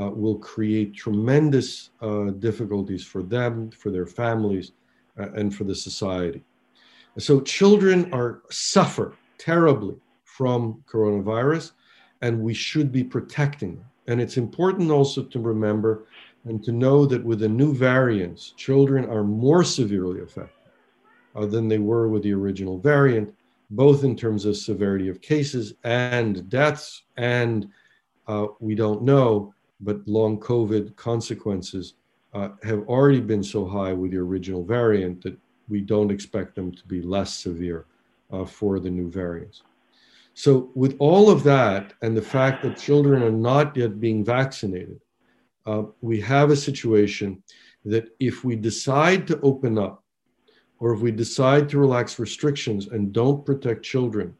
uh, 0.00 0.08
will 0.08 0.38
create 0.38 0.94
tremendous 0.94 1.90
uh, 2.00 2.30
difficulties 2.38 3.04
for 3.04 3.22
them, 3.22 3.70
for 3.70 3.90
their 3.90 4.06
families, 4.06 4.72
uh, 5.18 5.30
and 5.32 5.54
for 5.54 5.64
the 5.64 5.74
society. 5.74 6.42
So 7.18 7.42
children 7.42 8.10
are 8.14 8.40
suffer 8.50 9.18
terribly 9.36 9.96
from 10.24 10.82
coronavirus, 10.90 11.72
and 12.22 12.40
we 12.40 12.54
should 12.54 12.90
be 12.90 13.04
protecting 13.04 13.76
them. 13.76 13.84
And 14.06 14.18
it's 14.18 14.38
important 14.38 14.90
also 14.90 15.24
to 15.24 15.40
remember 15.40 16.06
and 16.46 16.64
to 16.64 16.72
know 16.72 17.04
that 17.04 17.22
with 17.22 17.40
the 17.40 17.48
new 17.48 17.74
variants, 17.74 18.54
children 18.56 19.04
are 19.10 19.24
more 19.24 19.62
severely 19.62 20.22
affected 20.22 20.70
uh, 21.36 21.44
than 21.44 21.68
they 21.68 21.78
were 21.78 22.08
with 22.08 22.22
the 22.22 22.32
original 22.32 22.78
variant, 22.78 23.34
both 23.70 24.04
in 24.04 24.16
terms 24.16 24.44
of 24.44 24.56
severity 24.56 25.08
of 25.08 25.20
cases 25.20 25.74
and 25.84 26.48
deaths, 26.48 27.04
and 27.16 27.68
uh, 28.26 28.46
we 28.58 28.74
don't 28.74 29.02
know, 29.02 29.54
but 29.80 30.06
long 30.06 30.38
COVID 30.38 30.96
consequences 30.96 31.94
uh, 32.34 32.50
have 32.62 32.86
already 32.88 33.20
been 33.20 33.42
so 33.42 33.64
high 33.66 33.92
with 33.92 34.10
the 34.10 34.18
original 34.18 34.64
variant 34.64 35.22
that 35.22 35.36
we 35.68 35.80
don't 35.80 36.10
expect 36.10 36.54
them 36.54 36.72
to 36.72 36.84
be 36.86 37.00
less 37.00 37.34
severe 37.34 37.86
uh, 38.32 38.44
for 38.44 38.78
the 38.78 38.90
new 38.90 39.10
variants. 39.10 39.62
So, 40.34 40.70
with 40.74 40.96
all 40.98 41.28
of 41.30 41.42
that 41.44 41.92
and 42.02 42.16
the 42.16 42.22
fact 42.22 42.62
that 42.62 42.78
children 42.78 43.22
are 43.22 43.32
not 43.32 43.76
yet 43.76 44.00
being 44.00 44.24
vaccinated, 44.24 45.00
uh, 45.66 45.84
we 46.00 46.20
have 46.20 46.50
a 46.50 46.56
situation 46.56 47.42
that 47.84 48.08
if 48.20 48.44
we 48.44 48.56
decide 48.56 49.26
to 49.26 49.40
open 49.40 49.78
up 49.78 49.99
or 50.80 50.92
if 50.92 51.00
we 51.00 51.10
decide 51.10 51.68
to 51.68 51.78
relax 51.78 52.18
restrictions 52.18 52.88
and 52.88 53.12
don't 53.12 53.44
protect 53.44 53.84
children, 53.84 54.34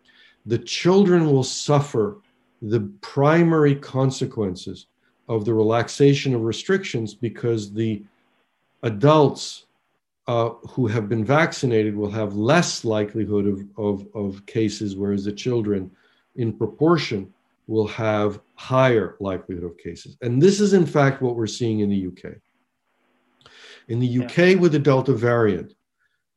the 0.46 0.58
children 0.58 1.30
will 1.30 1.44
suffer 1.44 2.18
the 2.62 2.80
primary 3.02 3.74
consequences 3.74 4.86
of 5.28 5.44
the 5.44 5.54
relaxation 5.54 6.34
of 6.34 6.42
restrictions 6.42 7.14
because 7.14 7.72
the 7.72 8.02
adults 8.82 9.66
uh, 10.26 10.50
who 10.70 10.86
have 10.86 11.08
been 11.08 11.24
vaccinated 11.24 11.94
will 11.94 12.10
have 12.10 12.34
less 12.34 12.84
likelihood 12.84 13.46
of, 13.46 13.64
of, 13.76 14.06
of 14.14 14.44
cases, 14.46 14.96
whereas 14.96 15.24
the 15.24 15.32
children, 15.32 15.90
in 16.36 16.52
proportion, 16.52 17.32
will 17.66 17.86
have 17.86 18.40
higher 18.54 19.16
likelihood 19.20 19.64
of 19.64 19.78
cases. 19.78 20.16
And 20.22 20.40
this 20.40 20.60
is, 20.60 20.72
in 20.72 20.86
fact, 20.86 21.22
what 21.22 21.36
we're 21.36 21.46
seeing 21.46 21.80
in 21.80 21.90
the 21.90 22.06
UK. 22.06 22.34
In 23.88 23.98
the 23.98 24.24
UK, 24.24 24.36
yeah. 24.36 24.54
with 24.54 24.72
the 24.72 24.78
Delta 24.78 25.12
variant, 25.12 25.74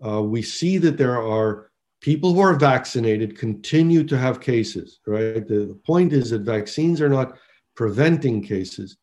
uh, 0.06 0.22
we 0.22 0.42
see 0.42 0.78
that 0.78 0.98
there 0.98 1.22
are 1.22 1.70
people 2.02 2.34
who 2.34 2.42
are 2.42 2.56
vaccinated 2.56 3.38
continue 3.38 4.04
to 4.04 4.18
have 4.18 4.42
cases, 4.42 5.00
right? 5.08 5.48
The, 5.48 5.66
the 5.68 5.80
point 5.86 6.12
is 6.12 6.32
that 6.32 6.42
vaccines 6.42 7.00
are 7.02 7.10
not 7.10 7.38
preventing 7.76 8.44
cases 8.44 8.98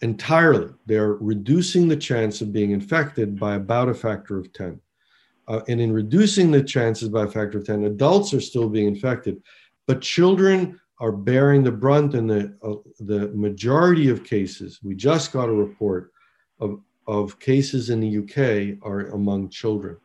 entirely. 0.00 0.72
They're 0.86 1.14
reducing 1.14 1.88
the 1.88 1.96
chance 1.96 2.40
of 2.40 2.52
being 2.52 2.70
infected 2.70 3.38
by 3.38 3.56
about 3.56 3.88
a 3.88 3.94
factor 3.94 4.38
of 4.38 4.52
10. 4.52 4.80
Uh, 5.48 5.60
and 5.68 5.80
in 5.80 5.92
reducing 5.92 6.50
the 6.50 6.62
chances 6.62 7.08
by 7.08 7.24
a 7.24 7.28
factor 7.28 7.58
of 7.58 7.66
10, 7.66 7.84
adults 7.84 8.34
are 8.34 8.40
still 8.40 8.68
being 8.68 8.88
infected, 8.88 9.42
but 9.86 10.00
children 10.00 10.80
are 10.98 11.12
bearing 11.12 11.62
the 11.62 11.70
brunt 11.70 12.14
in 12.14 12.26
the, 12.26 12.56
uh, 12.62 12.74
the 13.00 13.28
majority 13.34 14.08
of 14.08 14.24
cases. 14.24 14.80
We 14.82 14.94
just 14.94 15.30
got 15.30 15.48
a 15.48 15.52
report 15.52 16.10
of, 16.58 16.80
of 17.06 17.38
cases 17.38 17.90
in 17.90 18.00
the 18.00 18.18
UK 18.18 18.78
are 18.82 19.08
among 19.08 19.50
children. 19.50 19.98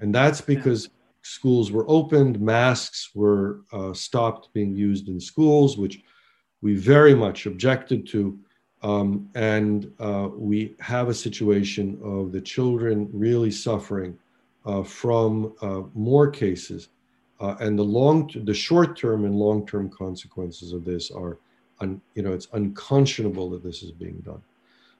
And 0.00 0.14
that's 0.14 0.40
because 0.40 0.90
schools 1.22 1.72
were 1.72 1.84
opened, 1.88 2.40
masks 2.40 3.10
were 3.14 3.60
uh, 3.72 3.92
stopped 3.92 4.52
being 4.52 4.74
used 4.74 5.08
in 5.08 5.18
schools, 5.20 5.76
which 5.76 6.02
we 6.62 6.76
very 6.76 7.14
much 7.14 7.46
objected 7.46 8.06
to. 8.08 8.38
Um, 8.82 9.28
and 9.34 9.90
uh, 9.98 10.28
we 10.32 10.76
have 10.80 11.08
a 11.08 11.14
situation 11.14 11.98
of 12.02 12.30
the 12.30 12.40
children 12.40 13.08
really 13.12 13.50
suffering 13.50 14.16
uh, 14.64 14.82
from 14.82 15.54
uh, 15.62 15.82
more 15.94 16.30
cases. 16.30 16.88
Uh, 17.40 17.56
and 17.60 17.78
the 17.78 17.82
long, 17.82 18.30
the 18.44 18.54
short-term 18.54 19.24
and 19.24 19.34
long-term 19.34 19.90
consequences 19.90 20.72
of 20.72 20.84
this 20.84 21.10
are, 21.10 21.38
un, 21.80 22.00
you 22.14 22.22
know, 22.22 22.32
it's 22.32 22.48
unconscionable 22.52 23.50
that 23.50 23.62
this 23.62 23.82
is 23.82 23.90
being 23.90 24.18
done. 24.24 24.42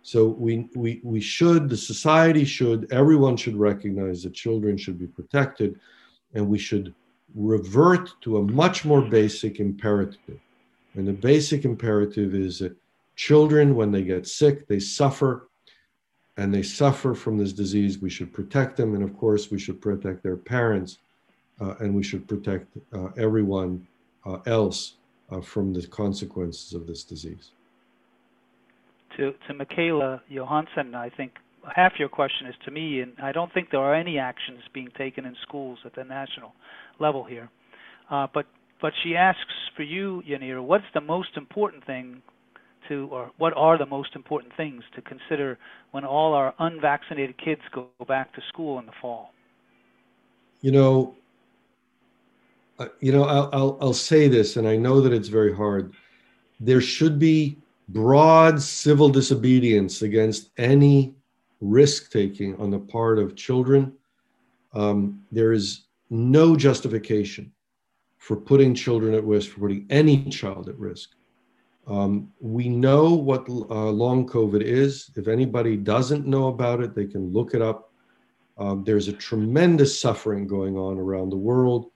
So 0.07 0.27
we, 0.29 0.69
we, 0.77 1.01
we 1.03 1.21
should, 1.21 1.69
the 1.69 1.77
society 1.77 2.45
should, 2.45 2.87
everyone 2.93 3.37
should 3.37 3.57
recognize 3.57 4.23
that 4.23 4.35
children 4.35 4.77
should 4.77 5.01
be 5.01 5.09
protected 5.09 5.81
and 6.33 6.49
we 6.49 6.61
should 6.61 6.95
revert 7.35 8.13
to 8.21 8.37
a 8.37 8.43
much 8.43 8.85
more 8.85 9.03
basic 9.03 9.59
imperative. 9.59 10.39
And 10.95 11.09
the 11.09 11.13
basic 11.13 11.65
imperative 11.65 12.37
is 12.37 12.61
that 12.61 12.77
children, 13.17 13.75
when 13.75 13.91
they 13.91 14.05
get 14.05 14.29
sick, 14.29 14.69
they 14.69 14.79
suffer 14.79 15.49
and 16.37 16.55
they 16.55 16.63
suffer 16.63 17.13
from 17.13 17.37
this 17.37 17.53
disease. 17.53 17.99
We 17.99 18.09
should 18.09 18.33
protect 18.33 18.77
them. 18.77 18.95
And 18.95 19.03
of 19.03 19.19
course, 19.19 19.51
we 19.51 19.59
should 19.59 19.81
protect 19.83 20.23
their 20.23 20.37
parents 20.37 20.99
uh, 21.61 21.75
and 21.81 21.93
we 21.93 22.05
should 22.05 22.29
protect 22.29 22.69
uh, 22.93 23.09
everyone 23.19 23.85
uh, 24.25 24.39
else 24.47 24.99
uh, 25.33 25.41
from 25.41 25.73
the 25.73 25.85
consequences 25.89 26.75
of 26.75 26.87
this 26.87 27.03
disease 27.03 27.51
to, 29.17 29.35
to 29.47 29.55
Michaela 29.55 30.23
Johansson, 30.29 30.95
I 30.95 31.11
think 31.11 31.33
half 31.75 31.93
your 31.99 32.09
question 32.09 32.47
is 32.47 32.55
to 32.65 32.71
me, 32.71 33.01
and 33.01 33.13
I 33.23 33.33
don't 33.33 33.53
think 33.53 33.71
there 33.71 33.81
are 33.81 33.95
any 33.95 34.19
actions 34.19 34.61
being 34.73 34.89
taken 34.97 35.25
in 35.25 35.35
schools 35.43 35.79
at 35.85 35.95
the 35.95 36.05
national 36.05 36.53
level 36.99 37.25
here. 37.25 37.49
Uh, 38.11 38.27
but 38.33 38.47
but 38.81 38.93
she 39.03 39.17
asks 39.17 39.55
for 39.75 39.83
you, 39.83 40.23
Yaneer, 40.29 40.63
what's 40.63 40.85
the 40.93 41.01
most 41.01 41.31
important 41.37 41.85
thing 41.87 42.21
to, 42.89 43.09
or 43.11 43.31
what 43.39 43.55
are 43.57 43.79
the 43.79 43.87
most 43.87 44.15
important 44.15 44.53
things 44.55 44.83
to 44.95 45.01
consider 45.01 45.59
when 45.93 46.05
all 46.05 46.35
our 46.35 46.55
unvaccinated 46.59 47.37
kids 47.43 47.63
go 47.75 47.89
back 48.07 48.35
to 48.35 48.43
school 48.49 48.79
in 48.79 48.85
the 48.85 48.93
fall? 49.01 49.33
You 50.61 50.73
know, 50.73 51.15
uh, 52.79 52.89
you 53.01 53.13
know, 53.13 53.25
I'll, 53.25 53.51
I'll 53.53 53.79
I'll 53.81 53.93
say 53.95 54.29
this, 54.29 54.57
and 54.57 54.69
I 54.69 54.77
know 54.77 55.01
that 55.01 55.13
it's 55.13 55.29
very 55.29 55.55
hard. 55.55 55.95
There 56.61 56.81
should 56.81 57.19
be 57.19 57.57
broad 57.89 58.61
civil 58.61 59.09
disobedience 59.09 60.03
against 60.03 60.51
any 60.59 61.15
risk 61.61 62.11
taking 62.11 62.57
on 62.57 62.71
the 62.71 62.79
part 62.79 63.19
of 63.19 63.37
children, 63.37 63.93
um, 64.75 65.23
there 65.33 65.53
is 65.53 65.87
no 66.11 66.57
justification 66.57 67.53
for 68.19 68.37
putting 68.37 68.75
children 68.75 69.15
at 69.15 69.25
risk, 69.25 69.51
for 69.51 69.61
putting 69.61 69.87
any 69.91 70.25
child 70.31 70.69
at 70.69 70.79
risk. 70.79 71.11
Um, 71.87 72.33
we 72.41 72.69
know 72.69 73.15
what 73.15 73.49
uh, 73.49 73.91
long 73.91 74.27
COVID 74.27 74.61
is. 74.61 75.11
If 75.15 75.29
anybody 75.29 75.77
doesn't 75.77 76.27
know 76.27 76.49
about 76.49 76.81
it, 76.81 76.95
they 76.95 77.07
can 77.07 77.33
look 77.33 77.55
it 77.55 77.63
up. 77.63 77.93
Um, 78.59 78.83
there's 78.85 79.07
a 79.09 79.13
tremendous 79.13 80.01
suffering 80.01 80.47
going 80.47 80.77
on 80.77 80.99
around 80.99 81.31
the 81.31 81.37
world. 81.37 81.91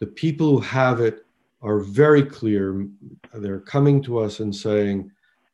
The 0.00 0.06
people 0.06 0.50
who 0.50 0.60
have 0.60 1.00
it 1.00 1.24
are 1.62 1.78
very 1.78 2.24
clear. 2.24 2.88
They're 3.32 3.60
coming 3.60 4.02
to 4.04 4.18
us 4.18 4.40
and 4.40 4.54
saying, 4.54 5.10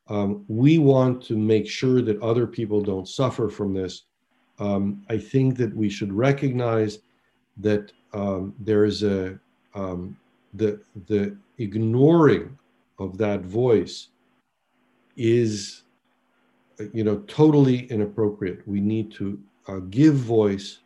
um, 0.07 0.45
we 0.47 0.77
want 0.77 1.23
to 1.23 1.37
make 1.37 1.67
sure 1.67 2.01
that 2.01 2.21
other 2.21 2.45
people 2.45 2.81
don't 2.81 3.07
suffer 3.07 3.49
from 3.49 3.73
this. 3.73 4.03
Um, 4.59 5.03
I 5.09 5.17
think 5.17 5.57
that 5.57 5.75
we 5.75 5.89
should 5.89 6.13
recognize 6.13 6.99
that 7.57 7.91
um, 8.13 8.53
there 8.59 8.85
is 8.85 9.03
a 9.03 9.39
um, 9.73 10.17
the 10.53 10.79
the 11.07 11.35
ignoring 11.57 12.57
of 12.99 13.17
that 13.17 13.41
voice 13.41 14.09
is 15.17 15.83
you 16.93 17.03
know 17.03 17.17
totally 17.27 17.87
inappropriate. 17.87 18.65
We 18.67 18.79
need 18.79 19.11
to 19.13 19.39
uh, 19.67 19.79
give 19.89 20.15
voice 20.15 20.79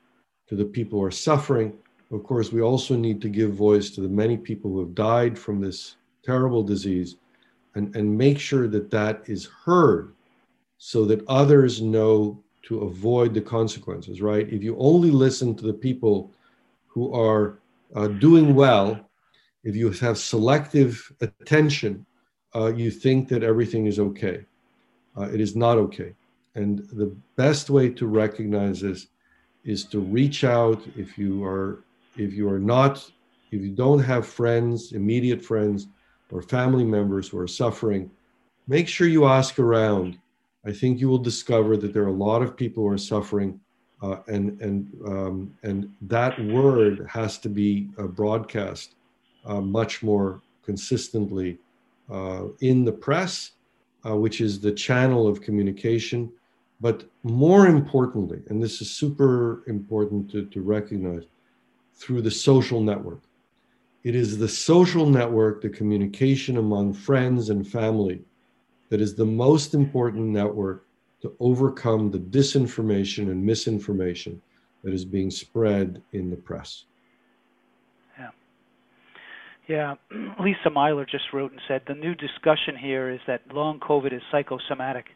to 0.47 0.55
the 0.55 0.65
people 0.65 0.99
who 0.99 1.05
are 1.05 1.11
suffering. 1.11 1.78
Of 2.11 2.24
course, 2.24 2.51
we 2.51 2.61
also 2.61 2.95
need 2.95 3.22
to 3.22 3.30
give 3.30 3.53
voice 3.53 3.91
to 3.91 4.01
the 4.01 4.07
many 4.07 4.38
people 4.38 4.72
who 4.72 4.80
have 4.80 4.95
died 4.95 5.38
from 5.38 5.61
this 5.61 5.97
terrible 6.24 6.63
disease 6.63 7.17
and, 7.76 7.95
and 7.95 8.17
make 8.17 8.39
sure 8.39 8.67
that 8.67 8.89
that 8.91 9.24
is 9.28 9.45
heard 9.45 10.13
so 10.78 11.05
that 11.05 11.26
others 11.28 11.82
know 11.82 12.41
to 12.63 12.82
avoid 12.82 13.34
the 13.34 13.41
consequences, 13.41 14.22
right? 14.22 14.47
If 14.51 14.63
you 14.63 14.78
only 14.78 15.11
listen 15.11 15.55
to 15.55 15.65
the 15.65 15.74
people 15.74 16.32
who 16.88 17.13
are 17.13 17.59
uh, 17.95 18.07
doing 18.07 18.55
well, 18.55 19.09
if 19.63 19.76
you 19.76 19.91
have 19.91 20.17
selective 20.17 21.11
attention, 21.22 22.05
uh, 22.55 22.67
you 22.67 22.91
think 22.91 23.28
that 23.30 23.43
everything 23.43 23.86
is 23.86 23.99
okay. 23.99 24.45
Uh, 25.17 25.24
it 25.24 25.41
is 25.41 25.55
not 25.55 25.78
okay. 25.78 26.13
And 26.55 26.80
the 26.93 27.15
best 27.36 27.70
way 27.70 27.89
to 27.89 28.07
recognize 28.07 28.82
this 28.82 29.07
is 29.63 29.86
to 29.86 29.99
reach 29.99 30.43
out 30.43 30.82
if 30.95 31.17
you 31.17 31.43
are 31.43 31.84
if 32.17 32.34
you 32.34 32.49
are 32.49 32.59
not 32.59 33.09
if 33.51 33.61
you 33.61 33.70
don't 33.70 33.99
have 33.99 34.26
friends 34.26 34.93
immediate 34.93 35.43
friends 35.43 35.88
or 36.32 36.41
family 36.41 36.84
members 36.84 37.30
who 37.30 37.39
are 37.39 37.47
suffering, 37.47 38.09
make 38.67 38.88
sure 38.88 39.07
you 39.07 39.25
ask 39.25 39.59
around. 39.59 40.17
I 40.65 40.71
think 40.71 40.99
you 40.99 41.09
will 41.09 41.17
discover 41.19 41.77
that 41.77 41.93
there 41.93 42.03
are 42.03 42.07
a 42.07 42.11
lot 42.11 42.41
of 42.41 42.55
people 42.55 42.84
who 42.84 42.89
are 42.89 42.97
suffering, 42.97 43.59
uh, 44.01 44.17
and 44.27 44.61
and 44.61 44.91
um, 45.05 45.55
and 45.63 45.91
that 46.01 46.39
word 46.45 47.07
has 47.09 47.38
to 47.39 47.49
be 47.49 47.89
uh, 47.97 48.03
broadcast 48.03 48.95
uh, 49.45 49.61
much 49.61 50.03
more 50.03 50.41
consistently 50.63 51.57
uh, 52.09 52.45
in 52.61 52.86
the 52.86 52.91
press, 52.91 53.51
uh, 54.05 54.15
which 54.15 54.41
is 54.41 54.59
the 54.59 54.71
channel 54.71 55.27
of 55.27 55.41
communication. 55.41 56.32
But 56.82 57.05
more 57.23 57.67
importantly, 57.67 58.41
and 58.47 58.63
this 58.63 58.82
is 58.82 58.89
super 58.89 59.63
important 59.67 60.32
to, 60.32 60.45
to 60.45 60.61
recognize, 60.61 61.23
through 61.95 62.21
the 62.21 62.32
social 62.32 62.82
network. 62.82 63.21
It 64.04 64.16
is 64.16 64.38
the 64.38 64.47
social 64.47 65.06
network, 65.06 65.62
the 65.62 65.70
communication 65.70 66.58
among 66.58 66.93
friends 66.93 67.50
and 67.50 67.68
family, 67.68 68.22
that 68.89 69.02
is 69.02 69.16
the 69.16 69.26
most 69.26 69.74
important 69.74 70.26
network 70.26 70.86
to 71.22 71.34
overcome 71.39 72.12
the 72.12 72.20
disinformation 72.20 73.30
and 73.30 73.45
misinformation 73.45 74.41
that 74.84 74.93
is 74.93 75.06
being 75.06 75.30
spread 75.30 76.02
in 76.14 76.30
the 76.30 76.36
press. 76.36 76.86
Yeah. 78.18 78.30
Yeah. 79.68 79.95
Lisa 80.39 80.70
Myler 80.70 81.06
just 81.06 81.34
wrote 81.34 81.52
and 81.52 81.62
said 81.68 81.82
the 81.88 81.93
new 81.93 82.16
discussion 82.16 82.78
here 82.78 83.10
is 83.10 83.20
that 83.28 83.41
long 83.54 83.80
COVID 83.80 84.14
is 84.14 84.22
psychosomatic. 84.32 85.08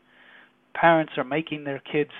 Parents 0.73 1.13
are 1.17 1.23
making 1.23 1.63
their 1.63 1.79
kids 1.79 2.11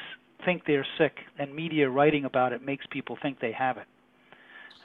think 0.46 0.64
they're 0.66 0.88
sick, 0.98 1.20
and 1.40 1.54
media 1.54 1.90
writing 1.90 2.26
about 2.26 2.54
it 2.54 2.64
makes 2.64 2.86
people 2.88 3.18
think 3.22 3.40
they 3.40 3.52
have 3.52 3.78
it. 3.78 3.88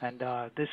And 0.01 0.23
uh, 0.23 0.49
this 0.55 0.69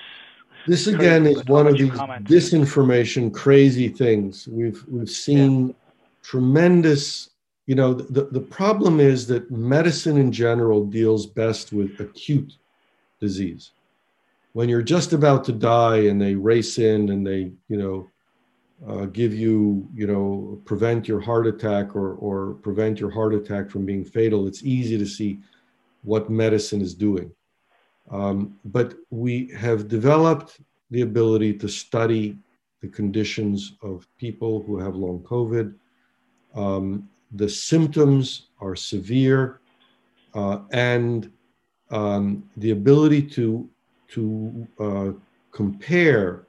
this 0.67 0.87
again 0.87 1.27
is 1.27 1.45
one 1.47 1.67
of 1.67 1.79
these 1.79 1.91
disinformation 1.91 3.33
crazy 3.33 3.89
things. 3.89 4.49
We've 4.49 4.83
we've 4.89 5.11
seen 5.11 5.69
yeah. 5.69 5.75
tremendous 6.23 7.31
you 7.67 7.75
know 7.75 7.95
the, 7.95 8.25
the 8.25 8.41
problem 8.41 9.01
is 9.01 9.27
that 9.29 9.51
medicine 9.51 10.17
in 10.17 10.33
general 10.33 10.85
deals 10.85 11.27
best 11.27 11.73
with 11.73 11.99
acute 12.01 12.55
disease. 13.21 13.73
When 14.53 14.69
you're 14.69 14.83
just 14.83 15.13
about 15.13 15.45
to 15.45 15.53
die 15.53 16.05
and 16.07 16.21
they 16.21 16.35
race 16.35 16.79
in 16.79 17.11
and 17.11 17.27
they 17.27 17.53
you 17.69 17.77
know 17.77 18.09
uh, 18.87 19.07
give 19.07 19.35
you 19.35 19.89
you 19.95 20.07
know 20.07 20.61
prevent 20.65 21.09
your 21.09 21.21
heart 21.21 21.47
attack 21.47 21.97
or 21.97 22.15
or 22.15 22.55
prevent 22.55 23.01
your 23.01 23.11
heart 23.11 23.35
attack 23.35 23.71
from 23.71 23.87
being 23.87 24.05
fatal 24.05 24.47
it's 24.47 24.63
easy 24.63 24.99
to 24.99 25.07
see 25.07 25.39
what 26.03 26.29
medicine 26.29 26.83
is 26.83 26.95
doing 26.95 27.31
um, 28.11 28.59
but 28.65 28.95
we 29.11 29.51
have 29.57 29.89
developed 29.89 30.61
the 30.91 31.01
ability 31.03 31.55
to 31.55 31.69
study 31.69 32.37
the 32.81 32.89
conditions 32.89 33.75
of 33.83 34.07
people 34.19 34.63
who 34.63 34.79
have 34.79 34.95
long 34.95 35.21
COVID. 35.21 35.75
Um, 36.55 37.09
the 37.33 37.49
symptoms 37.49 38.49
are 38.61 38.77
severe, 38.77 39.61
uh, 40.35 40.61
and 40.73 41.31
um, 41.91 42.49
the 42.57 42.71
ability 42.71 43.23
to 43.23 43.69
to 44.09 44.69
uh, 44.79 45.11
compare 45.51 46.47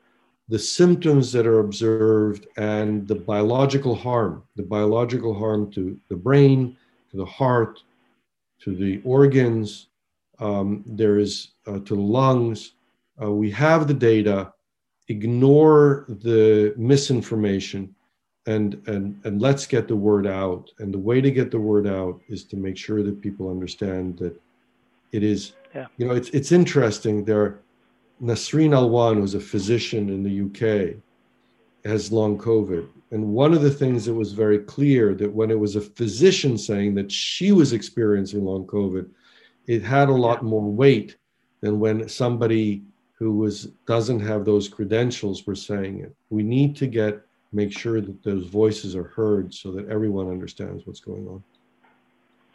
the 0.50 0.60
symptoms 0.60 1.32
that 1.32 1.46
are 1.46 1.60
observed 1.60 2.48
and 2.58 3.08
the 3.08 3.16
biological 3.16 3.96
harm, 3.96 4.44
the 4.56 4.64
biological 4.64 5.34
harm 5.34 5.72
to 5.72 6.00
the 6.10 6.16
brain, 6.16 6.78
to 7.12 7.18
the 7.18 7.26
heart, 7.26 7.84
to 8.60 8.76
the 8.76 9.02
organs, 9.04 9.87
um, 10.40 10.84
there 10.86 11.18
is 11.18 11.50
uh, 11.66 11.80
to 11.80 11.96
the 11.96 12.02
lungs. 12.02 12.74
Uh, 13.22 13.32
we 13.32 13.50
have 13.52 13.88
the 13.88 13.94
data. 13.94 14.54
Ignore 15.10 16.06
the 16.08 16.74
misinformation, 16.78 17.96
and 18.46 18.82
and 18.88 19.20
and 19.24 19.42
let's 19.42 19.66
get 19.66 19.88
the 19.88 19.96
word 19.96 20.28
out. 20.28 20.70
And 20.80 20.94
the 20.94 21.00
way 21.00 21.22
to 21.22 21.32
get 21.32 21.50
the 21.50 21.60
word 21.60 21.88
out 21.88 22.22
is 22.28 22.44
to 22.46 22.58
make 22.58 22.78
sure 22.78 23.02
that 23.04 23.22
people 23.22 23.50
understand 23.50 24.18
that 24.18 24.40
it 25.12 25.24
is. 25.24 25.54
Yeah. 25.74 25.88
You 25.98 26.08
know, 26.08 26.14
it's 26.14 26.30
it's 26.30 26.52
interesting. 26.52 27.24
There, 27.24 27.60
Nisreen 28.22 28.72
Alwan, 28.72 29.16
who's 29.16 29.36
a 29.36 29.40
physician 29.40 30.10
in 30.10 30.24
the 30.24 30.42
UK, 30.46 30.98
has 31.86 32.12
long 32.12 32.38
COVID. 32.38 32.88
And 33.12 33.30
one 33.30 33.54
of 33.54 33.62
the 33.62 33.72
things 33.72 34.06
that 34.06 34.14
was 34.14 34.34
very 34.34 34.60
clear 34.60 35.14
that 35.16 35.32
when 35.32 35.50
it 35.50 35.60
was 35.60 35.76
a 35.78 35.82
physician 35.82 36.58
saying 36.58 36.96
that 36.96 37.12
she 37.12 37.54
was 37.54 37.72
experiencing 37.72 38.44
long 38.44 38.68
COVID, 38.68 39.10
it 39.68 39.84
had 39.84 40.10
a 40.10 40.14
lot 40.14 40.44
more 40.44 40.64
weight 40.64 41.18
than 41.62 41.80
when 41.80 42.08
somebody 42.08 42.84
who 43.14 43.34
was 43.34 43.66
doesn't 43.86 44.20
have 44.20 44.46
those 44.46 44.70
credentials 44.70 45.46
were 45.46 45.56
saying 45.56 46.00
it. 46.00 46.16
We 46.30 46.44
need 46.44 46.76
to 46.78 46.88
get 46.88 47.22
make 47.52 47.78
sure 47.78 48.02
that 48.02 48.24
those 48.24 48.48
voices 48.48 48.96
are 48.96 49.04
heard 49.04 49.54
so 49.54 49.72
that 49.72 49.88
everyone 49.88 50.30
understands 50.30 50.86
what's 50.86 51.00
going 51.00 51.28
on. 51.28 51.44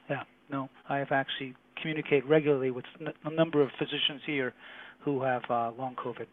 Yeah, 0.08 0.22
no, 0.50 0.68
I 0.88 0.98
have 0.98 1.12
actually 1.12 1.54
communicate 1.80 2.24
regularly 2.26 2.70
with 2.70 2.84
a 3.24 3.30
number 3.30 3.60
of 3.60 3.70
physicians 3.78 4.20
here 4.24 4.54
who 5.00 5.22
have 5.22 5.42
uh, 5.50 5.72
long 5.76 5.96
COVID, 5.96 6.26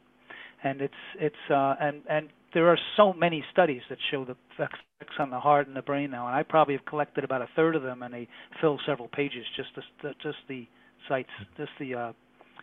and 0.63 0.81
it's 0.81 0.93
it's 1.19 1.35
uh, 1.49 1.75
and 1.79 2.01
and 2.09 2.29
there 2.53 2.67
are 2.67 2.77
so 2.97 3.13
many 3.13 3.43
studies 3.51 3.81
that 3.89 3.97
show 4.11 4.25
the 4.25 4.35
effects 4.53 4.79
on 5.19 5.29
the 5.29 5.39
heart 5.39 5.67
and 5.67 5.75
the 5.75 5.81
brain 5.81 6.11
now, 6.11 6.27
and 6.27 6.35
I 6.35 6.43
probably 6.43 6.75
have 6.75 6.85
collected 6.85 7.23
about 7.23 7.41
a 7.41 7.47
third 7.55 7.75
of 7.75 7.83
them, 7.83 8.03
and 8.03 8.13
they 8.13 8.27
fill 8.61 8.79
several 8.85 9.07
pages 9.07 9.45
just 9.55 9.69
the, 9.75 10.13
just 10.21 10.37
the 10.47 10.67
sites, 11.07 11.29
just 11.57 11.71
the 11.79 11.95
uh, 11.95 12.13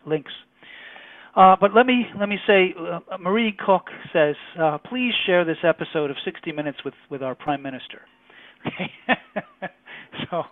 links. 0.07 0.33
Uh, 1.37 1.55
but 1.61 1.75
let 1.75 1.85
me 1.85 2.07
let 2.19 2.29
me 2.29 2.39
say, 2.47 2.75
uh, 2.79 3.19
Marie 3.19 3.55
Cook 3.65 3.85
says, 4.13 4.37
uh, 4.59 4.79
please 4.79 5.13
share 5.27 5.45
this 5.45 5.59
episode 5.63 6.11
of 6.11 6.17
60 6.25 6.51
Minutes 6.53 6.79
with 6.85 6.95
with 7.11 7.23
our 7.23 7.35
Prime 7.35 7.63
Minister. 7.63 8.01
so 10.31 10.43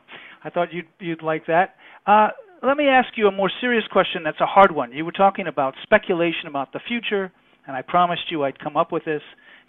I 0.45 0.51
thought 0.51 0.73
you'd 0.73 0.87
you'd 1.01 1.23
like 1.23 1.47
that. 1.47 1.77
Uh, 2.07 2.29
let 2.63 2.77
me 2.77 2.87
ask 2.87 3.09
you 3.17 3.29
a 3.29 3.33
more 3.33 3.51
serious 3.61 3.85
question. 3.91 4.23
That's 4.25 4.41
a 4.41 4.47
hard 4.47 4.73
one. 4.73 4.93
You 4.93 5.05
were 5.05 5.13
talking 5.13 5.47
about 5.47 5.75
speculation 5.83 6.49
about 6.49 6.73
the 6.73 6.81
future 6.87 7.33
and 7.67 7.77
I 7.77 7.83
promised 7.83 8.31
you 8.31 8.45
I'd 8.45 8.59
come 8.59 8.77
up 8.77 8.93
with 8.93 9.05
this. 9.05 9.23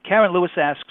Karen 0.08 0.34
Lewis 0.34 0.52
asks, 0.58 0.84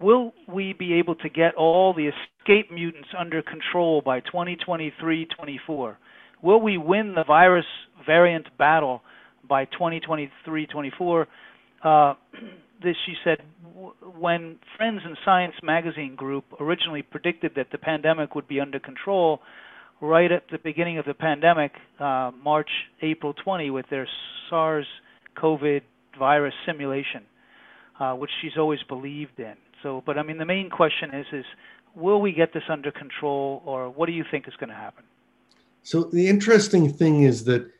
will 0.00 0.32
we 0.48 0.72
be 0.72 0.94
able 0.94 1.14
to 1.16 1.28
get 1.28 1.54
all 1.54 1.94
the 1.94 2.08
escape 2.08 2.70
mutants 2.70 3.08
under 3.18 3.42
control 3.42 4.02
by 4.04 4.20
2023-24? 4.20 5.96
Will 6.42 6.60
we 6.60 6.76
win 6.76 7.14
the 7.14 7.24
virus 7.24 7.64
variant 8.04 8.46
battle 8.58 9.02
by 9.48 9.66
2023-24? 9.66 11.26
Uh, 11.84 12.14
this, 12.82 12.96
she 13.06 13.14
said, 13.24 13.38
when 14.18 14.58
Friends 14.76 15.00
and 15.04 15.16
Science 15.24 15.54
magazine 15.62 16.16
group 16.16 16.44
originally 16.60 17.02
predicted 17.02 17.52
that 17.56 17.68
the 17.70 17.78
pandemic 17.78 18.34
would 18.34 18.48
be 18.48 18.60
under 18.60 18.80
control, 18.80 19.40
right 20.00 20.32
at 20.32 20.44
the 20.50 20.58
beginning 20.58 20.98
of 20.98 21.04
the 21.04 21.14
pandemic, 21.14 21.72
uh, 22.00 22.32
March, 22.42 22.70
April 23.02 23.34
20, 23.44 23.70
with 23.70 23.86
their 23.88 24.08
SARS 24.50 24.86
COVID 25.40 25.82
virus 26.18 26.54
simulation, 26.66 27.22
uh, 28.00 28.14
which 28.14 28.30
she's 28.40 28.56
always 28.56 28.82
believed 28.88 29.38
in. 29.38 29.54
So, 29.82 30.02
but 30.06 30.18
I 30.18 30.22
mean, 30.22 30.38
the 30.38 30.46
main 30.46 30.70
question 30.70 31.14
is, 31.14 31.26
is 31.32 31.44
will 31.94 32.20
we 32.20 32.32
get 32.32 32.52
this 32.52 32.62
under 32.68 32.90
control, 32.90 33.62
or 33.64 33.90
what 33.90 34.06
do 34.06 34.12
you 34.12 34.24
think 34.30 34.48
is 34.48 34.54
going 34.58 34.70
to 34.70 34.76
happen? 34.76 35.04
So 35.82 36.04
the 36.04 36.28
interesting 36.28 36.92
thing 36.92 37.24
is 37.24 37.44
that 37.44 37.70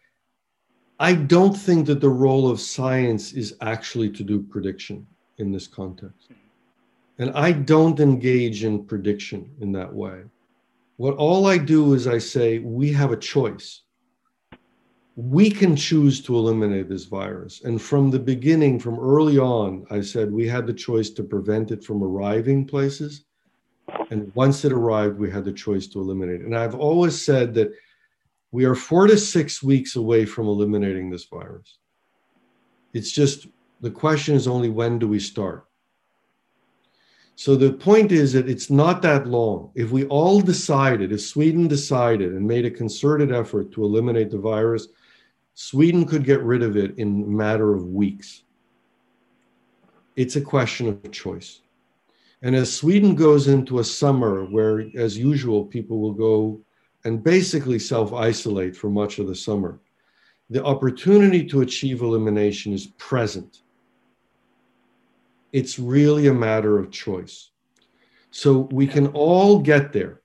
I 0.98 1.14
don't 1.14 1.54
think 1.54 1.86
that 1.86 2.00
the 2.00 2.10
role 2.10 2.50
of 2.50 2.60
science 2.60 3.32
is 3.32 3.56
actually 3.60 4.10
to 4.10 4.22
do 4.22 4.40
prediction 4.40 5.06
in 5.38 5.52
this 5.52 5.66
context. 5.66 6.30
Mm-hmm. 6.30 7.22
And 7.22 7.30
I 7.36 7.52
don't 7.52 8.00
engage 8.00 8.64
in 8.64 8.84
prediction 8.84 9.50
in 9.60 9.72
that 9.72 9.92
way. 9.92 10.22
What 10.96 11.16
all 11.16 11.46
I 11.46 11.58
do 11.58 11.94
is 11.94 12.06
I 12.06 12.18
say, 12.18 12.58
we 12.58 12.92
have 12.92 13.12
a 13.12 13.16
choice 13.16 13.82
we 15.16 15.50
can 15.50 15.76
choose 15.76 16.22
to 16.22 16.36
eliminate 16.36 16.88
this 16.88 17.04
virus. 17.04 17.62
And 17.64 17.80
from 17.80 18.10
the 18.10 18.18
beginning, 18.18 18.78
from 18.78 18.98
early 18.98 19.38
on, 19.38 19.84
I 19.90 20.00
said 20.00 20.32
we 20.32 20.48
had 20.48 20.66
the 20.66 20.72
choice 20.72 21.10
to 21.10 21.22
prevent 21.22 21.70
it 21.70 21.84
from 21.84 22.02
arriving 22.02 22.66
places. 22.66 23.24
And 24.10 24.34
once 24.34 24.64
it 24.64 24.72
arrived, 24.72 25.18
we 25.18 25.30
had 25.30 25.44
the 25.44 25.52
choice 25.52 25.86
to 25.88 26.00
eliminate 26.00 26.40
it. 26.40 26.46
And 26.46 26.56
I've 26.56 26.74
always 26.74 27.20
said 27.22 27.52
that 27.54 27.72
we 28.52 28.64
are 28.64 28.74
four 28.74 29.06
to 29.06 29.18
six 29.18 29.62
weeks 29.62 29.96
away 29.96 30.24
from 30.24 30.46
eliminating 30.46 31.10
this 31.10 31.24
virus. 31.24 31.78
It's 32.94 33.10
just 33.10 33.48
the 33.80 33.90
question 33.90 34.34
is 34.34 34.46
only 34.46 34.68
when 34.68 34.98
do 34.98 35.08
we 35.08 35.18
start? 35.18 35.66
So 37.34 37.56
the 37.56 37.72
point 37.72 38.12
is 38.12 38.32
that 38.34 38.48
it's 38.48 38.70
not 38.70 39.02
that 39.02 39.26
long. 39.26 39.72
If 39.74 39.90
we 39.90 40.04
all 40.04 40.40
decided, 40.40 41.12
if 41.12 41.22
Sweden 41.22 41.66
decided 41.66 42.32
and 42.32 42.46
made 42.46 42.66
a 42.66 42.70
concerted 42.70 43.32
effort 43.32 43.72
to 43.72 43.84
eliminate 43.84 44.30
the 44.30 44.38
virus, 44.38 44.88
Sweden 45.54 46.04
could 46.04 46.24
get 46.24 46.42
rid 46.42 46.62
of 46.62 46.76
it 46.76 46.98
in 46.98 47.24
a 47.24 47.26
matter 47.26 47.74
of 47.74 47.86
weeks. 47.86 48.44
It's 50.16 50.36
a 50.36 50.40
question 50.40 50.88
of 50.88 51.10
choice. 51.12 51.60
And 52.42 52.56
as 52.56 52.74
Sweden 52.74 53.14
goes 53.14 53.48
into 53.48 53.78
a 53.78 53.84
summer 53.84 54.44
where, 54.44 54.86
as 54.96 55.16
usual, 55.16 55.64
people 55.64 56.00
will 56.00 56.12
go 56.12 56.60
and 57.04 57.22
basically 57.22 57.78
self 57.78 58.12
isolate 58.12 58.76
for 58.76 58.90
much 58.90 59.18
of 59.18 59.26
the 59.26 59.34
summer, 59.34 59.80
the 60.50 60.64
opportunity 60.64 61.44
to 61.46 61.60
achieve 61.60 62.02
elimination 62.02 62.72
is 62.72 62.88
present. 62.98 63.62
It's 65.52 65.78
really 65.78 66.26
a 66.26 66.34
matter 66.34 66.78
of 66.78 66.90
choice. 66.90 67.50
So 68.30 68.68
we 68.72 68.86
can 68.86 69.08
all 69.08 69.58
get 69.60 69.92
there. 69.92 70.21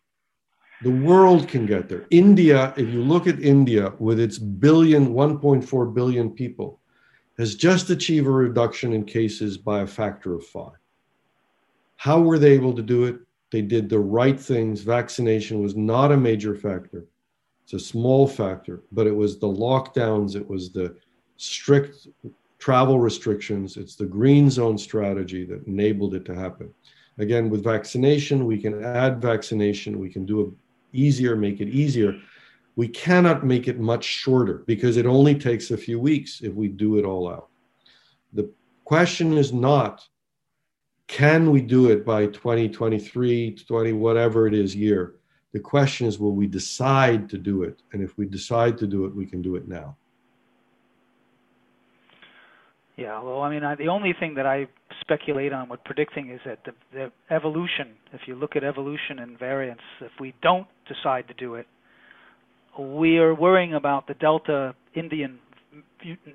The 0.84 0.92
world 0.92 1.48
can 1.48 1.66
get 1.66 1.90
there. 1.90 2.06
India, 2.12 2.74
if 2.78 2.88
you 2.90 3.02
look 3.02 3.26
at 3.26 3.40
India 3.40 3.94
with 3.98 4.20
its 4.20 4.38
billion, 4.38 5.14
1.4 5.14 5.94
billion 5.94 6.30
people, 6.30 6.80
has 7.40 7.56
just 7.56 7.90
achieved 7.90 8.28
a 8.28 8.32
reduction 8.32 8.94
in 8.94 9.04
cases 9.04 9.58
by 9.58 9.82
a 9.82 9.88
factor 9.88 10.36
of 10.36 10.46
five. 10.46 10.78
How 11.96 12.20
were 12.20 12.38
they 12.38 12.52
able 12.52 12.74
to 12.74 12.84
do 12.84 13.06
it? 13.06 13.18
They 13.52 13.62
did 13.62 13.90
the 13.90 14.00
right 14.00 14.40
things. 14.40 14.82
Vaccination 14.82 15.62
was 15.62 15.76
not 15.76 16.12
a 16.12 16.18
major 16.18 16.56
factor. 16.56 17.06
It's 17.64 17.74
a 17.74 17.80
small 17.80 18.28
factor, 18.28 18.84
but 18.92 19.08
it 19.08 19.16
was 19.16 19.40
the 19.40 19.48
lockdowns, 19.48 20.36
it 20.36 20.48
was 20.48 20.72
the 20.72 20.96
strict 21.38 22.08
travel 22.60 23.00
restrictions, 23.00 23.78
it's 23.78 23.96
the 23.96 24.06
green 24.06 24.50
zone 24.50 24.78
strategy 24.78 25.44
that 25.46 25.66
enabled 25.68 26.16
it 26.16 26.26
to 26.26 26.36
happen. 26.36 26.74
Again, 27.18 27.50
with 27.50 27.64
vaccination, 27.64 28.46
we 28.46 28.60
can 28.60 28.84
add 28.84 29.22
vaccination, 29.22 30.00
we 30.00 30.10
can 30.10 30.26
do 30.26 30.42
a 30.42 30.67
easier, 30.98 31.36
make 31.36 31.62
it 31.62 31.70
easier. 31.70 32.20
We 32.76 32.88
cannot 32.88 33.46
make 33.46 33.68
it 33.68 33.80
much 33.80 34.04
shorter 34.04 34.64
because 34.68 34.98
it 34.98 35.06
only 35.06 35.36
takes 35.36 35.72
a 35.72 35.78
few 35.78 36.00
weeks 36.00 36.42
if 36.42 36.54
we 36.54 36.68
do 36.68 36.98
it 36.98 37.06
all 37.06 37.30
out. 37.30 37.50
The 38.34 38.52
question 38.86 39.38
is 39.38 39.54
not 39.54 40.08
can 41.08 41.52
we 41.52 41.62
do 41.62 41.90
it 41.90 42.06
by 42.06 42.28
2023, 42.28 43.56
20, 43.56 43.94
whatever 43.94 44.46
it 44.46 44.54
is 44.54 44.76
year? 44.76 45.16
The 45.54 45.60
question 45.60 46.06
is 46.06 46.20
will 46.20 46.36
we 46.36 46.48
decide 46.48 47.30
to 47.30 47.38
do 47.38 47.64
it? 47.64 47.82
And 47.94 48.04
if 48.04 48.18
we 48.18 48.26
decide 48.26 48.78
to 48.80 48.88
do 48.88 49.06
it, 49.06 49.16
we 49.16 49.26
can 49.26 49.42
do 49.42 49.56
it 49.56 49.68
now. 49.68 49.96
Yeah, 52.98 53.22
well, 53.22 53.42
I 53.42 53.52
mean, 53.52 53.64
I, 53.64 53.76
the 53.76 53.90
only 53.90 54.14
thing 54.20 54.34
that 54.36 54.48
I 54.48 54.68
speculate 55.02 55.54
on 55.54 55.70
with 55.70 55.84
predicting 55.84 56.32
is 56.32 56.40
that 56.46 56.60
the, 56.66 56.72
the 56.92 57.12
evolution, 57.34 57.90
if 58.12 58.22
you 58.26 58.34
look 58.34 58.56
at 58.56 58.64
evolution 58.64 59.20
and 59.20 59.38
variance, 59.38 59.82
if 60.02 60.12
we 60.20 60.34
don't 60.42 60.66
decide 60.88 61.28
to 61.28 61.36
do 61.36 61.54
it, 61.56 61.68
we 62.78 63.20
are 63.20 63.36
worrying 63.36 63.76
about 63.76 64.08
the 64.08 64.16
Delta 64.16 64.74
Indian 64.96 65.38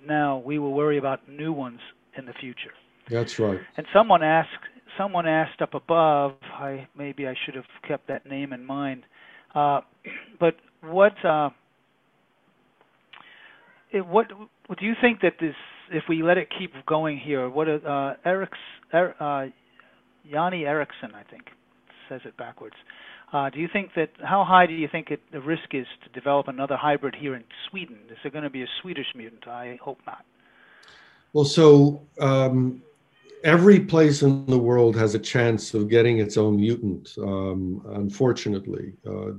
now. 0.07 0.43
We 0.45 0.61
will 0.61 0.73
worry 0.73 0.99
about 0.99 1.29
new 1.29 1.53
ones 1.53 1.81
in 2.17 2.27
the 2.27 2.33
future. 2.41 2.73
That's 3.09 3.39
right. 3.41 3.59
And 3.77 3.87
someone 3.93 4.23
asked, 4.23 4.49
someone 4.97 5.27
asked 5.27 5.61
up 5.63 5.75
above. 5.75 6.35
I 6.43 6.87
maybe 6.97 7.27
I 7.27 7.35
should 7.45 7.57
have 7.57 7.65
kept 7.87 8.07
that 8.07 8.25
name 8.25 8.53
in 8.53 8.65
mind. 8.65 9.03
Uh, 9.55 9.81
but 10.39 10.57
what, 10.81 11.13
uh, 11.25 11.51
it, 13.91 14.07
what, 14.07 14.27
what 14.67 14.79
do 14.79 14.87
you 14.87 14.95
think 15.01 15.21
that 15.21 15.35
this 15.41 15.55
if 15.91 16.05
we 16.09 16.23
let 16.23 16.39
it 16.39 16.49
keep 16.57 16.73
going 16.87 17.19
here, 17.19 17.49
what 17.49 17.69
uh, 17.69 18.15
Eric's 18.25 18.59
er, 18.93 19.15
uh, 19.21 19.47
Yanni 20.25 20.65
Ericsson, 20.65 21.13
I 21.15 21.23
think, 21.31 21.51
says 22.09 22.21
it 22.25 22.37
backwards. 22.37 22.77
Uh, 23.33 23.49
do 23.49 23.59
you 23.59 23.69
think 23.73 23.91
that 23.97 24.11
how 24.23 24.45
high 24.45 24.67
do 24.67 24.75
you 24.75 24.89
think 24.91 25.11
it, 25.11 25.21
the 25.33 25.41
risk 25.41 25.73
is 25.73 25.87
to 26.05 26.11
develop 26.11 26.49
another 26.49 26.77
hybrid 26.77 27.15
here 27.15 27.35
in 27.35 27.45
Sweden? 27.71 27.99
Is 28.11 28.19
there 28.23 28.31
going 28.31 28.45
to 28.45 28.51
be 28.51 28.63
a 28.63 28.69
Swedish 28.83 29.07
mutant? 29.15 29.49
I 29.49 29.79
hope 29.83 29.99
not. 30.07 30.25
Well, 31.33 31.47
so 31.47 32.03
um, 32.21 32.83
every 33.43 33.81
place 33.81 34.23
in 34.23 34.45
the 34.47 34.59
world 34.59 34.95
has 34.97 35.15
a 35.15 35.19
chance 35.19 35.73
of 35.73 35.89
getting 35.89 36.19
its 36.19 36.37
own 36.37 36.57
mutant. 36.57 37.15
Um, 37.19 37.83
unfortunately, 37.95 38.93
uh, 39.07 39.33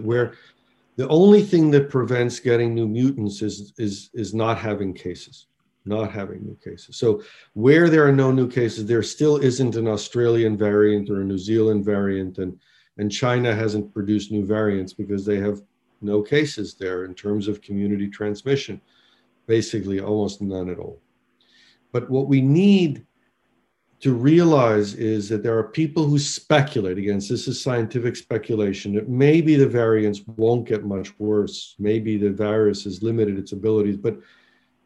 where 0.00 0.34
the 0.96 1.08
only 1.08 1.42
thing 1.42 1.72
that 1.72 1.90
prevents 1.90 2.38
getting 2.38 2.74
new 2.74 2.86
mutants 2.86 3.42
is 3.42 3.72
is 3.76 4.10
is 4.14 4.34
not 4.34 4.56
having 4.56 4.94
cases 4.94 5.46
not 5.84 6.12
having 6.12 6.44
new 6.44 6.56
cases. 6.62 6.96
So 6.96 7.22
where 7.54 7.88
there 7.88 8.06
are 8.06 8.12
no 8.12 8.30
new 8.30 8.48
cases 8.48 8.86
there 8.86 9.02
still 9.02 9.36
isn't 9.36 9.76
an 9.76 9.88
australian 9.88 10.56
variant 10.56 11.10
or 11.10 11.20
a 11.20 11.24
new 11.24 11.38
zealand 11.38 11.84
variant 11.84 12.38
and 12.38 12.58
and 12.98 13.10
china 13.10 13.54
hasn't 13.54 13.92
produced 13.92 14.30
new 14.30 14.44
variants 14.44 14.92
because 14.92 15.24
they 15.24 15.38
have 15.38 15.60
no 16.00 16.22
cases 16.22 16.74
there 16.74 17.04
in 17.04 17.14
terms 17.14 17.48
of 17.48 17.62
community 17.62 18.08
transmission 18.08 18.80
basically 19.46 20.00
almost 20.00 20.40
none 20.40 20.68
at 20.70 20.78
all. 20.78 21.00
But 21.92 22.08
what 22.08 22.28
we 22.28 22.40
need 22.40 23.06
to 24.00 24.12
realize 24.12 24.94
is 24.94 25.28
that 25.28 25.42
there 25.42 25.56
are 25.56 25.68
people 25.68 26.04
who 26.04 26.18
speculate 26.18 26.98
against 26.98 27.28
this 27.28 27.46
is 27.46 27.62
scientific 27.62 28.16
speculation 28.16 28.94
that 28.94 29.08
maybe 29.08 29.54
the 29.54 29.68
variants 29.68 30.22
won't 30.36 30.66
get 30.66 30.84
much 30.84 31.16
worse 31.20 31.76
maybe 31.78 32.16
the 32.16 32.32
virus 32.32 32.82
has 32.82 33.00
limited 33.00 33.38
its 33.38 33.52
abilities 33.52 33.96
but 33.96 34.18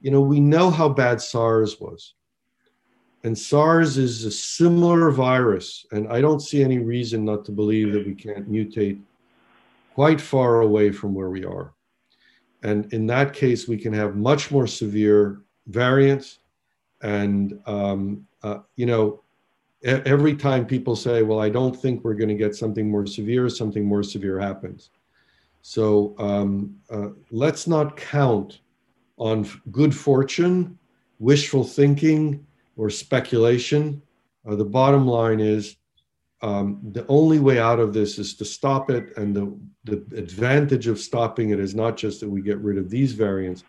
you 0.06 0.12
know 0.12 0.20
we 0.20 0.38
know 0.38 0.70
how 0.70 0.88
bad 0.88 1.20
sars 1.20 1.80
was. 1.80 2.14
And 3.24 3.36
sars 3.36 3.98
is 3.98 4.24
a 4.24 4.30
similar 4.30 5.10
virus 5.10 5.84
and 5.90 6.06
i 6.16 6.20
don't 6.20 6.38
see 6.48 6.62
any 6.62 6.78
reason 6.78 7.24
not 7.24 7.44
to 7.46 7.52
believe 7.60 7.92
that 7.92 8.06
we 8.06 8.14
can't 8.14 8.48
mutate 8.48 9.00
quite 9.94 10.20
far 10.20 10.60
away 10.60 10.92
from 10.92 11.12
where 11.12 11.30
we 11.30 11.44
are. 11.44 11.72
And 12.62 12.92
in 12.92 13.04
that 13.08 13.32
case 13.32 13.66
we 13.66 13.78
can 13.78 13.92
have 13.94 14.14
much 14.14 14.52
more 14.52 14.68
severe 14.68 15.42
variants. 15.66 16.38
And 17.02 17.58
um, 17.66 18.28
uh, 18.44 18.58
you 18.76 18.86
know, 18.86 19.22
every 19.82 20.36
time 20.36 20.66
people 20.66 20.94
say, 20.94 21.22
"Well, 21.22 21.40
I 21.40 21.50
don't 21.58 21.76
think 21.82 22.04
we're 22.04 22.20
going 22.22 22.34
to 22.36 22.44
get 22.44 22.54
something 22.54 22.88
more 22.88 23.06
severe," 23.06 23.48
something 23.48 23.84
more 23.84 24.04
severe 24.04 24.38
happens. 24.38 24.90
So 25.62 26.14
um, 26.18 26.76
uh, 26.90 27.10
let's 27.30 27.66
not 27.66 27.96
count 27.96 28.60
on 29.16 29.48
good 29.70 29.94
fortune, 29.94 30.78
wishful 31.18 31.64
thinking, 31.64 32.46
or 32.76 32.90
speculation. 32.90 34.02
Uh, 34.46 34.54
the 34.54 34.64
bottom 34.64 35.06
line 35.06 35.40
is 35.40 35.76
um, 36.42 36.78
the 36.92 37.06
only 37.08 37.38
way 37.38 37.58
out 37.58 37.80
of 37.80 37.92
this 37.92 38.18
is 38.18 38.34
to 38.34 38.44
stop 38.44 38.90
it. 38.90 39.16
And 39.16 39.34
the, 39.34 39.58
the 39.84 40.18
advantage 40.18 40.86
of 40.86 40.98
stopping 40.98 41.50
it 41.50 41.60
is 41.60 41.74
not 41.74 41.96
just 41.96 42.20
that 42.20 42.28
we 42.28 42.42
get 42.42 42.58
rid 42.58 42.78
of 42.78 42.90
these 42.90 43.12
variants, 43.12 43.64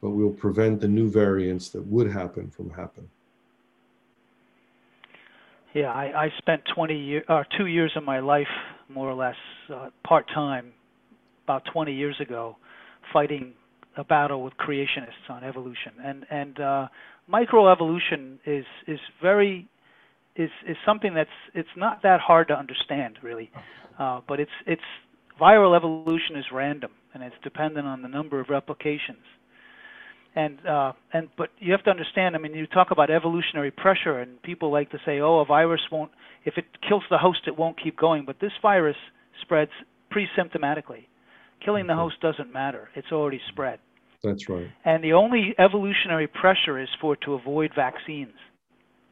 but 0.00 0.10
we'll 0.10 0.30
prevent 0.30 0.80
the 0.80 0.88
new 0.88 1.10
variants 1.10 1.68
that 1.70 1.86
would 1.86 2.10
happen 2.10 2.50
from 2.50 2.70
happening. 2.70 3.10
Yeah, 5.74 5.92
I, 5.92 6.24
I 6.24 6.32
spent 6.38 6.62
20 6.74 6.98
years, 6.98 7.24
or 7.28 7.46
two 7.56 7.66
years 7.66 7.92
of 7.94 8.02
my 8.02 8.20
life, 8.20 8.48
more 8.88 9.08
or 9.08 9.14
less, 9.14 9.36
uh, 9.72 9.90
part 10.02 10.26
time, 10.34 10.72
about 11.44 11.62
20 11.72 11.92
years 11.92 12.16
ago, 12.20 12.56
fighting 13.12 13.54
a 13.98 14.04
battle 14.04 14.42
with 14.42 14.54
creationists 14.56 15.28
on 15.28 15.44
evolution. 15.44 15.92
And 16.02 16.24
and 16.30 16.60
uh, 16.60 16.88
microevolution 17.30 18.38
is 18.46 18.64
is 18.86 19.00
very 19.20 19.68
is 20.36 20.50
is 20.66 20.76
something 20.86 21.14
that's 21.14 21.30
it's 21.54 21.76
not 21.76 22.02
that 22.02 22.20
hard 22.20 22.48
to 22.48 22.54
understand 22.54 23.18
really, 23.22 23.50
uh, 23.98 24.20
but 24.26 24.40
it's 24.40 24.50
it's 24.66 24.82
viral 25.40 25.76
evolution 25.76 26.36
is 26.36 26.46
random 26.52 26.92
and 27.14 27.22
it's 27.22 27.36
dependent 27.42 27.86
on 27.86 28.02
the 28.02 28.08
number 28.08 28.40
of 28.40 28.48
replications 28.48 29.24
and 30.38 30.64
uh, 30.66 30.92
and 31.12 31.28
but 31.36 31.50
you 31.58 31.72
have 31.72 31.82
to 31.84 31.90
understand. 31.90 32.36
I 32.36 32.38
mean, 32.38 32.54
you 32.54 32.66
talk 32.66 32.90
about 32.90 33.10
evolutionary 33.10 33.72
pressure, 33.72 34.20
and 34.20 34.40
people 34.42 34.70
like 34.70 34.90
to 34.90 34.98
say, 35.04 35.20
"Oh, 35.20 35.40
a 35.40 35.44
virus 35.44 35.80
won't. 35.90 36.12
If 36.44 36.56
it 36.56 36.64
kills 36.86 37.02
the 37.10 37.18
host, 37.18 37.40
it 37.46 37.56
won't 37.56 37.82
keep 37.82 37.96
going." 37.96 38.24
But 38.24 38.36
this 38.40 38.52
virus 38.62 38.96
spreads 39.42 39.72
pre-symptomatically. 40.10 41.06
Killing 41.64 41.88
the 41.88 41.96
host 41.96 42.20
doesn't 42.20 42.52
matter; 42.52 42.88
it's 42.94 43.10
already 43.10 43.40
spread. 43.48 43.80
That's 44.22 44.48
right. 44.48 44.68
And 44.84 45.02
the 45.02 45.12
only 45.12 45.54
evolutionary 45.58 46.26
pressure 46.26 46.78
is 46.80 46.88
for 47.00 47.16
to 47.16 47.34
avoid 47.34 47.72
vaccines. 47.74 48.32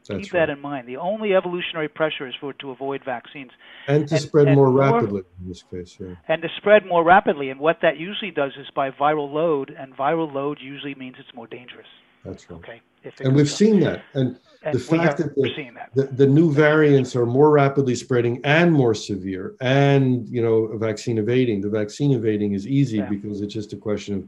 That's 0.08 0.24
Keep 0.26 0.34
right. 0.34 0.46
that 0.46 0.50
in 0.50 0.60
mind. 0.60 0.86
The 0.86 0.96
only 0.98 1.34
evolutionary 1.34 1.88
pressure 1.88 2.28
is 2.28 2.34
for 2.40 2.52
to 2.54 2.70
avoid 2.70 3.02
vaccines. 3.04 3.50
And 3.88 4.06
to 4.08 4.14
And- 4.14 4.22
spread 4.22 4.46
and 4.46 4.56
more 4.56 4.70
more- 4.70 4.78
rapidly 4.92 5.22
in 5.42 5.48
this 5.48 5.62
case, 5.64 5.96
yeah. 6.00 6.14
and 6.28 6.42
to 6.42 6.48
spread 6.56 6.86
more 6.86 7.02
rapidly. 7.02 7.50
And 7.50 7.58
what 7.58 7.80
that 7.82 7.98
usually 7.98 8.30
does 8.30 8.52
is 8.56 8.68
by 8.74 8.90
viral 8.90 9.32
load, 9.32 9.74
and 9.76 9.96
viral 9.96 10.32
load 10.32 10.58
usually 10.60 10.94
means 10.94 11.16
it's 11.18 11.34
more 11.34 11.48
dangerous. 11.48 11.86
That's 12.24 12.48
right. 12.50 12.58
Okay, 12.58 12.80
And 13.20 13.34
we've 13.36 13.46
up. 13.46 13.50
seen 13.52 13.80
that. 13.80 14.02
And 14.14 14.38
and 14.62 14.74
the 14.74 14.80
fact 14.80 15.18
that 15.18 15.34
the- 15.36 15.74
that. 15.74 15.94
the, 15.94 16.04
the 16.14 16.26
new 16.26 16.52
variants 16.52 17.14
are 17.14 17.26
more 17.26 17.50
rapidly 17.50 17.94
spreading 17.94 18.40
and 18.42 18.72
more 18.72 18.94
severe 18.94 19.54
and 19.60 20.28
you 20.28 20.42
know 20.42 20.76
vaccine 20.76 21.18
evading 21.18 21.60
the 21.60 21.68
vaccine 21.68 22.10
evading 22.10 22.52
is 22.52 22.66
easy 22.66 22.96
Yeah. 22.96 23.08
because 23.08 23.42
it's 23.42 23.54
just 23.54 23.72
a 23.72 23.76
question 23.76 24.14
of 24.16 24.24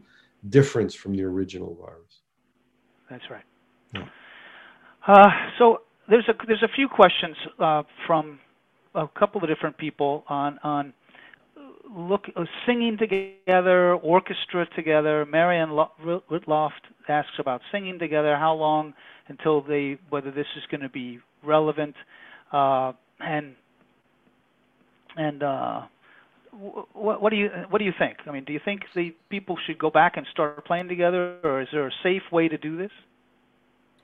difference 0.48 0.94
from 0.94 1.14
the 1.14 1.22
original 1.22 1.74
virus 1.74 2.20
That's 3.10 3.24
right. 3.30 3.44
Yeah. 3.94 4.04
Uh, 5.06 5.28
so 5.58 5.82
there's 6.08 6.28
a 6.28 6.34
there's 6.46 6.62
a 6.62 6.68
few 6.74 6.88
questions 6.88 7.36
uh, 7.58 7.82
from 8.06 8.38
a 8.94 9.08
couple 9.18 9.42
of 9.42 9.48
different 9.48 9.76
people 9.78 10.24
on 10.28 10.58
on 10.62 10.92
look 11.90 12.26
uh, 12.36 12.44
singing 12.66 12.98
together, 12.98 13.94
orchestra 13.94 14.66
together. 14.76 15.26
Marianne 15.26 15.70
Lo- 15.70 16.22
Whitloft 16.30 16.82
asks 17.08 17.38
about 17.38 17.60
singing 17.72 17.98
together. 17.98 18.36
How 18.36 18.54
long 18.54 18.94
until 19.28 19.62
they 19.62 19.98
whether 20.10 20.30
this 20.30 20.46
is 20.56 20.62
going 20.70 20.82
to 20.82 20.88
be 20.88 21.18
relevant, 21.42 21.94
uh, 22.52 22.92
and 23.20 23.54
and 25.16 25.42
uh, 25.42 25.82
what, 26.92 27.22
what 27.22 27.30
do 27.30 27.36
you 27.36 27.50
what 27.70 27.78
do 27.78 27.84
you 27.84 27.92
think? 27.98 28.18
I 28.26 28.32
mean, 28.32 28.44
do 28.44 28.52
you 28.52 28.60
think 28.64 28.82
the 28.94 29.14
people 29.28 29.56
should 29.66 29.78
go 29.78 29.90
back 29.90 30.16
and 30.16 30.26
start 30.30 30.64
playing 30.66 30.88
together, 30.88 31.36
or 31.44 31.62
is 31.62 31.68
there 31.72 31.86
a 31.86 31.92
safe 32.02 32.22
way 32.32 32.48
to 32.48 32.58
do 32.58 32.76
this? 32.76 32.90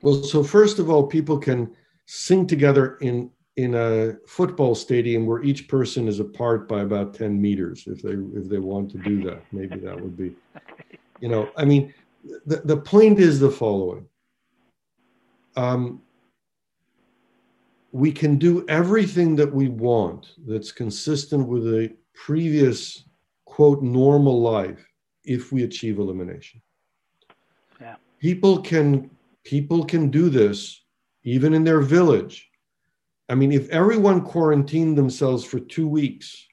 well 0.01 0.23
so 0.23 0.43
first 0.43 0.79
of 0.79 0.89
all 0.89 1.05
people 1.05 1.37
can 1.37 1.69
sing 2.05 2.45
together 2.47 2.97
in 3.01 3.29
in 3.57 3.73
a 3.73 4.13
football 4.27 4.75
stadium 4.75 5.25
where 5.25 5.41
each 5.43 5.67
person 5.67 6.07
is 6.07 6.19
apart 6.19 6.67
by 6.67 6.81
about 6.81 7.13
10 7.13 7.41
meters 7.41 7.85
if 7.87 8.01
they 8.01 8.15
if 8.39 8.47
they 8.49 8.59
want 8.59 8.89
to 8.91 8.97
do 8.99 9.23
that 9.23 9.41
maybe 9.51 9.77
that 9.79 9.99
would 9.99 10.17
be 10.17 10.35
you 11.19 11.27
know 11.27 11.49
i 11.57 11.65
mean 11.65 11.93
the, 12.45 12.57
the 12.65 12.77
point 12.77 13.19
is 13.19 13.39
the 13.39 13.51
following 13.51 14.05
um, 15.57 16.01
we 17.93 18.11
can 18.11 18.37
do 18.37 18.65
everything 18.67 19.37
that 19.37 19.53
we 19.53 19.69
want 19.69 20.31
that's 20.45 20.71
consistent 20.71 21.47
with 21.47 21.65
a 21.65 21.95
previous 22.15 23.03
quote 23.45 23.83
normal 23.83 24.41
life 24.41 24.87
if 25.23 25.51
we 25.51 25.63
achieve 25.63 25.99
elimination. 25.99 26.61
Yeah. 27.79 27.95
people 28.19 28.61
can 28.61 29.09
people 29.43 29.85
can 29.85 30.09
do 30.09 30.29
this 30.29 30.81
even 31.23 31.53
in 31.53 31.63
their 31.63 31.81
village. 31.81 32.49
I 33.29 33.35
mean 33.35 33.51
if 33.51 33.69
everyone 33.69 34.21
quarantined 34.21 34.97
themselves 34.97 35.43
for 35.43 35.59
two 35.59 35.87
weeks 35.87 36.47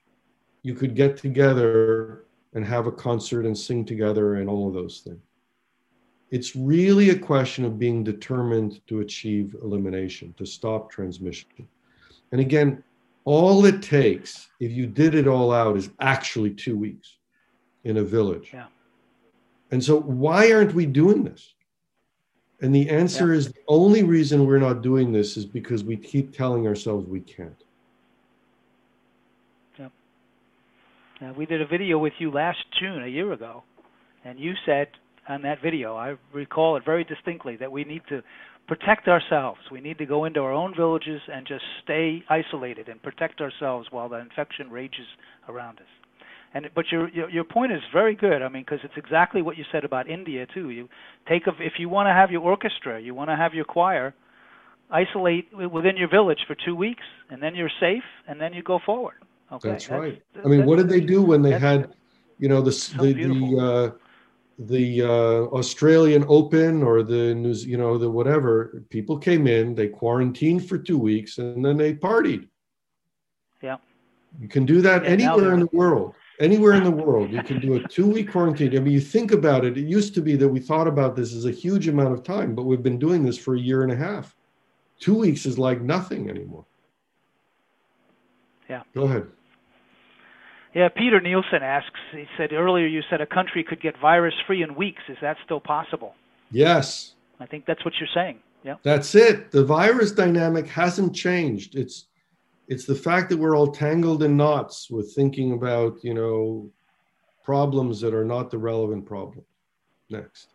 you 0.63 0.75
could 0.75 0.95
get 0.95 1.17
together 1.17 2.25
and 2.55 2.65
have 2.65 2.87
a 2.87 2.93
concert 2.93 3.47
and 3.47 3.57
sing 3.57 3.85
together 3.85 4.37
and 4.37 4.49
all 4.49 4.69
of 4.69 4.75
those 4.75 5.01
things. 5.01 5.23
It's 6.31 6.57
really 6.57 7.11
a 7.11 7.19
question 7.19 7.65
of 7.65 7.79
being 7.79 8.03
determined 8.05 8.81
to 8.87 9.01
achieve 9.01 9.55
elimination 9.63 10.35
to 10.39 10.47
stop 10.47 10.91
transmission. 10.91 11.69
And 12.33 12.41
again 12.41 12.83
all 13.25 13.64
it 13.64 13.83
takes 13.83 14.49
if 14.61 14.73
you 14.73 14.87
did 14.87 15.14
it 15.14 15.27
all 15.27 15.53
out 15.53 15.77
is 15.77 15.91
actually 16.01 16.51
two 16.51 16.77
weeks 16.77 17.16
in 17.85 17.99
a 17.99 18.03
village. 18.03 18.51
Yeah. 18.53 18.66
and 19.70 19.83
so 19.83 20.01
why 20.01 20.53
aren't 20.53 20.75
we 20.75 20.87
doing 20.87 21.25
this? 21.25 21.55
And 22.61 22.73
the 22.73 22.89
answer 22.91 23.33
is 23.33 23.49
the 23.49 23.59
only 23.66 24.05
reason 24.05 24.47
we're 24.47 24.59
not 24.59 24.83
doing 24.83 25.12
this 25.12 25.37
is 25.37 25.45
because 25.45 25.83
we 25.83 25.97
keep 25.97 26.33
telling 26.33 26.66
ourselves 26.68 27.09
we 27.09 27.20
can't. 27.20 27.62
Uh, 31.23 31.33
we 31.37 31.47
did 31.47 31.61
a 31.61 31.66
video 31.66 31.99
with 31.99 32.14
you 32.18 32.31
last 32.33 32.59
June, 32.81 33.05
a 33.05 33.07
year 33.07 33.33
ago, 33.33 33.62
and 34.25 34.41
you 34.41 34.55
said 34.66 34.89
on 35.29 35.43
that 35.43 35.62
video, 35.62 35.95
I 35.95 36.16
recall 36.33 36.77
it 36.77 36.85
very 36.85 37.05
distinctly, 37.05 37.55
that 37.57 37.70
we 37.70 37.85
need 37.85 38.03
to 38.09 38.23
protect 38.67 39.09
ourselves. 39.09 39.61
We 39.71 39.81
need 39.81 39.99
to 39.99 40.07
go 40.07 40.25
into 40.25 40.41
our 40.41 40.53
own 40.53 40.75
villages 40.75 41.21
and 41.33 41.47
just 41.47 41.65
stay 41.83 42.23
isolated 42.29 42.89
and 42.89 43.03
protect 43.03 43.41
ourselves 43.41 43.89
while 43.91 44.09
the 44.09 44.19
infection 44.19 44.71
rages 44.71 45.07
around 45.49 45.79
us. 45.79 45.87
And 46.55 46.69
but 46.75 46.87
your 46.93 47.09
your, 47.09 47.31
your 47.31 47.45
point 47.45 47.73
is 47.73 47.81
very 47.93 48.15
good. 48.15 48.43
I 48.43 48.49
mean, 48.49 48.63
because 48.63 48.81
it's 48.85 48.97
exactly 48.97 49.41
what 49.43 49.57
you 49.57 49.65
said 49.73 49.85
about 49.85 50.09
India 50.09 50.47
too. 50.53 50.71
You 50.71 50.89
take 51.27 51.47
a, 51.47 51.53
if 51.61 51.75
you 51.79 51.89
want 51.89 52.07
to 52.09 52.13
have 52.13 52.31
your 52.31 52.43
orchestra, 52.43 53.01
you 53.01 53.15
want 53.15 53.31
to 53.31 53.37
have 53.37 53.55
your 53.55 53.65
choir, 53.65 54.15
isolate 54.91 55.49
within 55.57 55.97
your 55.97 56.09
village 56.09 56.41
for 56.47 56.55
two 56.55 56.77
weeks, 56.77 57.05
and 57.31 57.43
then 57.43 57.55
you're 57.55 57.71
safe, 57.81 58.05
and 58.29 58.41
then 58.41 58.53
you 58.53 58.63
go 58.63 58.79
forward. 58.85 59.15
Okay, 59.51 59.71
that's, 59.71 59.87
that's 59.87 60.01
right. 60.01 60.23
I 60.45 60.49
mean, 60.49 60.67
what 60.67 60.77
did 60.77 60.89
they 60.89 61.01
do 61.01 61.23
when 61.23 61.43
they 61.43 61.59
had, 61.59 61.95
you 62.39 62.49
know, 62.49 62.61
the 62.61 62.73
so 62.73 63.03
the 63.03 63.13
the, 63.13 63.59
uh, 63.59 63.91
the 64.59 65.03
uh, 65.03 65.47
Australian 65.57 66.25
Open 66.29 66.83
or 66.83 67.03
the 67.03 67.35
news, 67.35 67.65
you 67.65 67.77
know, 67.77 67.99
the 67.99 68.11
whatever? 68.11 68.85
People 68.91 69.19
came 69.19 69.47
in, 69.47 69.75
they 69.75 69.89
quarantined 69.89 70.69
for 70.69 70.79
two 70.79 70.99
weeks, 70.99 71.39
and 71.39 71.65
then 71.65 71.77
they 71.77 71.95
partied. 71.95 72.49
Yeah, 73.63 73.77
you 74.41 74.49
can 74.49 74.65
do 74.65 74.81
that 74.83 75.05
anywhere 75.05 75.55
in 75.55 75.61
the 75.61 75.69
world. 75.73 76.15
Anywhere 76.41 76.73
in 76.73 76.83
the 76.83 76.91
world, 76.91 77.31
you 77.31 77.43
can 77.43 77.61
do 77.61 77.75
a 77.75 77.89
two-week 77.89 78.33
quarantine. 78.33 78.77
I 78.77 78.81
mean, 78.81 78.93
you 78.93 79.01
think 79.01 79.31
about 79.31 79.65
it. 79.65 79.79
It 79.79 79.87
used 79.87 80.13
to 80.15 80.21
be 80.21 80.35
that 80.37 80.49
we 80.49 80.59
thought 80.59 80.89
about 80.89 81.15
this 81.15 81.35
as 81.35 81.45
a 81.45 81.53
huge 81.53 81.87
amount 81.87 82.15
of 82.15 82.25
time, 82.25 82.55
but 82.55 82.65
we've 82.65 82.83
been 82.83 82.99
doing 82.99 83.23
this 83.23 83.39
for 83.39 83.55
a 83.55 83.61
year 83.61 83.83
and 83.83 83.93
a 83.93 83.97
half. 83.97 84.35
Two 84.99 85.15
weeks 85.15 85.47
is 85.47 85.59
like 85.59 85.83
nothing 85.83 86.31
anymore. 86.31 86.65
Yeah. 88.69 88.83
Go 88.95 89.03
ahead. 89.03 89.27
Yeah, 90.75 90.89
Peter 90.89 91.20
Nielsen 91.20 91.62
asks, 91.62 92.01
he 92.12 92.25
said 92.37 92.53
earlier 92.53 92.87
you 92.87 93.03
said 93.11 93.20
a 93.20 93.27
country 93.27 93.62
could 93.62 93.81
get 93.81 93.99
virus 94.01 94.35
free 94.47 94.62
in 94.62 94.75
weeks. 94.75 95.03
Is 95.09 95.18
that 95.20 95.37
still 95.45 95.61
possible? 95.61 96.14
Yes. 96.51 97.14
I 97.41 97.47
think 97.47 97.66
that's 97.66 97.85
what 97.85 97.95
you're 98.01 98.09
saying. 98.14 98.39
Yeah. 98.64 98.77
That's 98.83 99.14
it. 99.14 99.51
The 99.51 99.64
virus 99.64 100.12
dynamic 100.12 100.66
hasn't 100.68 101.14
changed. 101.14 101.75
It's 101.75 102.07
it's 102.68 102.87
the 102.87 102.95
fact 102.95 103.29
that 103.29 103.39
we're 103.39 103.57
all 103.57 103.70
tangled 103.70 104.23
in 104.23 104.37
knots 104.37 104.89
with 104.89 105.12
thinking 105.14 105.53
about, 105.53 106.03
you 106.03 106.14
know, 106.14 106.70
problems 107.45 108.01
that 108.01 108.14
are 108.14 108.25
not 108.25 108.51
the 108.51 108.57
relevant 108.57 109.05
problems. 109.05 109.47
Next. 110.09 110.49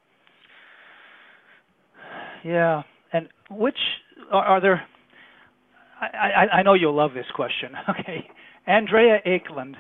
Yeah. 2.44 2.84
And 3.12 3.28
which 3.52 3.78
are, 4.32 4.46
are 4.46 4.62
there 4.62 4.88
I, 6.00 6.06
I, 6.08 6.58
I 6.58 6.64
know 6.64 6.74
you'll 6.74 6.96
love 6.96 7.14
this 7.14 7.30
question. 7.36 7.74
Okay. 7.90 8.28
Andrea 8.68 9.22
Akeland 9.26 9.76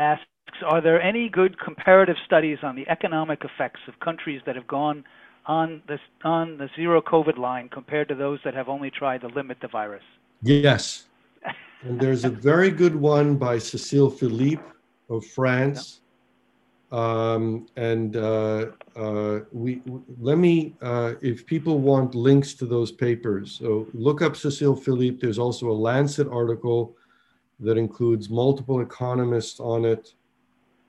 asks 0.00 0.24
Are 0.66 0.80
there 0.80 1.00
any 1.00 1.28
good 1.28 1.58
comparative 1.60 2.16
studies 2.24 2.58
on 2.62 2.74
the 2.74 2.88
economic 2.88 3.44
effects 3.44 3.80
of 3.86 3.98
countries 4.00 4.40
that 4.46 4.56
have 4.56 4.66
gone 4.66 5.04
on, 5.46 5.82
this, 5.86 6.00
on 6.24 6.58
the 6.58 6.68
zero 6.74 7.00
COVID 7.00 7.38
line 7.38 7.68
compared 7.68 8.08
to 8.08 8.14
those 8.14 8.40
that 8.44 8.54
have 8.54 8.68
only 8.68 8.90
tried 8.90 9.20
to 9.20 9.28
limit 9.28 9.58
the 9.60 9.68
virus? 9.68 10.02
Yes. 10.42 11.06
and 11.82 12.00
there's 12.00 12.24
a 12.24 12.30
very 12.30 12.70
good 12.70 12.96
one 12.96 13.36
by 13.36 13.58
Cecile 13.58 14.10
Philippe 14.10 14.62
of 15.08 15.24
France. 15.26 16.00
Um, 16.92 17.68
and 17.76 18.16
uh, 18.16 18.66
uh, 18.96 19.40
we 19.52 19.80
let 20.18 20.38
me, 20.38 20.74
uh, 20.82 21.14
if 21.22 21.46
people 21.46 21.78
want 21.78 22.16
links 22.16 22.52
to 22.54 22.66
those 22.66 22.90
papers, 22.90 23.58
so 23.60 23.86
look 23.94 24.22
up 24.22 24.34
Cecile 24.34 24.74
Philippe. 24.74 25.18
There's 25.20 25.38
also 25.38 25.70
a 25.70 25.78
Lancet 25.88 26.26
article 26.26 26.96
that 27.60 27.76
includes 27.76 28.30
multiple 28.30 28.80
economists 28.80 29.60
on 29.60 29.84
it. 29.84 30.14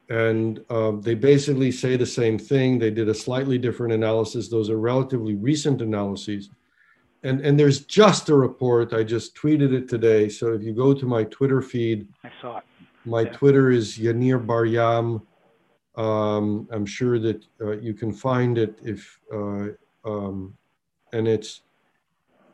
And 0.09 0.63
uh, 0.69 0.91
they 0.91 1.15
basically 1.15 1.71
say 1.71 1.95
the 1.95 2.05
same 2.05 2.37
thing. 2.37 2.79
They 2.79 2.91
did 2.91 3.07
a 3.07 3.13
slightly 3.13 3.57
different 3.57 3.93
analysis. 3.93 4.49
Those 4.49 4.69
are 4.69 4.77
relatively 4.79 5.35
recent 5.35 5.81
analyses. 5.81 6.49
And, 7.23 7.39
and 7.41 7.57
there's 7.59 7.85
just 7.85 8.29
a 8.29 8.35
report. 8.35 8.93
I 8.93 9.03
just 9.03 9.35
tweeted 9.35 9.73
it 9.73 9.87
today. 9.87 10.27
So 10.27 10.53
if 10.53 10.63
you 10.63 10.73
go 10.73 10.93
to 10.93 11.05
my 11.05 11.23
Twitter 11.25 11.61
feed, 11.61 12.07
I 12.23 12.31
saw 12.41 12.57
it. 12.57 12.63
My 13.05 13.21
yeah. 13.21 13.31
Twitter 13.31 13.71
is 13.71 13.97
Yaneer 13.97 14.45
Bar-Yam. 14.45 15.21
Um, 15.95 16.67
I'm 16.71 16.85
sure 16.85 17.19
that 17.19 17.45
uh, 17.61 17.77
you 17.77 17.93
can 17.93 18.11
find 18.11 18.57
it 18.57 18.79
if, 18.83 19.19
uh, 19.33 19.67
um, 20.03 20.55
and 21.13 21.27
it's 21.27 21.61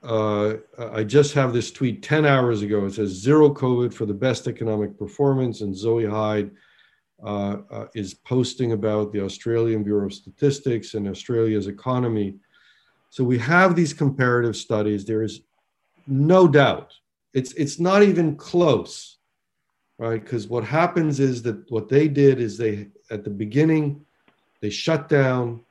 uh, 0.07 0.55
I 0.93 1.03
just 1.03 1.33
have 1.33 1.51
this 1.51 1.69
tweet 1.69 2.01
10 2.01 2.25
hours 2.25 2.61
ago. 2.61 2.85
It 2.85 2.93
says 2.93 3.09
zero 3.09 3.49
COVID 3.49 3.93
for 3.93 4.05
the 4.05 4.13
best 4.13 4.47
economic 4.47 4.97
performance. 4.97 5.59
And 5.59 5.75
Zoe 5.75 6.05
Hyde 6.05 6.51
uh, 7.21 7.57
uh, 7.69 7.87
is 7.93 8.13
posting 8.13 8.71
about 8.71 9.11
the 9.11 9.21
Australian 9.21 9.83
Bureau 9.83 10.05
of 10.05 10.13
Statistics 10.13 10.93
and 10.93 11.09
Australia's 11.09 11.67
economy. 11.67 12.35
So 13.09 13.25
we 13.25 13.37
have 13.39 13.75
these 13.75 13.93
comparative 13.93 14.55
studies. 14.55 15.03
There 15.03 15.23
is 15.23 15.41
no 16.07 16.47
doubt. 16.47 16.93
It's, 17.33 17.51
it's 17.53 17.77
not 17.77 18.01
even 18.01 18.37
close, 18.37 19.17
right? 19.97 20.23
Because 20.23 20.47
what 20.47 20.63
happens 20.63 21.19
is 21.19 21.41
that 21.43 21.69
what 21.69 21.89
they 21.89 22.07
did 22.07 22.39
is 22.39 22.57
they, 22.57 22.87
at 23.11 23.25
the 23.25 23.29
beginning, 23.29 24.05
they 24.61 24.69
shut 24.69 25.09
down, 25.09 25.65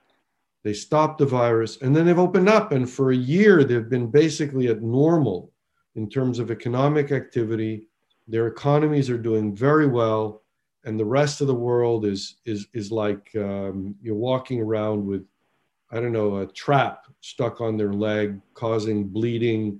they 0.66 0.72
stopped 0.72 1.18
the 1.18 1.26
virus, 1.26 1.80
and 1.80 1.94
then 1.94 2.04
they've 2.04 2.18
opened 2.18 2.48
up. 2.48 2.72
And 2.72 2.90
for 2.90 3.12
a 3.12 3.16
year, 3.16 3.62
they've 3.62 3.88
been 3.88 4.10
basically 4.10 4.66
at 4.66 4.82
normal 4.82 5.52
in 5.94 6.10
terms 6.10 6.40
of 6.40 6.50
economic 6.50 7.12
activity. 7.12 7.86
Their 8.26 8.48
economies 8.48 9.08
are 9.08 9.16
doing 9.16 9.54
very 9.54 9.86
well, 9.86 10.42
and 10.82 10.98
the 10.98 11.04
rest 11.04 11.40
of 11.40 11.46
the 11.46 11.54
world 11.54 12.04
is 12.04 12.38
is 12.46 12.66
is 12.72 12.90
like 12.90 13.30
um, 13.36 13.94
you're 14.02 14.16
walking 14.16 14.60
around 14.60 15.06
with, 15.06 15.24
I 15.92 16.00
don't 16.00 16.10
know, 16.10 16.38
a 16.38 16.46
trap 16.46 17.06
stuck 17.20 17.60
on 17.60 17.76
their 17.76 17.92
leg, 17.92 18.40
causing 18.54 19.06
bleeding, 19.06 19.78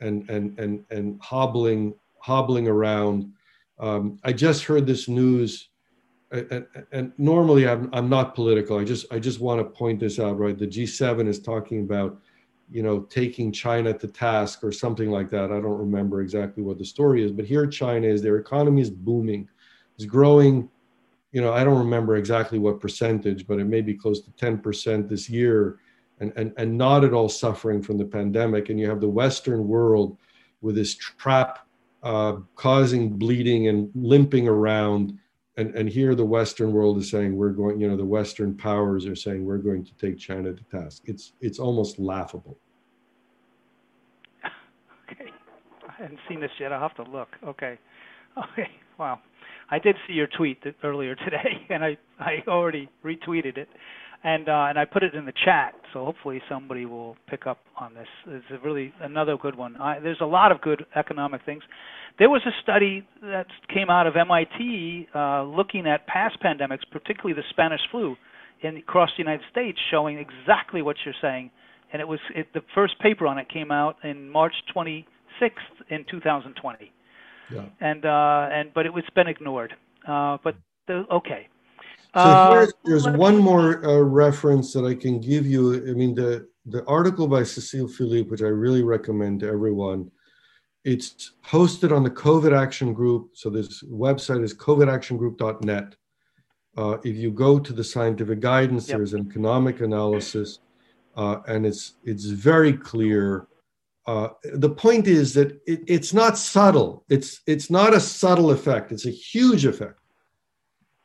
and 0.00 0.28
and 0.28 0.58
and 0.58 0.84
and 0.90 1.18
hobbling 1.22 1.94
hobbling 2.18 2.68
around. 2.68 3.32
Um, 3.78 4.18
I 4.22 4.34
just 4.34 4.64
heard 4.64 4.86
this 4.86 5.08
news 5.08 5.70
and, 6.32 6.66
and 6.92 7.12
normally 7.18 7.68
I'm, 7.68 7.88
I'm 7.92 8.08
not 8.08 8.34
political. 8.34 8.78
I 8.78 8.84
just 8.84 9.06
I 9.12 9.18
just 9.18 9.40
want 9.40 9.60
to 9.60 9.64
point 9.64 10.00
this 10.00 10.18
out, 10.18 10.38
right? 10.38 10.58
The 10.58 10.66
G7 10.66 11.28
is 11.28 11.40
talking 11.40 11.80
about, 11.80 12.20
you 12.70 12.82
know, 12.82 13.00
taking 13.00 13.52
China 13.52 13.96
to 13.96 14.08
task 14.08 14.64
or 14.64 14.72
something 14.72 15.10
like 15.10 15.30
that. 15.30 15.52
I 15.52 15.60
don't 15.60 15.78
remember 15.78 16.20
exactly 16.22 16.62
what 16.62 16.78
the 16.78 16.84
story 16.84 17.22
is, 17.22 17.30
but 17.30 17.44
here 17.44 17.66
China 17.66 18.06
is 18.06 18.22
their 18.22 18.38
economy 18.38 18.82
is 18.82 18.90
booming, 18.90 19.48
it's 19.94 20.04
growing. 20.04 20.68
You 21.32 21.42
know, 21.42 21.52
I 21.52 21.64
don't 21.64 21.78
remember 21.78 22.16
exactly 22.16 22.58
what 22.58 22.80
percentage, 22.80 23.46
but 23.46 23.58
it 23.58 23.66
may 23.66 23.82
be 23.82 23.94
close 23.94 24.22
to 24.22 24.30
10% 24.30 25.08
this 25.08 25.28
year, 25.28 25.78
and 26.18 26.32
and 26.36 26.52
and 26.56 26.76
not 26.76 27.04
at 27.04 27.12
all 27.12 27.28
suffering 27.28 27.82
from 27.82 27.98
the 27.98 28.04
pandemic. 28.04 28.68
And 28.68 28.80
you 28.80 28.88
have 28.88 29.00
the 29.00 29.08
Western 29.08 29.68
world 29.68 30.18
with 30.60 30.74
this 30.74 30.94
trap 30.94 31.68
uh, 32.02 32.36
causing 32.56 33.10
bleeding 33.10 33.68
and 33.68 33.90
limping 33.94 34.48
around 34.48 35.18
and, 35.56 35.74
and 35.74 35.88
here 35.88 36.14
the 36.14 36.24
Western 36.24 36.72
world 36.72 36.98
is 36.98 37.10
saying 37.10 37.34
we're 37.34 37.50
going, 37.50 37.80
you 37.80 37.88
know, 37.88 37.96
the 37.96 38.04
Western 38.04 38.54
powers 38.54 39.06
are 39.06 39.16
saying 39.16 39.44
we're 39.44 39.56
going 39.58 39.84
to 39.84 39.94
take 39.94 40.18
China 40.18 40.52
to 40.52 40.64
task. 40.64 41.02
It's 41.06 41.32
it's 41.40 41.58
almost 41.58 41.98
laughable. 41.98 42.58
Okay, 45.08 45.30
I 45.88 46.02
haven't 46.02 46.18
seen 46.28 46.40
this 46.40 46.50
yet. 46.58 46.72
I'll 46.72 46.80
have 46.80 46.96
to 46.96 47.08
look. 47.08 47.28
Okay, 47.46 47.78
okay, 48.36 48.68
wow. 48.98 49.20
I 49.70 49.78
did 49.78 49.96
see 50.06 50.14
your 50.14 50.26
tweet 50.26 50.62
earlier 50.82 51.14
today, 51.14 51.64
and 51.70 51.84
I 51.84 51.96
I 52.18 52.42
already 52.48 52.88
retweeted 53.04 53.56
it 53.56 53.68
and 54.24 54.48
uh, 54.48 54.66
and 54.68 54.78
I 54.78 54.84
put 54.84 55.02
it 55.02 55.14
in 55.14 55.26
the 55.26 55.32
chat, 55.44 55.74
so 55.92 56.04
hopefully 56.04 56.40
somebody 56.48 56.86
will 56.86 57.16
pick 57.28 57.46
up 57.46 57.58
on 57.78 57.94
this. 57.94 58.08
It's 58.26 58.44
a 58.50 58.66
really 58.66 58.92
another 59.00 59.36
good 59.36 59.56
one. 59.56 59.76
I, 59.76 59.98
there's 59.98 60.20
a 60.20 60.26
lot 60.26 60.52
of 60.52 60.60
good 60.60 60.84
economic 60.94 61.44
things. 61.44 61.62
There 62.18 62.30
was 62.30 62.40
a 62.46 62.50
study 62.62 63.06
that 63.22 63.46
came 63.72 63.90
out 63.90 64.06
of 64.06 64.16
MIT 64.16 65.08
uh, 65.14 65.44
looking 65.44 65.86
at 65.86 66.06
past 66.06 66.38
pandemics, 66.42 66.80
particularly 66.90 67.34
the 67.34 67.44
Spanish 67.50 67.80
flu, 67.90 68.16
in 68.62 68.76
across 68.78 69.10
the 69.16 69.22
United 69.22 69.44
States, 69.50 69.78
showing 69.90 70.18
exactly 70.18 70.82
what 70.82 70.96
you're 71.04 71.14
saying. 71.20 71.50
And 71.92 72.00
it 72.00 72.08
was 72.08 72.20
it, 72.34 72.48
the 72.54 72.62
first 72.74 72.98
paper 73.00 73.26
on 73.26 73.38
it 73.38 73.48
came 73.48 73.70
out 73.70 73.96
in 74.02 74.28
March 74.30 74.54
26th 74.74 75.04
in 75.90 76.04
2020. 76.10 76.92
Yeah. 77.52 77.64
And 77.80 78.04
uh, 78.04 78.48
and 78.50 78.74
but 78.74 78.86
it 78.86 78.92
was 78.92 79.04
been 79.14 79.28
ignored. 79.28 79.74
Uh, 80.08 80.38
but 80.42 80.56
the, 80.88 81.04
okay, 81.12 81.48
so 82.16 82.22
uh, 82.22 82.66
there's 82.86 83.06
one 83.06 83.36
more 83.36 83.84
uh, 83.84 83.98
reference 84.00 84.72
that 84.72 84.86
I 84.86 84.94
can 84.94 85.20
give 85.20 85.46
you. 85.46 85.74
I 85.74 85.92
mean, 85.92 86.14
the, 86.14 86.48
the 86.64 86.82
article 86.86 87.28
by 87.28 87.42
Cecile 87.42 87.88
Philippe, 87.88 88.30
which 88.30 88.40
I 88.40 88.46
really 88.46 88.82
recommend 88.82 89.40
to 89.40 89.48
everyone, 89.48 90.10
it's 90.82 91.32
hosted 91.44 91.94
on 91.94 92.02
the 92.02 92.10
COVID 92.10 92.56
Action 92.56 92.94
Group. 92.94 93.32
So 93.34 93.50
this 93.50 93.82
website 93.82 94.42
is 94.42 94.54
covidactiongroup.net. 94.54 95.94
Uh, 96.78 96.96
if 97.04 97.16
you 97.16 97.30
go 97.30 97.58
to 97.58 97.72
the 97.74 97.84
scientific 97.84 98.40
guidance, 98.40 98.88
yep. 98.88 98.96
there's 98.96 99.12
an 99.12 99.26
economic 99.28 99.82
analysis, 99.82 100.60
uh, 101.16 101.40
and 101.48 101.66
it's 101.66 101.96
it's 102.04 102.24
very 102.24 102.72
clear. 102.72 103.46
Uh, 104.06 104.28
the 104.54 104.70
point 104.70 105.06
is 105.06 105.34
that 105.34 105.52
it, 105.66 105.82
it's 105.86 106.14
not 106.14 106.38
subtle. 106.38 107.04
It's 107.10 107.40
it's 107.46 107.68
not 107.68 107.92
a 107.92 108.00
subtle 108.00 108.52
effect. 108.52 108.90
It's 108.90 109.06
a 109.06 109.10
huge 109.10 109.66
effect. 109.66 110.00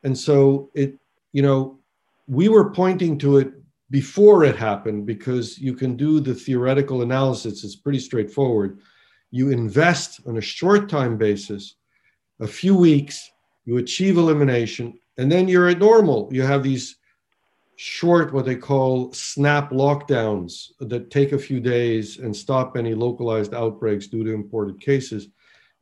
And 0.03 0.17
so 0.17 0.71
it 0.73 0.97
you 1.33 1.41
know, 1.41 1.79
we 2.27 2.49
were 2.49 2.71
pointing 2.71 3.17
to 3.19 3.37
it 3.37 3.53
before 3.89 4.43
it 4.43 4.55
happened 4.55 5.05
because 5.05 5.57
you 5.57 5.73
can 5.73 5.97
do 5.97 6.19
the 6.19 6.33
theoretical 6.33 7.01
analysis. 7.01 7.63
It's 7.63 7.75
pretty 7.75 7.99
straightforward. 7.99 8.79
You 9.31 9.49
invest 9.49 10.21
on 10.25 10.37
a 10.37 10.41
short 10.41 10.89
time 10.89 11.17
basis, 11.17 11.75
a 12.39 12.47
few 12.47 12.75
weeks, 12.75 13.29
you 13.65 13.77
achieve 13.77 14.17
elimination, 14.17 14.97
and 15.17 15.31
then 15.31 15.47
you're 15.47 15.69
at 15.69 15.79
normal. 15.79 16.29
You 16.31 16.41
have 16.43 16.63
these 16.63 16.97
short, 17.75 18.33
what 18.33 18.45
they 18.45 18.55
call 18.55 19.11
snap 19.11 19.71
lockdowns 19.71 20.67
that 20.79 21.11
take 21.11 21.31
a 21.31 21.39
few 21.39 21.59
days 21.59 22.17
and 22.17 22.35
stop 22.35 22.77
any 22.77 22.93
localized 22.93 23.53
outbreaks 23.53 24.07
due 24.07 24.23
to 24.23 24.33
imported 24.33 24.79
cases. 24.79 25.27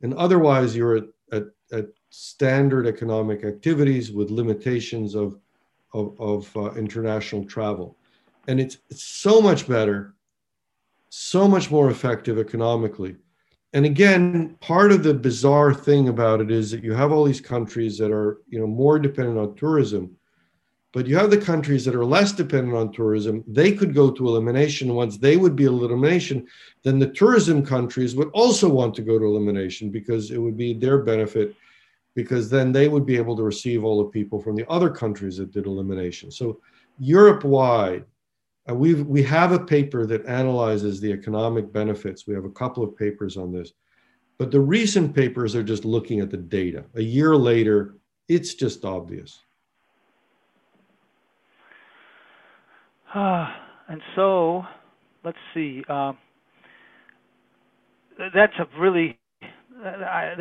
And 0.02 0.14
otherwise, 0.14 0.74
you're 0.74 0.96
at, 0.96 1.04
at, 1.32 1.44
at 1.72 1.86
standard 2.10 2.86
economic 2.86 3.44
activities 3.44 4.12
with 4.12 4.30
limitations 4.30 5.14
of, 5.14 5.38
of, 5.94 6.14
of 6.20 6.56
uh, 6.56 6.72
international 6.72 7.44
travel. 7.44 7.96
And 8.48 8.60
it's, 8.60 8.78
it's 8.90 9.04
so 9.04 9.40
much 9.40 9.66
better, 9.66 10.14
so 11.08 11.48
much 11.48 11.70
more 11.70 11.90
effective 11.90 12.38
economically. 12.38 13.16
And 13.72 13.86
again, 13.86 14.56
part 14.60 14.90
of 14.90 15.04
the 15.04 15.14
bizarre 15.14 15.72
thing 15.72 16.08
about 16.08 16.40
it 16.40 16.50
is 16.50 16.72
that 16.72 16.82
you 16.82 16.92
have 16.92 17.12
all 17.12 17.24
these 17.24 17.40
countries 17.40 17.96
that 17.98 18.10
are, 18.10 18.38
you 18.48 18.58
know, 18.58 18.66
more 18.66 18.98
dependent 18.98 19.38
on 19.38 19.54
tourism 19.54 20.16
but 20.92 21.06
you 21.06 21.16
have 21.16 21.30
the 21.30 21.38
countries 21.38 21.84
that 21.84 21.94
are 21.94 22.04
less 22.04 22.32
dependent 22.32 22.76
on 22.76 22.92
tourism, 22.92 23.44
they 23.46 23.72
could 23.72 23.94
go 23.94 24.10
to 24.10 24.26
elimination. 24.26 24.94
Once 24.94 25.18
they 25.18 25.36
would 25.36 25.54
be 25.54 25.64
elimination, 25.64 26.46
then 26.82 26.98
the 26.98 27.10
tourism 27.10 27.64
countries 27.64 28.16
would 28.16 28.28
also 28.30 28.68
want 28.68 28.94
to 28.96 29.02
go 29.02 29.18
to 29.18 29.24
elimination 29.24 29.90
because 29.90 30.32
it 30.32 30.38
would 30.38 30.56
be 30.56 30.74
their 30.74 30.98
benefit, 30.98 31.54
because 32.14 32.50
then 32.50 32.72
they 32.72 32.88
would 32.88 33.06
be 33.06 33.16
able 33.16 33.36
to 33.36 33.42
receive 33.42 33.84
all 33.84 34.02
the 34.02 34.10
people 34.10 34.40
from 34.40 34.56
the 34.56 34.68
other 34.68 34.90
countries 34.90 35.36
that 35.36 35.52
did 35.52 35.66
elimination. 35.66 36.30
So 36.30 36.60
Europe 36.98 37.44
wide, 37.44 38.04
uh, 38.68 38.74
we 38.74 38.94
we 38.94 39.22
have 39.22 39.52
a 39.52 39.58
paper 39.58 40.06
that 40.06 40.26
analyzes 40.26 41.00
the 41.00 41.12
economic 41.12 41.72
benefits. 41.72 42.26
We 42.26 42.34
have 42.34 42.44
a 42.44 42.50
couple 42.50 42.82
of 42.82 42.96
papers 42.96 43.36
on 43.36 43.52
this. 43.52 43.72
But 44.38 44.50
the 44.50 44.60
recent 44.60 45.14
papers 45.14 45.54
are 45.54 45.62
just 45.62 45.84
looking 45.84 46.20
at 46.20 46.30
the 46.30 46.38
data. 46.38 46.84
A 46.94 47.02
year 47.02 47.36
later, 47.36 47.96
it's 48.28 48.54
just 48.54 48.84
obvious. 48.84 49.40
and 53.88 54.00
so, 54.14 54.64
let's 55.24 55.38
see. 55.52 55.84
Uh, 55.88 56.12
that's 58.34 58.54
a 58.58 58.66
really 58.78 59.19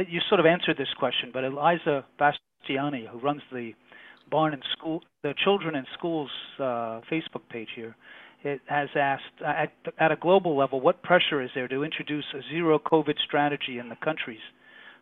you 0.08 0.20
sort 0.28 0.40
of 0.40 0.46
answered 0.46 0.78
this 0.78 0.94
question, 0.98 1.32
but 1.34 1.44
Eliza 1.44 2.06
Bastiani, 2.20 3.08
who 3.08 3.20
runs 3.20 3.42
the 3.52 3.74
Barn 4.30 4.54
and 4.54 4.64
School, 4.78 5.02
the 5.24 5.34
Children 5.44 5.76
in 5.76 5.86
Schools 5.98 6.30
uh, 6.60 7.02
Facebook 7.12 7.48
page 7.50 7.70
here, 7.76 7.96
it 8.44 8.62
has 8.68 8.90
asked 8.96 9.24
uh, 9.42 9.48
at, 9.50 9.74
at 9.98 10.12
a 10.12 10.16
global 10.16 10.56
level, 10.56 10.80
what 10.80 11.02
pressure 11.04 11.42
is 11.42 11.50
there 11.56 11.68
to 11.68 11.84
introduce 11.84 12.26
a 12.34 12.42
zero 12.50 12.80
COVID 12.80 13.16
strategy 13.26 13.80
in 13.80 13.90
the 13.90 13.98
countries? 13.98 14.40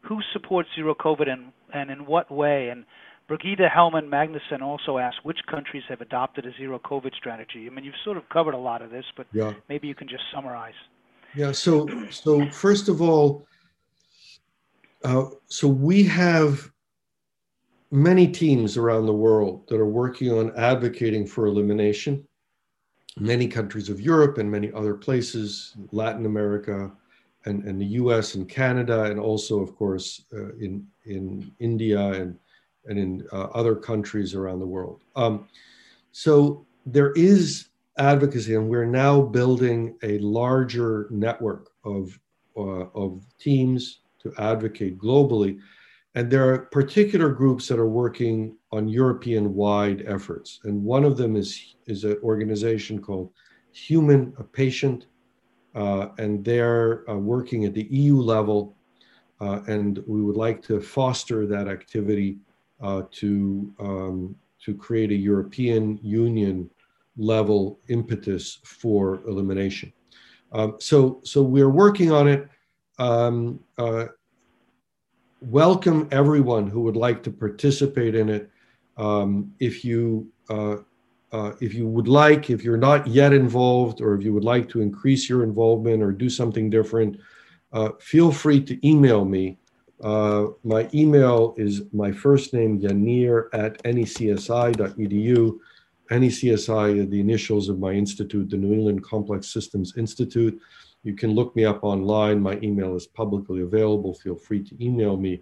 Who 0.04 0.20
supports 0.34 0.70
zero 0.76 0.96
COVID 0.96 1.30
and, 1.30 1.52
and 1.74 1.92
in 1.92 2.06
what 2.06 2.32
way? 2.32 2.70
And 2.70 2.86
Brigitte 3.28 3.60
Hellman 3.60 4.10
Magnuson 4.10 4.62
also 4.62 4.98
asked 4.98 5.24
which 5.24 5.40
countries 5.50 5.84
have 5.90 6.02
adopted 6.02 6.46
a 6.46 6.52
zero 6.58 6.80
COVID 6.80 7.14
strategy. 7.16 7.68
I 7.68 7.70
mean, 7.74 7.84
you've 7.84 7.96
sort 8.04 8.18
of 8.18 8.28
covered 8.30 8.54
a 8.54 8.58
lot 8.58 8.82
of 8.82 8.90
this, 8.90 9.06
but 9.16 9.28
yeah. 9.34 9.54
maybe 9.70 9.88
you 9.88 9.96
can 9.96 10.08
just 10.08 10.24
summarize. 10.34 10.74
Yeah. 11.36 11.52
So, 11.52 11.88
so 12.10 12.50
first 12.50 12.90
of 12.90 13.02
all, 13.02 13.46
uh, 15.04 15.26
so 15.48 15.68
we 15.68 16.04
have 16.04 16.72
many 17.92 18.28
teams 18.28 18.78
around 18.78 19.06
the 19.06 19.14
world 19.14 19.68
that 19.68 19.80
are 19.80 19.86
working 19.86 20.32
on 20.32 20.56
advocating 20.58 21.26
for 21.26 21.46
elimination. 21.46 22.28
Many 23.20 23.48
countries 23.48 23.90
of 23.90 24.02
Europe 24.02 24.38
and 24.38 24.50
many 24.50 24.72
other 24.74 24.94
places, 24.94 25.76
Latin 25.92 26.26
America, 26.26 26.92
and, 27.46 27.64
and 27.64 27.80
the 27.80 27.86
U.S. 27.86 28.36
and 28.36 28.48
Canada, 28.48 29.04
and 29.06 29.20
also, 29.20 29.60
of 29.60 29.76
course, 29.76 30.24
uh, 30.34 30.54
in 30.56 30.86
in 31.06 31.52
India 31.60 32.00
and 32.00 32.38
and 32.86 33.00
in 33.00 33.28
uh, 33.32 33.48
other 33.54 33.76
countries 33.76 34.34
around 34.34 34.60
the 34.60 34.66
world. 34.66 35.02
Um, 35.16 35.48
so 36.12 36.66
there 36.86 37.12
is 37.14 37.68
advocacy, 37.98 38.56
and 38.56 38.70
we're 38.70 38.86
now 38.86 39.22
building 39.22 39.98
a 40.04 40.18
larger 40.20 41.08
network 41.10 41.72
of, 41.84 42.18
uh, 42.56 42.86
of 42.96 43.26
teams 43.40 44.02
to 44.30 44.42
advocate 44.42 44.98
globally. 44.98 45.60
And 46.16 46.32
there 46.32 46.52
are 46.52 46.58
particular 46.58 47.30
groups 47.30 47.68
that 47.68 47.80
are 47.80 47.90
working 47.90 48.58
on 48.72 48.88
European 48.88 49.54
wide 49.54 50.04
efforts. 50.08 50.60
And 50.64 50.84
one 50.84 51.04
of 51.04 51.16
them 51.16 51.36
is, 51.36 51.76
is 51.86 52.04
an 52.04 52.18
organization 52.24 53.02
called 53.02 53.32
Human 53.72 54.34
a 54.40 54.44
Patient. 54.44 55.08
Uh, 55.76 56.08
and 56.18 56.44
they're 56.44 57.08
uh, 57.10 57.16
working 57.16 57.66
at 57.66 57.74
the 57.74 57.88
EU 57.92 58.18
level. 58.18 58.76
Uh, 59.40 59.62
and 59.68 60.04
we 60.08 60.24
would 60.24 60.38
like 60.38 60.62
to 60.64 60.82
foster 60.82 61.46
that 61.46 61.68
activity 61.68 62.38
uh, 62.82 63.04
to 63.12 63.74
um, 63.80 64.36
to 64.64 64.74
create 64.74 65.12
a 65.12 65.16
European 65.16 66.00
Union 66.02 66.70
level 67.18 67.80
impetus 67.90 68.60
for 68.64 69.22
elimination. 69.28 69.94
Um, 70.52 70.76
so 70.80 71.22
so 71.24 71.42
we're 71.42 71.70
working 71.70 72.12
on 72.12 72.28
it. 72.28 72.48
Um, 73.00 73.60
uh, 73.78 74.06
welcome 75.50 76.08
everyone 76.12 76.68
who 76.68 76.82
would 76.82 76.96
like 76.96 77.24
to 77.24 77.32
participate 77.32 78.16
in 78.16 78.30
it. 78.30 78.50
Um, 78.98 79.54
if 79.60 79.86
you 79.86 80.32
uh, 80.50 80.78
uh, 81.32 81.52
if 81.60 81.74
you 81.74 81.88
would 81.88 82.08
like, 82.08 82.50
if 82.50 82.64
you're 82.64 82.78
not 82.78 83.06
yet 83.06 83.34
involved, 83.34 84.00
or 84.00 84.16
if 84.16 84.24
you 84.24 84.34
would 84.34 84.46
like 84.46 84.70
to 84.70 84.82
increase 84.82 85.28
your 85.28 85.44
involvement 85.44 86.02
or 86.02 86.12
do 86.14 86.30
something 86.30 86.70
different, 86.70 87.20
uh, 87.74 87.90
feel 88.00 88.32
free 88.32 88.62
to 88.64 88.88
email 88.88 89.26
me 89.26 89.58
uh, 90.04 90.48
my 90.64 90.88
email 90.94 91.56
is 91.58 91.82
my 91.92 92.12
first 92.12 92.54
name, 92.54 92.80
Yaneer 92.80 93.50
at 93.54 93.82
necsi.edu. 93.84 95.60
NECSI 96.10 97.10
the 97.10 97.20
initials 97.20 97.68
of 97.68 97.80
my 97.80 97.92
institute, 97.92 98.50
the 98.50 98.56
New 98.56 98.72
England 98.74 99.04
Complex 99.04 99.48
Systems 99.52 99.98
Institute. 99.98 100.58
You 101.08 101.14
can 101.14 101.32
look 101.32 101.56
me 101.56 101.64
up 101.64 101.86
online. 101.86 102.42
My 102.42 102.60
email 102.62 102.94
is 102.94 103.08
publicly 103.08 103.62
available. 103.62 104.14
Feel 104.14 104.36
free 104.36 104.62
to 104.62 104.84
email 104.84 105.16
me. 105.16 105.42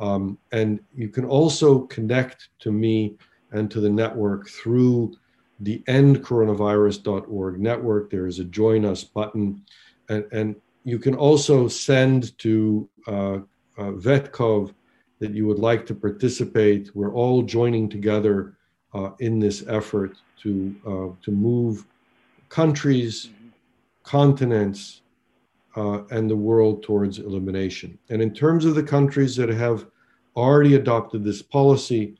Um, 0.00 0.38
and 0.50 0.80
you 0.92 1.08
can 1.08 1.24
also 1.24 1.82
connect 1.82 2.48
to 2.58 2.72
me 2.72 3.16
and 3.52 3.70
to 3.70 3.78
the 3.78 3.88
network 3.88 4.48
through 4.48 5.14
the 5.60 5.84
endcoronavirus.org 5.86 7.60
network. 7.60 8.10
There 8.10 8.26
is 8.26 8.40
a 8.40 8.44
join 8.44 8.84
us 8.84 9.04
button. 9.04 9.62
And, 10.08 10.24
and 10.32 10.56
you 10.82 10.98
can 10.98 11.14
also 11.14 11.68
send 11.68 12.36
to 12.38 12.88
uh, 13.06 13.38
uh, 13.78 13.92
VetCov 14.06 14.74
that 15.20 15.30
you 15.30 15.46
would 15.46 15.60
like 15.60 15.86
to 15.86 15.94
participate. 15.94 16.90
We're 16.96 17.14
all 17.14 17.42
joining 17.42 17.88
together 17.88 18.56
uh, 18.92 19.10
in 19.20 19.38
this 19.38 19.62
effort 19.68 20.16
to 20.42 20.74
uh, 20.84 21.24
to 21.24 21.30
move 21.30 21.86
countries, 22.48 23.26
mm-hmm. 23.26 23.48
continents, 24.02 25.02
uh, 25.76 26.04
and 26.10 26.30
the 26.30 26.36
world 26.36 26.82
towards 26.82 27.18
elimination. 27.18 27.98
And 28.10 28.22
in 28.22 28.32
terms 28.32 28.64
of 28.64 28.74
the 28.74 28.82
countries 28.82 29.36
that 29.36 29.48
have 29.48 29.86
already 30.36 30.74
adopted 30.74 31.24
this 31.24 31.42
policy, 31.42 32.16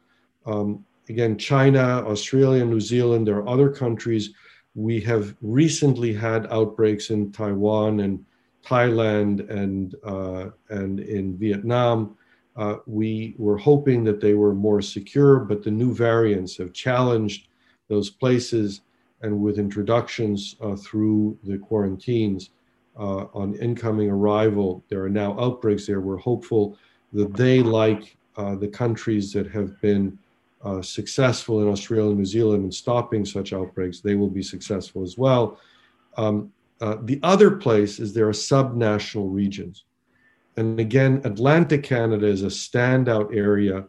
um, 0.46 0.84
again, 1.09 1.38
China, 1.38 2.05
Australia, 2.07 2.64
New 2.64 2.80
Zealand, 2.80 3.26
there 3.26 3.36
are 3.36 3.48
other 3.48 3.70
countries. 3.70 4.30
We 4.74 5.00
have 5.02 5.34
recently 5.40 6.12
had 6.12 6.46
outbreaks 6.50 7.11
in 7.11 7.30
Taiwan 7.32 8.00
and 8.00 8.24
Thailand 8.66 9.48
and 9.50 9.94
uh, 10.05 10.50
and 10.70 11.00
in 11.00 11.36
Vietnam. 11.36 12.16
Uh, 12.57 12.76
we 12.86 13.34
were 13.36 13.59
hoping 13.59 14.05
that 14.05 14.20
they 14.20 14.34
were 14.34 14.55
more 14.55 14.80
secure, 14.80 15.40
but 15.40 15.62
the 15.62 15.70
new 15.70 15.92
variants 15.92 16.57
have 16.57 16.72
challenged 16.72 17.48
those 17.88 18.11
places. 18.11 18.80
And 19.22 19.40
with 19.40 19.59
introductions 19.59 20.55
uh, 20.61 20.76
through 20.76 21.38
the 21.44 21.57
quarantines 21.57 22.50
uh, 22.99 23.26
on 23.34 23.55
incoming 23.57 24.11
arrival, 24.11 24.84
there 24.88 25.03
are 25.03 25.11
now 25.11 25.38
outbreaks 25.38 25.86
there. 25.86 26.01
We're 26.01 26.16
hopeful 26.16 26.78
that 27.12 27.34
they, 27.34 27.61
like 27.61 28.16
uh, 28.36 28.57
the 28.57 28.68
countries 28.68 29.32
that 29.32 29.51
have 29.51 29.80
been 29.80 30.18
uh, 30.64 30.80
successful 30.80 31.62
in 31.62 31.68
Australia 31.68 32.11
and 32.11 32.18
New 32.18 32.24
Zealand 32.24 32.64
in 32.64 32.72
stopping 32.72 33.24
such 33.24 33.53
outbreaks, 33.53 34.01
they 34.01 34.14
will 34.14 34.30
be 34.30 34.42
successful 34.42 35.03
as 35.03 35.18
well. 35.18 35.59
Um, 36.16 36.53
uh, 36.80 36.97
the 37.03 37.20
other 37.22 37.51
place 37.51 37.99
is 38.01 38.12
there 38.12 38.28
are 38.28 38.32
subnational 38.32 39.32
regions. 39.32 39.84
And 40.57 40.78
again, 40.80 41.20
Atlantic 41.24 41.82
Canada 41.82 42.26
is 42.26 42.42
a 42.42 42.47
standout 42.47 43.34
area. 43.36 43.84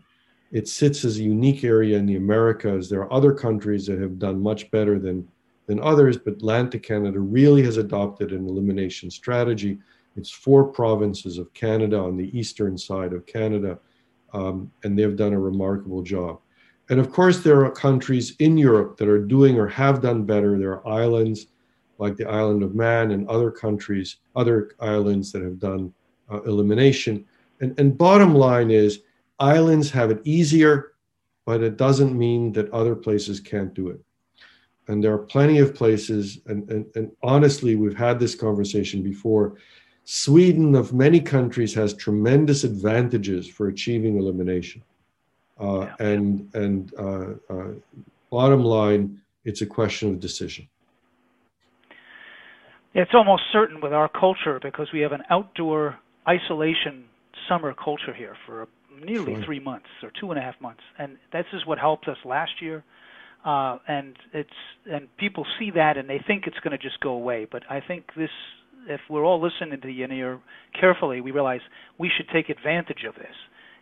It 0.51 0.67
sits 0.67 1.05
as 1.05 1.17
a 1.17 1.23
unique 1.23 1.63
area 1.63 1.97
in 1.97 2.05
the 2.05 2.15
Americas. 2.15 2.89
There 2.89 3.01
are 3.01 3.13
other 3.13 3.33
countries 3.33 3.85
that 3.87 3.99
have 3.99 4.19
done 4.19 4.41
much 4.41 4.69
better 4.71 4.99
than, 4.99 5.27
than 5.67 5.79
others, 5.79 6.17
but 6.17 6.33
Atlantic 6.33 6.83
Canada 6.83 7.19
really 7.19 7.63
has 7.63 7.77
adopted 7.77 8.31
an 8.31 8.47
elimination 8.47 9.09
strategy. 9.09 9.79
It's 10.15 10.31
four 10.31 10.65
provinces 10.65 11.37
of 11.37 11.53
Canada 11.53 11.99
on 11.99 12.15
the 12.15 12.37
eastern 12.37 12.77
side 12.77 13.13
of 13.13 13.25
Canada, 13.25 13.79
um, 14.33 14.71
and 14.83 14.97
they've 14.97 15.15
done 15.15 15.33
a 15.33 15.39
remarkable 15.39 16.01
job. 16.01 16.39
And 16.89 16.99
of 16.99 17.11
course, 17.11 17.39
there 17.39 17.65
are 17.65 17.71
countries 17.71 18.35
in 18.39 18.57
Europe 18.57 18.97
that 18.97 19.07
are 19.07 19.19
doing 19.19 19.57
or 19.57 19.67
have 19.67 20.01
done 20.01 20.23
better. 20.23 20.57
There 20.57 20.73
are 20.73 20.87
islands 20.87 21.47
like 21.97 22.15
the 22.15 22.29
island 22.29 22.61
of 22.61 22.75
Man 22.75 23.11
and 23.11 23.27
other 23.27 23.49
countries, 23.49 24.17
other 24.35 24.71
islands 24.79 25.31
that 25.31 25.41
have 25.41 25.59
done 25.59 25.93
uh, 26.31 26.41
elimination. 26.43 27.25
And, 27.61 27.77
and 27.79 27.97
bottom 27.97 28.35
line 28.35 28.69
is 28.69 29.01
islands 29.39 29.89
have 29.91 30.11
it 30.11 30.21
easier, 30.25 30.93
but 31.45 31.63
it 31.63 31.77
doesn't 31.77 32.17
mean 32.17 32.51
that 32.53 32.69
other 32.71 32.95
places 32.95 33.39
can't 33.39 33.73
do 33.73 33.89
it. 33.89 33.99
And 34.87 35.03
there 35.03 35.13
are 35.13 35.17
plenty 35.17 35.59
of 35.59 35.73
places, 35.73 36.39
and, 36.45 36.69
and, 36.69 36.85
and 36.95 37.11
honestly, 37.23 37.75
we've 37.75 37.97
had 37.97 38.19
this 38.19 38.35
conversation 38.35 39.01
before. 39.01 39.57
Sweden, 40.03 40.75
of 40.75 40.93
many 40.93 41.19
countries, 41.19 41.73
has 41.73 41.93
tremendous 41.93 42.63
advantages 42.63 43.47
for 43.47 43.67
achieving 43.67 44.17
elimination. 44.17 44.83
Uh, 45.59 45.79
yeah. 45.79 45.95
And, 45.99 46.53
and 46.53 46.93
uh, 46.99 47.27
uh, 47.49 47.71
bottom 48.29 48.63
line, 48.63 49.19
it's 49.43 49.61
a 49.61 49.65
question 49.65 50.09
of 50.09 50.19
decision. 50.19 50.67
It's 52.93 53.11
almost 53.13 53.43
certain 53.51 53.81
with 53.81 53.93
our 53.93 54.07
culture 54.07 54.59
because 54.61 54.87
we 54.93 55.01
have 55.01 55.11
an 55.11 55.23
outdoor 55.29 55.97
isolation 56.27 57.05
summer 57.49 57.73
culture 57.73 58.13
here 58.13 58.37
for 58.45 58.67
nearly 59.03 59.35
sure. 59.35 59.43
three 59.43 59.59
months 59.59 59.89
or 60.01 60.11
two 60.19 60.31
and 60.31 60.39
a 60.39 60.41
half 60.41 60.59
months, 60.61 60.81
and 60.97 61.17
this 61.33 61.45
is 61.53 61.65
what 61.65 61.77
helped 61.77 62.07
us 62.07 62.17
last 62.23 62.61
year. 62.61 62.83
Uh, 63.45 63.77
and 63.87 64.15
it's 64.33 64.49
and 64.91 65.07
people 65.17 65.45
see 65.59 65.69
that 65.69 65.97
and 65.97 66.09
they 66.09 66.19
think 66.25 66.45
it's 66.47 66.59
going 66.63 66.71
to 66.71 66.83
just 66.83 66.99
go 66.99 67.11
away. 67.11 67.47
But 67.49 67.61
I 67.69 67.79
think 67.79 68.05
this, 68.17 68.31
if 68.87 68.99
we're 69.07 69.23
all 69.23 69.41
listening 69.41 69.79
to 69.79 69.89
you 69.91 70.39
carefully, 70.79 71.21
we 71.21 71.29
realize 71.29 71.61
we 71.99 72.09
should 72.15 72.27
take 72.33 72.49
advantage 72.49 73.03
of 73.07 73.13
this. 73.13 73.35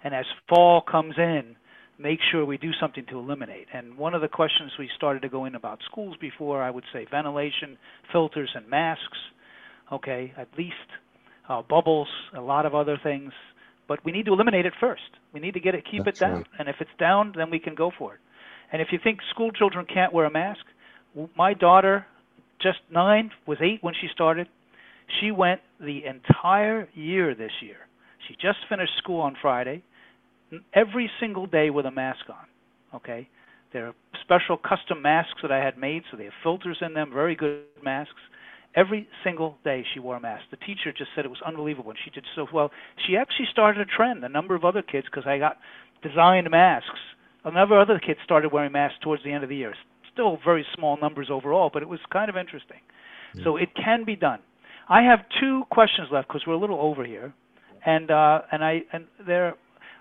And 0.03 0.13
as 0.13 0.25
fall 0.49 0.81
comes 0.81 1.15
in, 1.17 1.55
make 1.97 2.19
sure 2.29 2.45
we 2.45 2.57
do 2.57 2.71
something 2.79 3.05
to 3.09 3.17
eliminate. 3.17 3.67
And 3.73 3.97
one 3.97 4.13
of 4.13 4.21
the 4.21 4.27
questions 4.27 4.71
we 4.77 4.89
started 4.97 5.21
to 5.21 5.29
go 5.29 5.45
in 5.45 5.55
about 5.55 5.79
schools 5.89 6.17
before, 6.19 6.61
I 6.61 6.69
would 6.69 6.83
say 6.91 7.07
ventilation, 7.09 7.77
filters, 8.11 8.49
and 8.55 8.67
masks. 8.69 9.17
Okay, 9.93 10.33
at 10.37 10.47
least 10.57 10.73
uh, 11.47 11.61
bubbles, 11.61 12.07
a 12.35 12.41
lot 12.41 12.65
of 12.65 12.75
other 12.75 12.99
things. 13.01 13.31
But 13.87 14.03
we 14.03 14.11
need 14.11 14.25
to 14.25 14.33
eliminate 14.33 14.65
it 14.65 14.73
first. 14.79 15.01
We 15.33 15.39
need 15.39 15.53
to 15.53 15.59
get 15.61 15.73
it, 15.73 15.85
keep 15.89 16.03
That's 16.03 16.19
it 16.19 16.21
down. 16.21 16.35
Right. 16.35 16.47
And 16.59 16.69
if 16.69 16.75
it's 16.81 16.89
down, 16.99 17.33
then 17.37 17.49
we 17.49 17.59
can 17.59 17.75
go 17.75 17.91
for 17.97 18.15
it. 18.15 18.19
And 18.73 18.81
if 18.81 18.89
you 18.91 18.99
think 19.01 19.19
school 19.29 19.51
children 19.51 19.85
can't 19.85 20.11
wear 20.11 20.25
a 20.25 20.31
mask, 20.31 20.65
my 21.37 21.53
daughter, 21.53 22.05
just 22.59 22.79
nine, 22.91 23.31
was 23.45 23.59
eight 23.61 23.81
when 23.81 23.93
she 23.93 24.07
started. 24.11 24.47
She 25.21 25.31
went 25.31 25.61
the 25.79 26.01
entire 26.05 26.89
year 26.95 27.35
this 27.35 27.51
year. 27.61 27.77
She 28.27 28.33
just 28.33 28.57
finished 28.67 28.97
school 28.97 29.21
on 29.21 29.35
Friday, 29.41 29.83
every 30.73 31.09
single 31.19 31.45
day 31.45 31.69
with 31.69 31.85
a 31.85 31.91
mask 31.91 32.25
on. 32.29 32.95
Okay, 32.95 33.29
they're 33.73 33.93
special 34.21 34.57
custom 34.57 35.01
masks 35.01 35.39
that 35.41 35.51
I 35.51 35.63
had 35.63 35.77
made, 35.77 36.03
so 36.09 36.17
they 36.17 36.25
have 36.25 36.33
filters 36.41 36.77
in 36.81 36.93
them, 36.93 37.11
very 37.13 37.35
good 37.35 37.61
masks. 37.83 38.13
Every 38.75 39.07
single 39.23 39.57
day 39.63 39.85
she 39.93 39.99
wore 39.99 40.15
a 40.15 40.19
mask. 40.19 40.45
The 40.49 40.57
teacher 40.57 40.91
just 40.97 41.11
said 41.15 41.25
it 41.25 41.27
was 41.27 41.41
unbelievable, 41.45 41.91
and 41.91 41.99
she 42.03 42.09
did 42.09 42.25
so 42.35 42.47
well. 42.51 42.71
She 43.05 43.17
actually 43.17 43.47
started 43.51 43.81
a 43.81 43.85
trend. 43.85 44.23
A 44.23 44.29
number 44.29 44.55
of 44.55 44.65
other 44.65 44.81
kids, 44.81 45.05
because 45.11 45.27
I 45.27 45.37
got 45.37 45.57
designed 46.01 46.49
masks. 46.49 46.99
A 47.45 47.51
number 47.51 47.79
of 47.79 47.89
other 47.89 47.99
kids 47.99 48.19
started 48.23 48.51
wearing 48.51 48.71
masks 48.71 48.97
towards 49.01 49.23
the 49.23 49.31
end 49.31 49.43
of 49.43 49.49
the 49.49 49.55
year. 49.55 49.73
Still 50.11 50.37
very 50.43 50.65
small 50.75 50.97
numbers 50.99 51.29
overall, 51.31 51.69
but 51.73 51.81
it 51.81 51.89
was 51.89 51.99
kind 52.11 52.29
of 52.29 52.37
interesting. 52.37 52.77
Yeah. 53.35 53.43
So 53.43 53.57
it 53.57 53.69
can 53.75 54.05
be 54.05 54.15
done. 54.15 54.39
I 54.89 55.01
have 55.03 55.19
two 55.39 55.63
questions 55.71 56.09
left 56.11 56.27
because 56.27 56.43
we're 56.45 56.53
a 56.53 56.59
little 56.59 56.79
over 56.79 57.05
here, 57.05 57.33
and 57.85 58.11
uh, 58.11 58.41
and 58.51 58.63
I 58.63 58.81
and 58.91 59.05
there, 59.25 59.55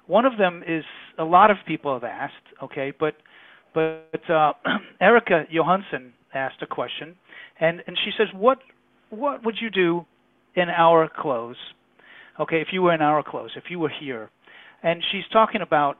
one 0.07 0.26
of 0.26 0.36
them 0.38 0.62
is 0.66 0.84
a 1.18 1.24
lot 1.24 1.51
of 1.51 1.57
people 1.66 1.95
have 1.95 2.05
asked. 2.05 2.34
Okay, 2.62 2.93
but 2.99 3.14
but 3.72 4.28
uh, 4.28 4.53
Erica 5.01 5.45
Johansson 5.51 6.12
asked 6.34 6.62
a 6.62 6.66
question 6.66 7.16
and 7.62 7.82
and 7.86 7.97
she 8.05 8.11
says, 8.18 8.28
"What 8.34 8.59
what 9.11 9.45
would 9.45 9.57
you 9.61 9.70
do 9.70 10.05
in 10.55 10.68
our 10.68 11.09
clothes? 11.09 11.57
Okay, 12.40 12.61
if 12.61 12.68
you 12.72 12.82
were 12.82 12.95
in 12.95 13.03
our 13.03 13.22
clothes, 13.22 13.53
if 13.57 13.64
you 13.70 13.78
were 13.78 13.93
here." 14.01 14.30
And 14.82 15.03
she's 15.12 15.22
talking 15.32 15.62
about 15.62 15.99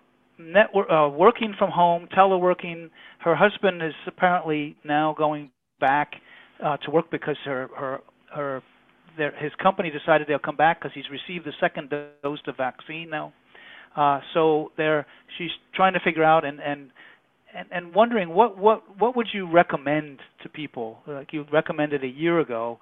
network 0.51 0.89
uh, 0.91 1.09
working 1.09 1.55
from 1.59 1.71
home, 1.71 2.09
teleworking. 2.17 2.91
Her 3.21 3.35
husband 3.35 3.83
is 3.83 3.95
apparently 4.07 4.77
now 4.85 5.15
going 5.17 5.51
back 5.81 6.13
uh, 6.65 6.77
to 6.79 6.91
work 6.91 7.11
because 7.11 7.37
her 7.45 7.69
her 7.77 8.01
her 8.35 8.63
their, 9.17 9.33
his 9.37 9.53
company 9.63 9.91
decided 9.91 10.27
they'll 10.27 10.39
come 10.39 10.57
back 10.57 10.81
because 10.81 10.93
he's 10.95 11.11
received 11.11 11.45
the 11.45 11.53
second 11.61 11.93
dose 12.23 12.39
of 12.47 12.57
vaccine 12.57 13.11
now. 13.11 13.33
Uh, 13.97 14.21
so 14.33 14.73
they're 14.77 15.07
she's 15.37 15.51
trying 15.75 15.93
to 15.93 16.01
figure 16.01 16.25
out 16.25 16.45
and 16.45 16.61
and 16.61 16.91
and, 17.55 17.69
and 17.71 17.95
wondering 17.95 18.31
what 18.31 18.57
what 18.57 18.83
what 18.99 19.17
would 19.17 19.29
you 19.33 19.51
recommend 19.51 20.19
to 20.43 20.49
people 20.49 20.99
like 21.07 21.33
you 21.33 21.45
recommended 21.53 22.03
a 22.03 22.09
year 22.09 22.41
ago 22.41 22.79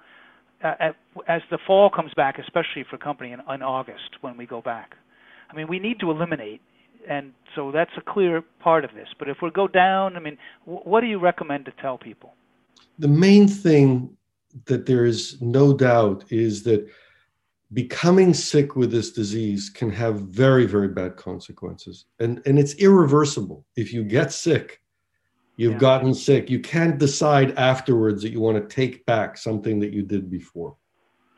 uh, 0.62 0.92
as 1.26 1.42
the 1.50 1.58
fall 1.66 1.90
comes 1.90 2.12
back 2.14 2.38
especially 2.38 2.84
for 2.88 2.96
company 2.96 3.32
in, 3.32 3.40
in 3.52 3.62
August 3.62 4.18
when 4.20 4.36
we 4.36 4.46
go 4.46 4.62
back 4.62 4.94
I 5.50 5.56
mean 5.56 5.66
we 5.68 5.80
need 5.80 5.98
to 6.00 6.11
eliminate 6.11 6.61
and 7.09 7.32
so 7.55 7.72
that's 7.72 7.90
a 7.96 8.01
clear 8.01 8.42
part 8.61 8.84
of 8.84 8.92
this. 8.94 9.09
But 9.18 9.28
if 9.28 9.38
we 9.42 9.51
go 9.51 9.68
down 9.68 10.16
I 10.16 10.20
mean 10.20 10.38
w- 10.66 10.82
what 10.84 11.01
do 11.01 11.07
you 11.07 11.18
recommend 11.18 11.64
to 11.66 11.72
tell 11.80 11.98
people? 11.98 12.34
The 12.98 13.09
main 13.09 13.48
thing 13.48 14.16
that 14.66 14.86
there 14.86 15.05
is 15.05 15.40
no 15.40 15.72
doubt 15.72 16.24
is 16.30 16.62
that 16.64 16.88
becoming 17.72 18.34
sick 18.34 18.74
with 18.74 18.90
this 18.90 19.12
disease 19.12 19.70
can 19.70 19.90
have 19.90 20.20
very 20.20 20.66
very 20.66 20.88
bad 20.88 21.16
consequences. 21.16 22.07
And 22.18 22.42
and 22.46 22.59
it's 22.59 22.74
irreversible. 22.74 23.64
If 23.76 23.92
you 23.92 24.05
get 24.05 24.32
sick 24.32 24.80
you've 25.61 25.72
yeah. 25.72 25.78
gotten 25.78 26.14
sick. 26.14 26.48
You 26.48 26.59
can't 26.59 26.96
decide 26.96 27.53
afterwards 27.59 28.22
that 28.22 28.30
you 28.30 28.40
want 28.40 28.57
to 28.57 28.74
take 28.74 29.05
back 29.05 29.36
something 29.36 29.78
that 29.80 29.92
you 29.92 30.03
did 30.03 30.30
before. 30.30 30.74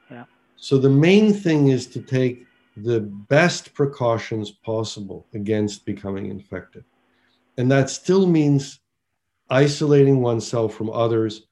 Yeah. 0.09 0.27
So 0.55 0.79
the 0.79 0.89
main 0.89 1.35
thing 1.35 1.69
is 1.69 1.89
to 1.89 2.01
take 2.01 2.47
the 2.77 3.01
best 3.01 3.75
precautions 3.75 4.51
possible 4.51 5.27
against 5.35 5.85
becoming 5.85 6.27
infected. 6.27 6.85
And 7.59 7.71
that 7.71 7.91
still 7.91 8.27
means 8.27 8.81
isolating 9.51 10.23
oneself 10.23 10.75
from 10.75 10.91
others 10.91 11.47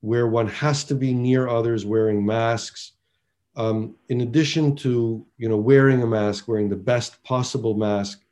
where 0.00 0.26
one 0.26 0.48
has 0.48 0.84
to 0.84 0.94
be 0.94 1.14
near 1.14 1.48
others 1.48 1.86
wearing 1.86 2.24
masks. 2.24 2.92
Um, 3.56 3.94
in 4.08 4.22
addition 4.22 4.74
to 4.76 5.24
you 5.38 5.48
know 5.48 5.56
wearing 5.56 6.02
a 6.02 6.06
mask, 6.06 6.48
wearing 6.48 6.68
the 6.68 6.76
best 6.76 7.22
possible 7.22 7.74
mask, 7.74 8.22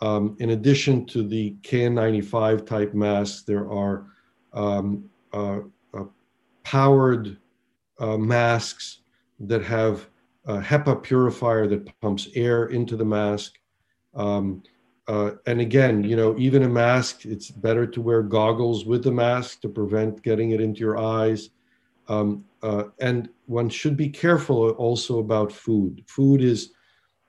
um, 0.00 0.36
in 0.38 0.50
addition 0.50 1.06
to 1.06 1.26
the 1.26 1.56
KN95 1.62 2.66
type 2.66 2.94
masks, 2.94 3.42
there 3.42 3.68
are 3.70 4.06
um, 4.52 5.08
uh, 5.32 5.60
uh, 5.94 6.04
powered 6.62 7.38
uh, 7.98 8.16
masks 8.16 9.00
that 9.40 9.64
have 9.64 10.06
a 10.48 10.58
HEPA 10.60 11.02
purifier 11.02 11.66
that 11.68 12.00
pumps 12.00 12.28
air 12.34 12.66
into 12.66 12.96
the 12.96 13.04
mask. 13.04 13.58
Um, 14.14 14.62
uh, 15.06 15.32
and 15.46 15.60
again, 15.60 16.02
you 16.02 16.16
know, 16.16 16.34
even 16.38 16.62
a 16.62 16.68
mask, 16.68 17.26
it's 17.26 17.50
better 17.50 17.86
to 17.86 18.00
wear 18.00 18.22
goggles 18.22 18.86
with 18.86 19.04
the 19.04 19.12
mask 19.12 19.60
to 19.60 19.68
prevent 19.68 20.22
getting 20.22 20.50
it 20.52 20.60
into 20.60 20.80
your 20.80 20.98
eyes. 20.98 21.50
Um, 22.08 22.44
uh, 22.62 22.84
and 22.98 23.28
one 23.46 23.68
should 23.68 23.96
be 23.96 24.08
careful 24.08 24.70
also 24.70 25.18
about 25.18 25.52
food. 25.52 26.02
Food 26.06 26.42
is, 26.42 26.72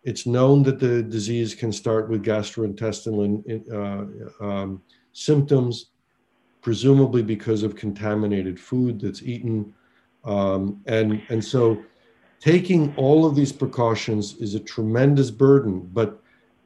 it's 0.04 0.26
known 0.26 0.64
that 0.64 0.80
the 0.80 1.04
disease 1.04 1.54
can 1.54 1.74
start 1.74 2.10
with 2.10 2.24
gastrointestinal 2.24 3.44
uh, 4.42 4.46
um, 4.46 4.82
symptoms, 5.12 5.92
presumably 6.62 7.22
because 7.22 7.64
of 7.64 7.76
contaminated 7.76 8.58
food 8.58 9.02
that's 9.02 9.24
eaten. 9.24 9.74
Um, 10.24 10.82
and, 10.86 11.22
and 11.30 11.44
so 11.44 11.84
taking 12.40 12.94
all 12.96 13.26
of 13.26 13.36
these 13.36 13.52
precautions 13.52 14.36
is 14.36 14.56
a 14.56 14.60
tremendous 14.60 15.32
burden. 15.32 15.90
But, 15.94 16.22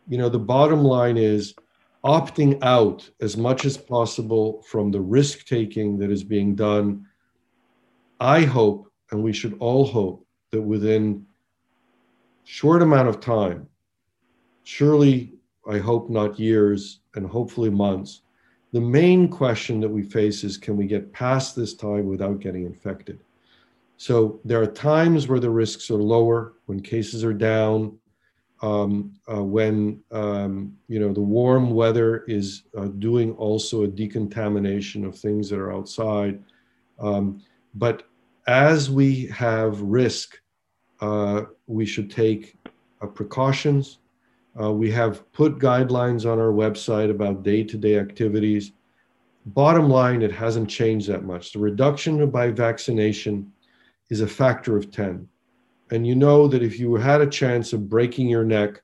you 0.08 0.18
know, 0.18 0.30
the 0.30 0.40
bottom 0.40 0.84
line 0.84 1.18
is 1.18 1.56
opting 2.04 2.62
out 2.62 3.10
as 3.22 3.38
much 3.38 3.66
as 3.66 3.78
possible 3.78 4.64
from 4.68 4.91
the 4.91 5.02
risk 5.02 5.45
taking 5.45 5.98
that 6.00 6.12
is 6.12 6.24
being 6.24 6.56
done 6.56 7.06
I 8.24 8.44
hope, 8.44 8.90
and 9.12 9.22
we 9.22 9.34
should 9.34 9.58
all 9.60 9.86
hope, 9.86 10.26
that 10.52 10.62
within 10.62 11.26
short 12.45 12.82
amount 12.82 13.10
of 13.10 13.20
time, 13.20 13.68
surely 14.64 15.34
I 15.68 15.80
hope 15.80 16.10
not 16.10 16.40
years 16.40 17.02
and 17.16 17.28
hopefully 17.28 17.70
months, 17.70 18.22
the 18.72 18.80
main 18.80 19.28
question 19.28 19.82
that 19.82 19.90
we 19.90 20.04
face 20.04 20.45
is 20.45 20.58
can 20.58 20.78
we 20.78 20.88
get 20.88 21.12
past 21.12 21.54
this 21.54 21.74
time 21.74 22.08
without 22.08 22.40
getting 22.40 22.66
infected? 22.66 23.20
So 23.98 24.40
there 24.44 24.61
are 24.61 24.68
times 24.68 25.28
where 25.28 25.40
the 25.40 25.49
risks 25.49 25.90
are 25.90 25.95
lower, 25.95 26.53
when 26.65 26.80
cases 26.80 27.24
are 27.24 27.34
down, 27.34 27.98
um, 28.61 29.14
uh, 29.32 29.44
when 29.44 30.02
um, 30.11 30.78
you 30.88 30.99
know 30.99 31.14
the 31.14 31.22
warm 31.22 31.72
weather 31.72 32.24
is 32.28 32.64
uh, 32.78 32.86
doing 32.99 33.34
also 33.34 33.84
a 33.84 33.88
decontamination 33.88 35.06
of 35.06 35.18
things 35.18 35.49
that 35.49 35.60
are 35.60 35.74
outside. 35.74 36.41
Um, 36.99 37.41
but 37.76 38.03
as 38.48 38.90
we 38.90 39.28
have 39.28 39.82
risk, 39.82 40.40
uh, 41.02 41.44
we 41.68 41.86
should 41.86 42.10
take 42.10 42.57
uh, 43.02 43.07
precautions. 43.07 43.99
Uh, 44.60 44.72
we 44.72 44.91
have 44.91 45.32
put 45.34 45.60
guidelines 45.60 46.30
on 46.30 46.40
our 46.40 46.52
website 46.52 47.10
about 47.10 47.44
day 47.44 47.64
to 47.64 47.78
day 47.78 47.98
activities. 47.98 48.72
Bottom 49.48 49.90
line, 49.90 50.22
it 50.22 50.32
hasn't 50.32 50.70
changed 50.70 51.07
that 51.10 51.24
much. 51.24 51.52
The 51.52 51.60
reduction 51.60 52.30
by 52.30 52.49
vaccination 52.52 53.52
is 54.14 54.22
a 54.22 54.27
factor 54.27 54.77
of 54.77 54.91
10. 54.91 55.27
And 55.90 56.06
you 56.06 56.14
know 56.14 56.48
that 56.48 56.61
if 56.61 56.80
you 56.80 56.94
had 56.94 57.22
a 57.22 57.27
chance 57.27 57.73
of 57.73 57.90
breaking 57.90 58.30
your 58.30 58.44
neck 58.44 58.84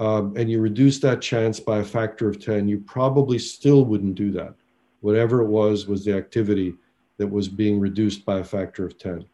um, 0.00 0.34
and 0.36 0.50
you 0.50 0.60
reduce 0.60 0.98
that 0.98 1.22
chance 1.22 1.60
by 1.60 1.78
a 1.78 1.84
factor 1.84 2.28
of 2.28 2.44
10, 2.44 2.66
you 2.66 2.80
probably 2.80 3.38
still 3.38 3.84
wouldn't 3.84 4.16
do 4.16 4.32
that. 4.32 4.54
Whatever 5.00 5.42
it 5.42 5.46
was, 5.46 5.86
was 5.86 6.04
the 6.04 6.16
activity 6.16 6.74
that 7.18 7.26
was 7.28 7.48
being 7.48 7.78
reduced 7.78 8.24
by 8.24 8.40
a 8.40 8.44
factor 8.44 8.84
of 8.84 8.98
10. 8.98 9.24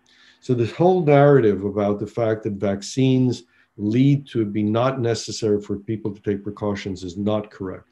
So, 0.43 0.53
this 0.53 0.73
whole 0.73 1.03
narrative 1.03 1.65
about 1.65 2.01
the 2.01 2.07
fact 2.07 2.43
that 2.43 2.55
vaccines 2.55 3.45
lead 3.79 4.27
to 4.29 4.43
it 4.43 4.53
be 4.53 4.63
not 4.63 5.01
necessary 5.01 5.61
for 5.63 5.77
people 5.77 6.15
to 6.15 6.21
take 6.21 6.45
precautions 6.45 7.03
is 7.03 7.17
not 7.17 7.51
correct. 7.51 7.89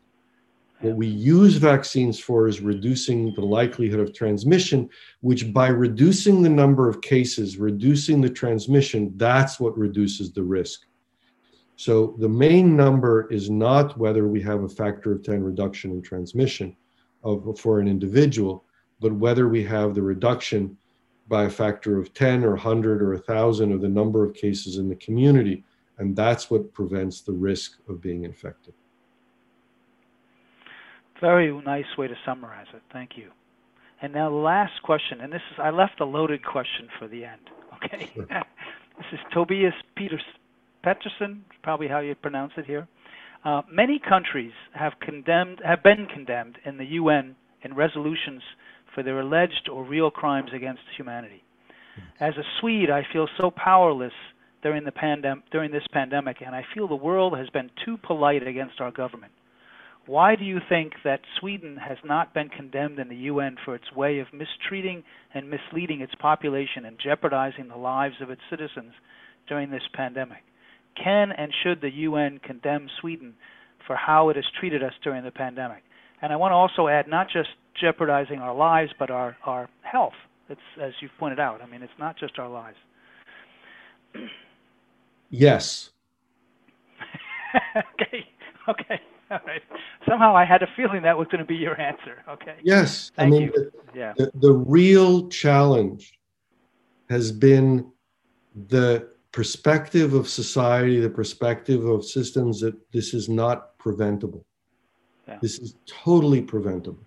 What 0.81 0.95
we 0.95 1.09
use 1.09 1.57
vaccines 1.57 2.21
for 2.21 2.47
is 2.47 2.61
reducing 2.61 3.35
the 3.35 3.45
likelihood 3.45 3.99
of 3.99 4.15
transmission, 4.15 4.89
which 5.21 5.53
by 5.53 5.69
reducing 5.69 6.41
the 6.41 6.49
number 6.49 6.89
of 6.89 7.01
cases, 7.03 7.57
reducing 7.57 8.21
the 8.21 8.31
transmission, 8.31 9.13
that's 9.17 9.59
what 9.59 9.77
reduces 9.77 10.33
the 10.33 10.45
risk. 10.45 10.83
So 11.75 12.15
the 12.19 12.29
main 12.29 12.77
number 12.77 13.29
is 13.29 13.51
not 13.51 13.99
whether 13.99 14.29
we 14.29 14.41
have 14.43 14.63
a 14.63 14.69
factor 14.69 15.11
of 15.11 15.25
10 15.25 15.43
reduction 15.43 15.91
in 15.91 16.03
transmission 16.03 16.77
of, 17.25 17.59
for 17.59 17.81
an 17.81 17.89
individual, 17.89 18.65
but 19.01 19.13
whether 19.13 19.49
we 19.49 19.65
have 19.65 19.95
the 19.95 20.03
reduction 20.03 20.77
by 21.27 21.45
a 21.45 21.51
factor 21.51 21.99
of 21.99 22.15
10 22.15 22.45
or 22.45 22.51
100 22.51 23.03
or 23.03 23.15
1,000 23.15 23.73
of 23.73 23.81
the 23.81 23.89
number 23.89 24.25
of 24.25 24.35
cases 24.35 24.79
in 24.79 24.89
the 24.89 24.97
community. 24.97 25.65
And 25.99 26.15
that's 26.15 26.51
what 26.51 26.73
prevents 26.73 27.21
the 27.21 27.33
risk 27.33 27.79
of 27.89 28.01
being 28.01 28.25
infected. 28.25 28.75
Very 31.21 31.53
nice 31.63 31.85
way 31.97 32.09
to 32.09 32.15
summarize 32.25 32.67
it. 32.75 32.83
Thank 32.93 33.13
you. 33.17 33.31
And 34.01 34.13
now 34.13 34.31
the 34.31 34.37
last 34.37 34.83
question, 34.85 35.21
and 35.21 35.33
this 35.33 35.43
is 35.53 35.59
I 35.59 35.71
left 35.71 36.01
a 36.01 36.05
loaded 36.05 36.45
question 36.45 36.89
for 36.99 37.09
the 37.09 37.25
end. 37.25 37.41
Okay. 37.77 38.11
Sure. 38.15 38.27
this 38.97 39.07
is 39.13 39.19
Tobias 39.33 39.75
Peters 39.97 40.23
Peterson, 40.85 41.45
probably 41.63 41.89
how 41.89 41.99
you 41.99 42.15
pronounce 42.15 42.53
it 42.57 42.65
here. 42.65 42.87
Uh, 43.45 43.63
many 43.71 44.01
countries 44.01 44.53
have 44.75 44.93
condemned 45.01 45.61
have 45.65 45.83
been 45.83 46.07
condemned 46.07 46.59
in 46.65 46.77
the 46.77 46.85
UN 46.85 47.35
in 47.63 47.75
resolutions 47.75 48.43
for 48.95 49.03
their 49.03 49.21
alleged 49.21 49.69
or 49.73 49.85
real 49.85 50.11
crimes 50.11 50.51
against 50.55 50.83
humanity. 50.97 51.43
As 52.21 52.35
a 52.37 52.43
Swede, 52.61 52.91
I 52.91 53.03
feel 53.13 53.29
so 53.37 53.51
powerless 53.51 54.13
during 54.63 54.85
the 54.85 54.93
pandem- 54.93 55.43
during 55.51 55.73
this 55.73 55.87
pandemic, 55.93 56.39
and 56.45 56.55
I 56.55 56.65
feel 56.75 56.87
the 56.87 56.95
world 56.95 57.37
has 57.37 57.49
been 57.51 57.71
too 57.85 57.97
polite 57.97 58.47
against 58.47 58.81
our 58.81 58.91
government. 58.91 59.33
Why 60.09 60.37
do 60.37 60.45
you 60.47 60.59
think 60.71 60.95
that 61.05 61.21
Sweden 61.39 61.77
has 61.77 61.99
not 62.03 62.33
been 62.33 62.49
condemned 62.49 62.99
in 62.99 63.11
the 63.11 63.29
UN 63.31 63.57
for 63.63 63.75
its 63.75 63.93
way 63.95 64.21
of 64.21 64.27
mistreating 64.33 65.05
and 65.35 65.51
misleading 65.51 66.01
its 66.01 66.15
population 66.15 66.87
and 66.87 66.99
jeopardizing 66.99 67.69
the 67.69 67.77
lives 67.77 68.15
of 68.23 68.31
its 68.31 68.41
citizens 68.49 68.95
during 69.49 69.71
this 69.71 69.83
pandemic? 69.93 70.45
Can 70.97 71.31
and 71.33 71.53
should 71.63 71.83
the 71.83 71.91
UN 71.91 72.41
condemn 72.43 72.89
Sweden 73.03 73.35
for 73.87 73.97
how 73.97 74.31
it 74.31 74.37
has 74.37 74.47
treated 74.59 74.83
us 74.83 74.95
during 75.05 75.25
the 75.25 75.31
pandemic? 75.31 75.83
And 76.23 76.33
I 76.33 76.37
want 76.37 76.53
to 76.53 76.57
also 76.57 76.89
add 76.89 77.07
not 77.07 77.27
just 77.31 77.51
jeopardizing 77.79 78.39
our 78.39 78.55
lives, 78.55 78.91
but 78.99 79.11
our, 79.11 79.37
our 79.45 79.69
health. 79.83 80.15
It's, 80.49 80.59
as 80.81 80.95
you've 81.03 81.11
pointed 81.19 81.39
out, 81.39 81.61
I 81.61 81.67
mean, 81.67 81.83
it's 81.83 81.93
not 81.99 82.19
just 82.19 82.39
our 82.39 82.49
lives. 82.49 82.79
Yes. 85.29 85.91
okay. 87.77 88.27
Okay. 88.71 89.01
All 89.31 89.41
right. 89.47 89.63
Somehow 90.09 90.35
I 90.35 90.45
had 90.45 90.63
a 90.63 90.69
feeling 90.77 91.03
that 91.03 91.17
was 91.17 91.27
going 91.29 91.41
to 91.41 91.45
be 91.45 91.57
your 91.57 91.79
answer. 91.81 92.23
Okay. 92.29 92.57
Yes. 92.63 93.11
Thank 93.17 93.35
I 93.35 93.39
mean, 93.39 93.51
the, 93.55 93.71
yeah. 93.95 94.13
The, 94.17 94.31
the 94.35 94.53
real 94.53 95.29
challenge 95.29 96.19
has 97.11 97.31
been 97.31 97.91
the 98.69 99.09
perspective 99.33 100.15
of 100.15 100.29
society, 100.29 100.99
the 101.01 101.11
perspective 101.11 101.85
of 101.85 102.05
systems 102.05 102.61
that 102.61 102.75
this 102.93 103.13
is 103.13 103.29
not 103.29 103.77
preventable. 103.79 104.45
Yeah. 105.27 105.39
This 105.43 105.59
is 105.59 105.77
totally 105.87 106.41
preventable. 106.41 107.05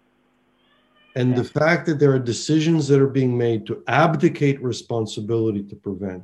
And 1.16 1.32
yeah. 1.32 1.38
the 1.38 1.44
fact 1.44 1.88
that 1.88 2.00
there 2.00 2.14
are 2.14 2.20
decisions 2.20 2.88
that 2.88 3.02
are 3.02 3.08
being 3.08 3.38
made 3.38 3.66
to 3.66 3.84
abdicate 3.88 4.62
responsibility 4.62 5.64
to 5.64 5.76
prevent, 5.76 6.24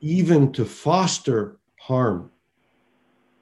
even 0.00 0.52
to 0.52 0.64
foster 0.64 1.58
harm 1.78 2.30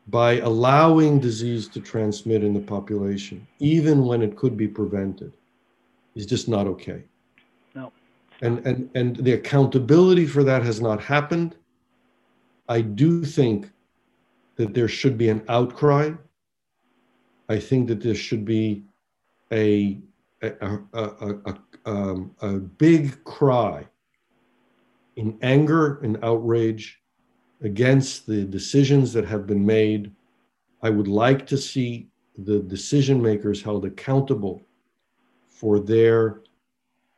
by 0.08 0.38
allowing 0.40 1.20
disease 1.20 1.68
to 1.68 1.80
transmit 1.80 2.42
in 2.42 2.54
the 2.54 2.60
population, 2.60 3.46
even 3.58 4.06
when 4.06 4.22
it 4.22 4.36
could 4.36 4.56
be 4.56 4.66
prevented, 4.66 5.32
is 6.14 6.24
just 6.24 6.48
not 6.48 6.66
okay. 6.66 7.02
No. 7.74 7.92
And, 8.40 8.66
and, 8.66 8.90
and 8.94 9.16
the 9.16 9.32
accountability 9.32 10.26
for 10.26 10.42
that 10.44 10.62
has 10.62 10.80
not 10.80 11.02
happened. 11.02 11.56
I 12.68 12.80
do 12.80 13.24
think 13.24 13.70
that 14.56 14.72
there 14.72 14.88
should 14.88 15.18
be 15.18 15.28
an 15.28 15.42
outcry. 15.48 16.12
I 17.48 17.58
think 17.58 17.88
that 17.88 18.00
there 18.00 18.14
should 18.14 18.44
be 18.44 18.84
a, 19.52 19.98
a, 20.42 20.52
a, 20.60 20.78
a, 20.94 21.34
a, 21.44 21.58
um, 21.84 22.34
a 22.40 22.52
big 22.52 23.22
cry 23.24 23.86
in 25.16 25.38
anger 25.42 25.98
and 25.98 26.18
outrage 26.22 27.00
against 27.62 28.26
the 28.26 28.44
decisions 28.44 29.12
that 29.12 29.24
have 29.24 29.46
been 29.46 29.64
made. 29.64 30.12
I 30.82 30.90
would 30.90 31.08
like 31.08 31.46
to 31.48 31.58
see 31.58 32.08
the 32.36 32.60
decision 32.60 33.20
makers 33.20 33.62
held 33.62 33.84
accountable 33.84 34.62
for 35.48 35.80
their 35.80 36.42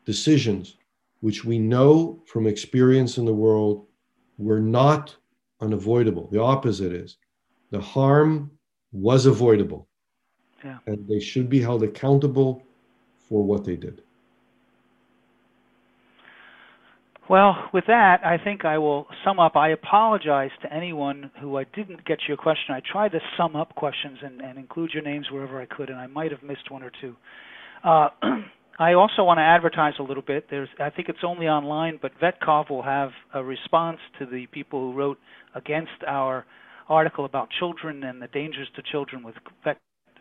decisions, 0.06 0.76
which 1.20 1.44
we 1.44 1.58
know 1.58 2.22
from 2.26 2.46
experience 2.46 3.18
in 3.18 3.26
the 3.26 3.34
world 3.34 3.86
were 4.38 4.60
not 4.60 5.14
unavoidable. 5.60 6.28
The 6.32 6.40
opposite 6.40 6.92
is 6.92 7.18
the 7.70 7.80
harm 7.80 8.50
was 8.92 9.26
avoidable. 9.26 9.86
Yeah. 10.64 10.78
And 10.86 11.06
they 11.06 11.20
should 11.20 11.48
be 11.48 11.60
held 11.60 11.82
accountable 11.82 12.62
for 13.28 13.42
what 13.42 13.64
they 13.64 13.76
did. 13.76 14.02
Well, 17.31 17.55
with 17.73 17.85
that, 17.86 18.23
I 18.24 18.39
think 18.43 18.65
I 18.65 18.78
will 18.78 19.07
sum 19.24 19.39
up. 19.39 19.55
I 19.55 19.69
apologize 19.69 20.51
to 20.62 20.74
anyone 20.74 21.31
who 21.40 21.59
I 21.59 21.65
didn't 21.77 22.05
get 22.05 22.19
your 22.27 22.36
question. 22.36 22.74
I 22.74 22.81
tried 22.90 23.12
to 23.12 23.20
sum 23.36 23.55
up 23.55 23.73
questions 23.77 24.19
and, 24.20 24.40
and 24.40 24.59
include 24.59 24.90
your 24.93 25.05
names 25.05 25.28
wherever 25.31 25.62
I 25.62 25.66
could, 25.66 25.90
and 25.90 25.98
I 26.01 26.09
might 26.09 26.32
have 26.32 26.43
missed 26.43 26.73
one 26.73 26.82
or 26.82 26.90
two. 27.01 27.15
Uh, 27.85 28.09
I 28.81 28.94
also 28.94 29.23
want 29.23 29.39
to 29.39 29.43
advertise 29.43 29.93
a 30.01 30.02
little 30.02 30.24
bit. 30.27 30.47
There's, 30.51 30.69
I 30.81 30.90
think 30.90 31.09
it's 31.09 31.20
only 31.24 31.47
online, 31.47 32.01
but 32.02 32.11
VetCov 32.20 32.69
will 32.69 32.82
have 32.82 33.11
a 33.32 33.44
response 33.44 33.98
to 34.19 34.27
the 34.27 34.47
people 34.51 34.90
who 34.90 34.98
wrote 34.98 35.19
against 35.55 36.02
our 36.09 36.44
article 36.89 37.27
about 37.27 37.47
children 37.61 38.02
and 38.02 38.20
the 38.20 38.27
dangers 38.27 38.66
to 38.74 38.82
children 38.90 39.23
with 39.23 39.36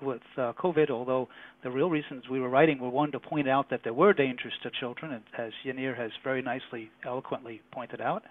with 0.01 0.21
uh, 0.38 0.53
COVID, 0.53 0.89
although 0.89 1.27
the 1.63 1.71
real 1.71 1.89
reasons 1.89 2.23
we 2.30 2.39
were 2.39 2.49
writing 2.49 2.80
were 2.80 2.89
one 2.89 3.11
to 3.11 3.19
point 3.19 3.49
out 3.49 3.69
that 3.69 3.81
there 3.84 3.93
were 3.93 4.13
dangers 4.13 4.53
to 4.63 4.71
children, 4.80 5.21
as 5.38 5.51
Yaneer 5.65 5.97
has 5.97 6.11
very 6.23 6.41
nicely, 6.41 6.89
eloquently 7.05 7.61
pointed 7.71 8.01
out, 8.01 8.23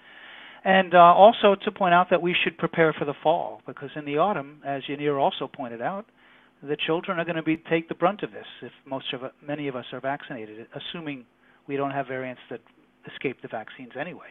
and 0.64 0.94
uh, 0.94 0.98
also 0.98 1.54
to 1.64 1.70
point 1.70 1.94
out 1.94 2.08
that 2.10 2.22
we 2.22 2.34
should 2.44 2.58
prepare 2.58 2.92
for 2.92 3.04
the 3.04 3.14
fall, 3.22 3.62
because 3.66 3.90
in 3.96 4.04
the 4.04 4.18
autumn, 4.18 4.60
as 4.66 4.82
Yaneer 4.88 5.20
also 5.20 5.46
pointed 5.46 5.80
out, 5.80 6.06
the 6.62 6.76
children 6.86 7.18
are 7.18 7.24
going 7.24 7.36
to 7.36 7.42
be 7.42 7.56
take 7.56 7.88
the 7.88 7.94
brunt 7.94 8.22
of 8.22 8.32
this 8.32 8.46
if 8.62 8.72
most 8.84 9.12
of 9.12 9.20
many 9.46 9.68
of 9.68 9.76
us 9.76 9.84
are 9.92 10.00
vaccinated, 10.00 10.66
assuming 10.74 11.24
we 11.68 11.76
don't 11.76 11.92
have 11.92 12.08
variants 12.08 12.40
that 12.50 12.60
escape 13.12 13.40
the 13.42 13.48
vaccines 13.48 13.92
anyway. 13.98 14.26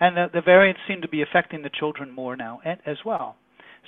And 0.00 0.16
the, 0.16 0.26
the 0.32 0.40
variants 0.40 0.80
seem 0.88 1.02
to 1.02 1.08
be 1.08 1.22
affecting 1.22 1.62
the 1.62 1.70
children 1.70 2.10
more 2.10 2.36
now 2.36 2.60
as 2.64 2.96
well. 3.04 3.36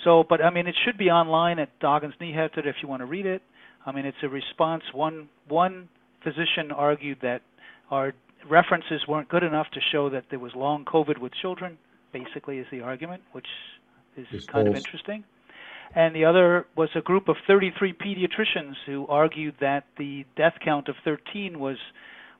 So, 0.04 0.24
but 0.28 0.42
I 0.42 0.50
mean, 0.50 0.66
it 0.66 0.74
should 0.84 0.96
be 0.96 1.10
online 1.10 1.58
at 1.58 1.78
Dagens 1.80 2.16
Nyheter 2.20 2.66
if 2.66 2.76
you 2.82 2.88
want 2.88 3.00
to 3.00 3.06
read 3.06 3.26
it. 3.26 3.42
I 3.84 3.92
mean, 3.92 4.06
it's 4.06 4.16
a 4.22 4.28
response. 4.28 4.82
One 4.92 5.28
one 5.48 5.88
physician 6.22 6.70
argued 6.74 7.18
that 7.22 7.42
our 7.90 8.12
references 8.48 9.02
weren't 9.08 9.28
good 9.28 9.42
enough 9.42 9.66
to 9.72 9.80
show 9.92 10.10
that 10.10 10.24
there 10.30 10.38
was 10.38 10.52
long 10.54 10.84
COVID 10.84 11.18
with 11.18 11.32
children. 11.40 11.78
Basically, 12.12 12.58
is 12.58 12.66
the 12.70 12.80
argument, 12.80 13.22
which 13.32 13.46
is 14.16 14.26
it's 14.32 14.46
kind 14.46 14.66
false. 14.66 14.68
of 14.68 14.76
interesting. 14.76 15.24
And 15.94 16.14
the 16.14 16.24
other 16.24 16.66
was 16.76 16.88
a 16.94 17.00
group 17.00 17.28
of 17.28 17.36
33 17.46 17.94
pediatricians 17.94 18.74
who 18.86 19.06
argued 19.08 19.54
that 19.60 19.84
the 19.98 20.24
death 20.36 20.54
count 20.64 20.88
of 20.88 20.94
13 21.04 21.58
was 21.58 21.76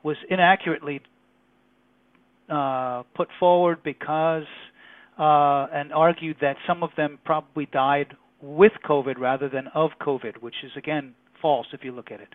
was 0.03 0.17
inaccurately 0.29 1.01
uh, 2.49 3.03
put 3.13 3.27
forward 3.39 3.83
because 3.83 4.45
uh, 5.17 5.67
and 5.73 5.93
argued 5.93 6.37
that 6.41 6.55
some 6.67 6.83
of 6.83 6.89
them 6.97 7.19
probably 7.25 7.67
died 7.67 8.15
with 8.41 8.71
COVID 8.87 9.19
rather 9.19 9.49
than 9.49 9.67
of 9.73 9.91
COVID, 10.01 10.41
which 10.41 10.55
is 10.63 10.71
again 10.75 11.13
false 11.41 11.67
if 11.73 11.83
you 11.83 11.91
look 11.91 12.11
at 12.11 12.21
it. 12.21 12.29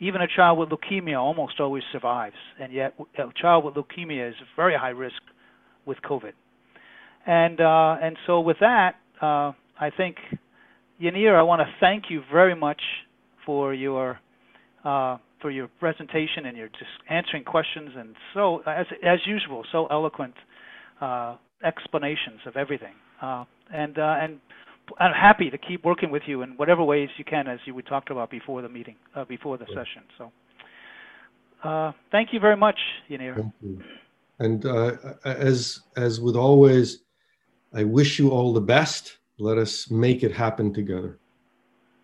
Even 0.00 0.20
a 0.20 0.28
child 0.28 0.58
with 0.58 0.68
leukemia 0.68 1.18
almost 1.18 1.58
always 1.58 1.82
survives, 1.90 2.36
and 2.60 2.72
yet 2.72 2.94
a 3.18 3.24
child 3.40 3.64
with 3.64 3.74
leukemia 3.74 4.28
is 4.28 4.34
very 4.54 4.76
high 4.76 4.90
risk 4.90 5.20
with 5.86 5.98
COVID. 6.08 6.32
And 7.26 7.60
uh, 7.60 7.96
and 8.00 8.16
so 8.26 8.40
with 8.40 8.58
that, 8.60 8.94
uh, 9.20 9.52
I 9.80 9.90
think 9.96 10.16
Yaneer, 11.02 11.36
I 11.36 11.42
want 11.42 11.60
to 11.60 11.66
thank 11.80 12.04
you 12.10 12.22
very 12.32 12.54
much 12.54 12.80
for 13.44 13.74
your 13.74 14.20
uh, 14.84 15.18
for 15.40 15.50
your 15.50 15.68
presentation 15.80 16.46
and 16.46 16.56
your 16.56 16.68
just 16.68 16.90
answering 17.08 17.44
questions 17.44 17.90
and 17.96 18.14
so 18.34 18.58
as 18.66 18.86
as 19.04 19.18
usual 19.26 19.64
so 19.70 19.86
eloquent 19.86 20.34
uh, 21.00 21.36
explanations 21.64 22.40
of 22.46 22.56
everything. 22.56 22.94
Uh, 23.20 23.44
and 23.72 23.98
uh, 23.98 24.16
and 24.20 24.40
I'm 24.98 25.12
happy 25.12 25.50
to 25.50 25.58
keep 25.58 25.84
working 25.84 26.10
with 26.10 26.22
you 26.26 26.42
in 26.42 26.50
whatever 26.50 26.82
ways 26.82 27.08
you 27.18 27.24
can, 27.24 27.46
as 27.46 27.58
you 27.66 27.74
we 27.74 27.82
talked 27.82 28.10
about 28.10 28.30
before 28.30 28.62
the 28.62 28.68
meeting, 28.68 28.96
uh, 29.14 29.24
before 29.24 29.58
the 29.58 29.66
yeah. 29.68 29.76
session. 29.76 30.02
So, 30.16 30.32
uh, 31.68 31.92
thank 32.10 32.32
you 32.32 32.40
very 32.40 32.56
much, 32.56 32.78
you. 33.62 33.82
And 34.38 34.64
uh, 34.64 34.92
as 35.24 35.80
as 35.96 36.20
with 36.20 36.36
always, 36.36 37.00
I 37.74 37.84
wish 37.84 38.18
you 38.18 38.30
all 38.30 38.52
the 38.52 38.60
best. 38.60 39.18
Let 39.38 39.58
us 39.58 39.90
make 39.90 40.22
it 40.22 40.32
happen 40.32 40.72
together. 40.72 41.18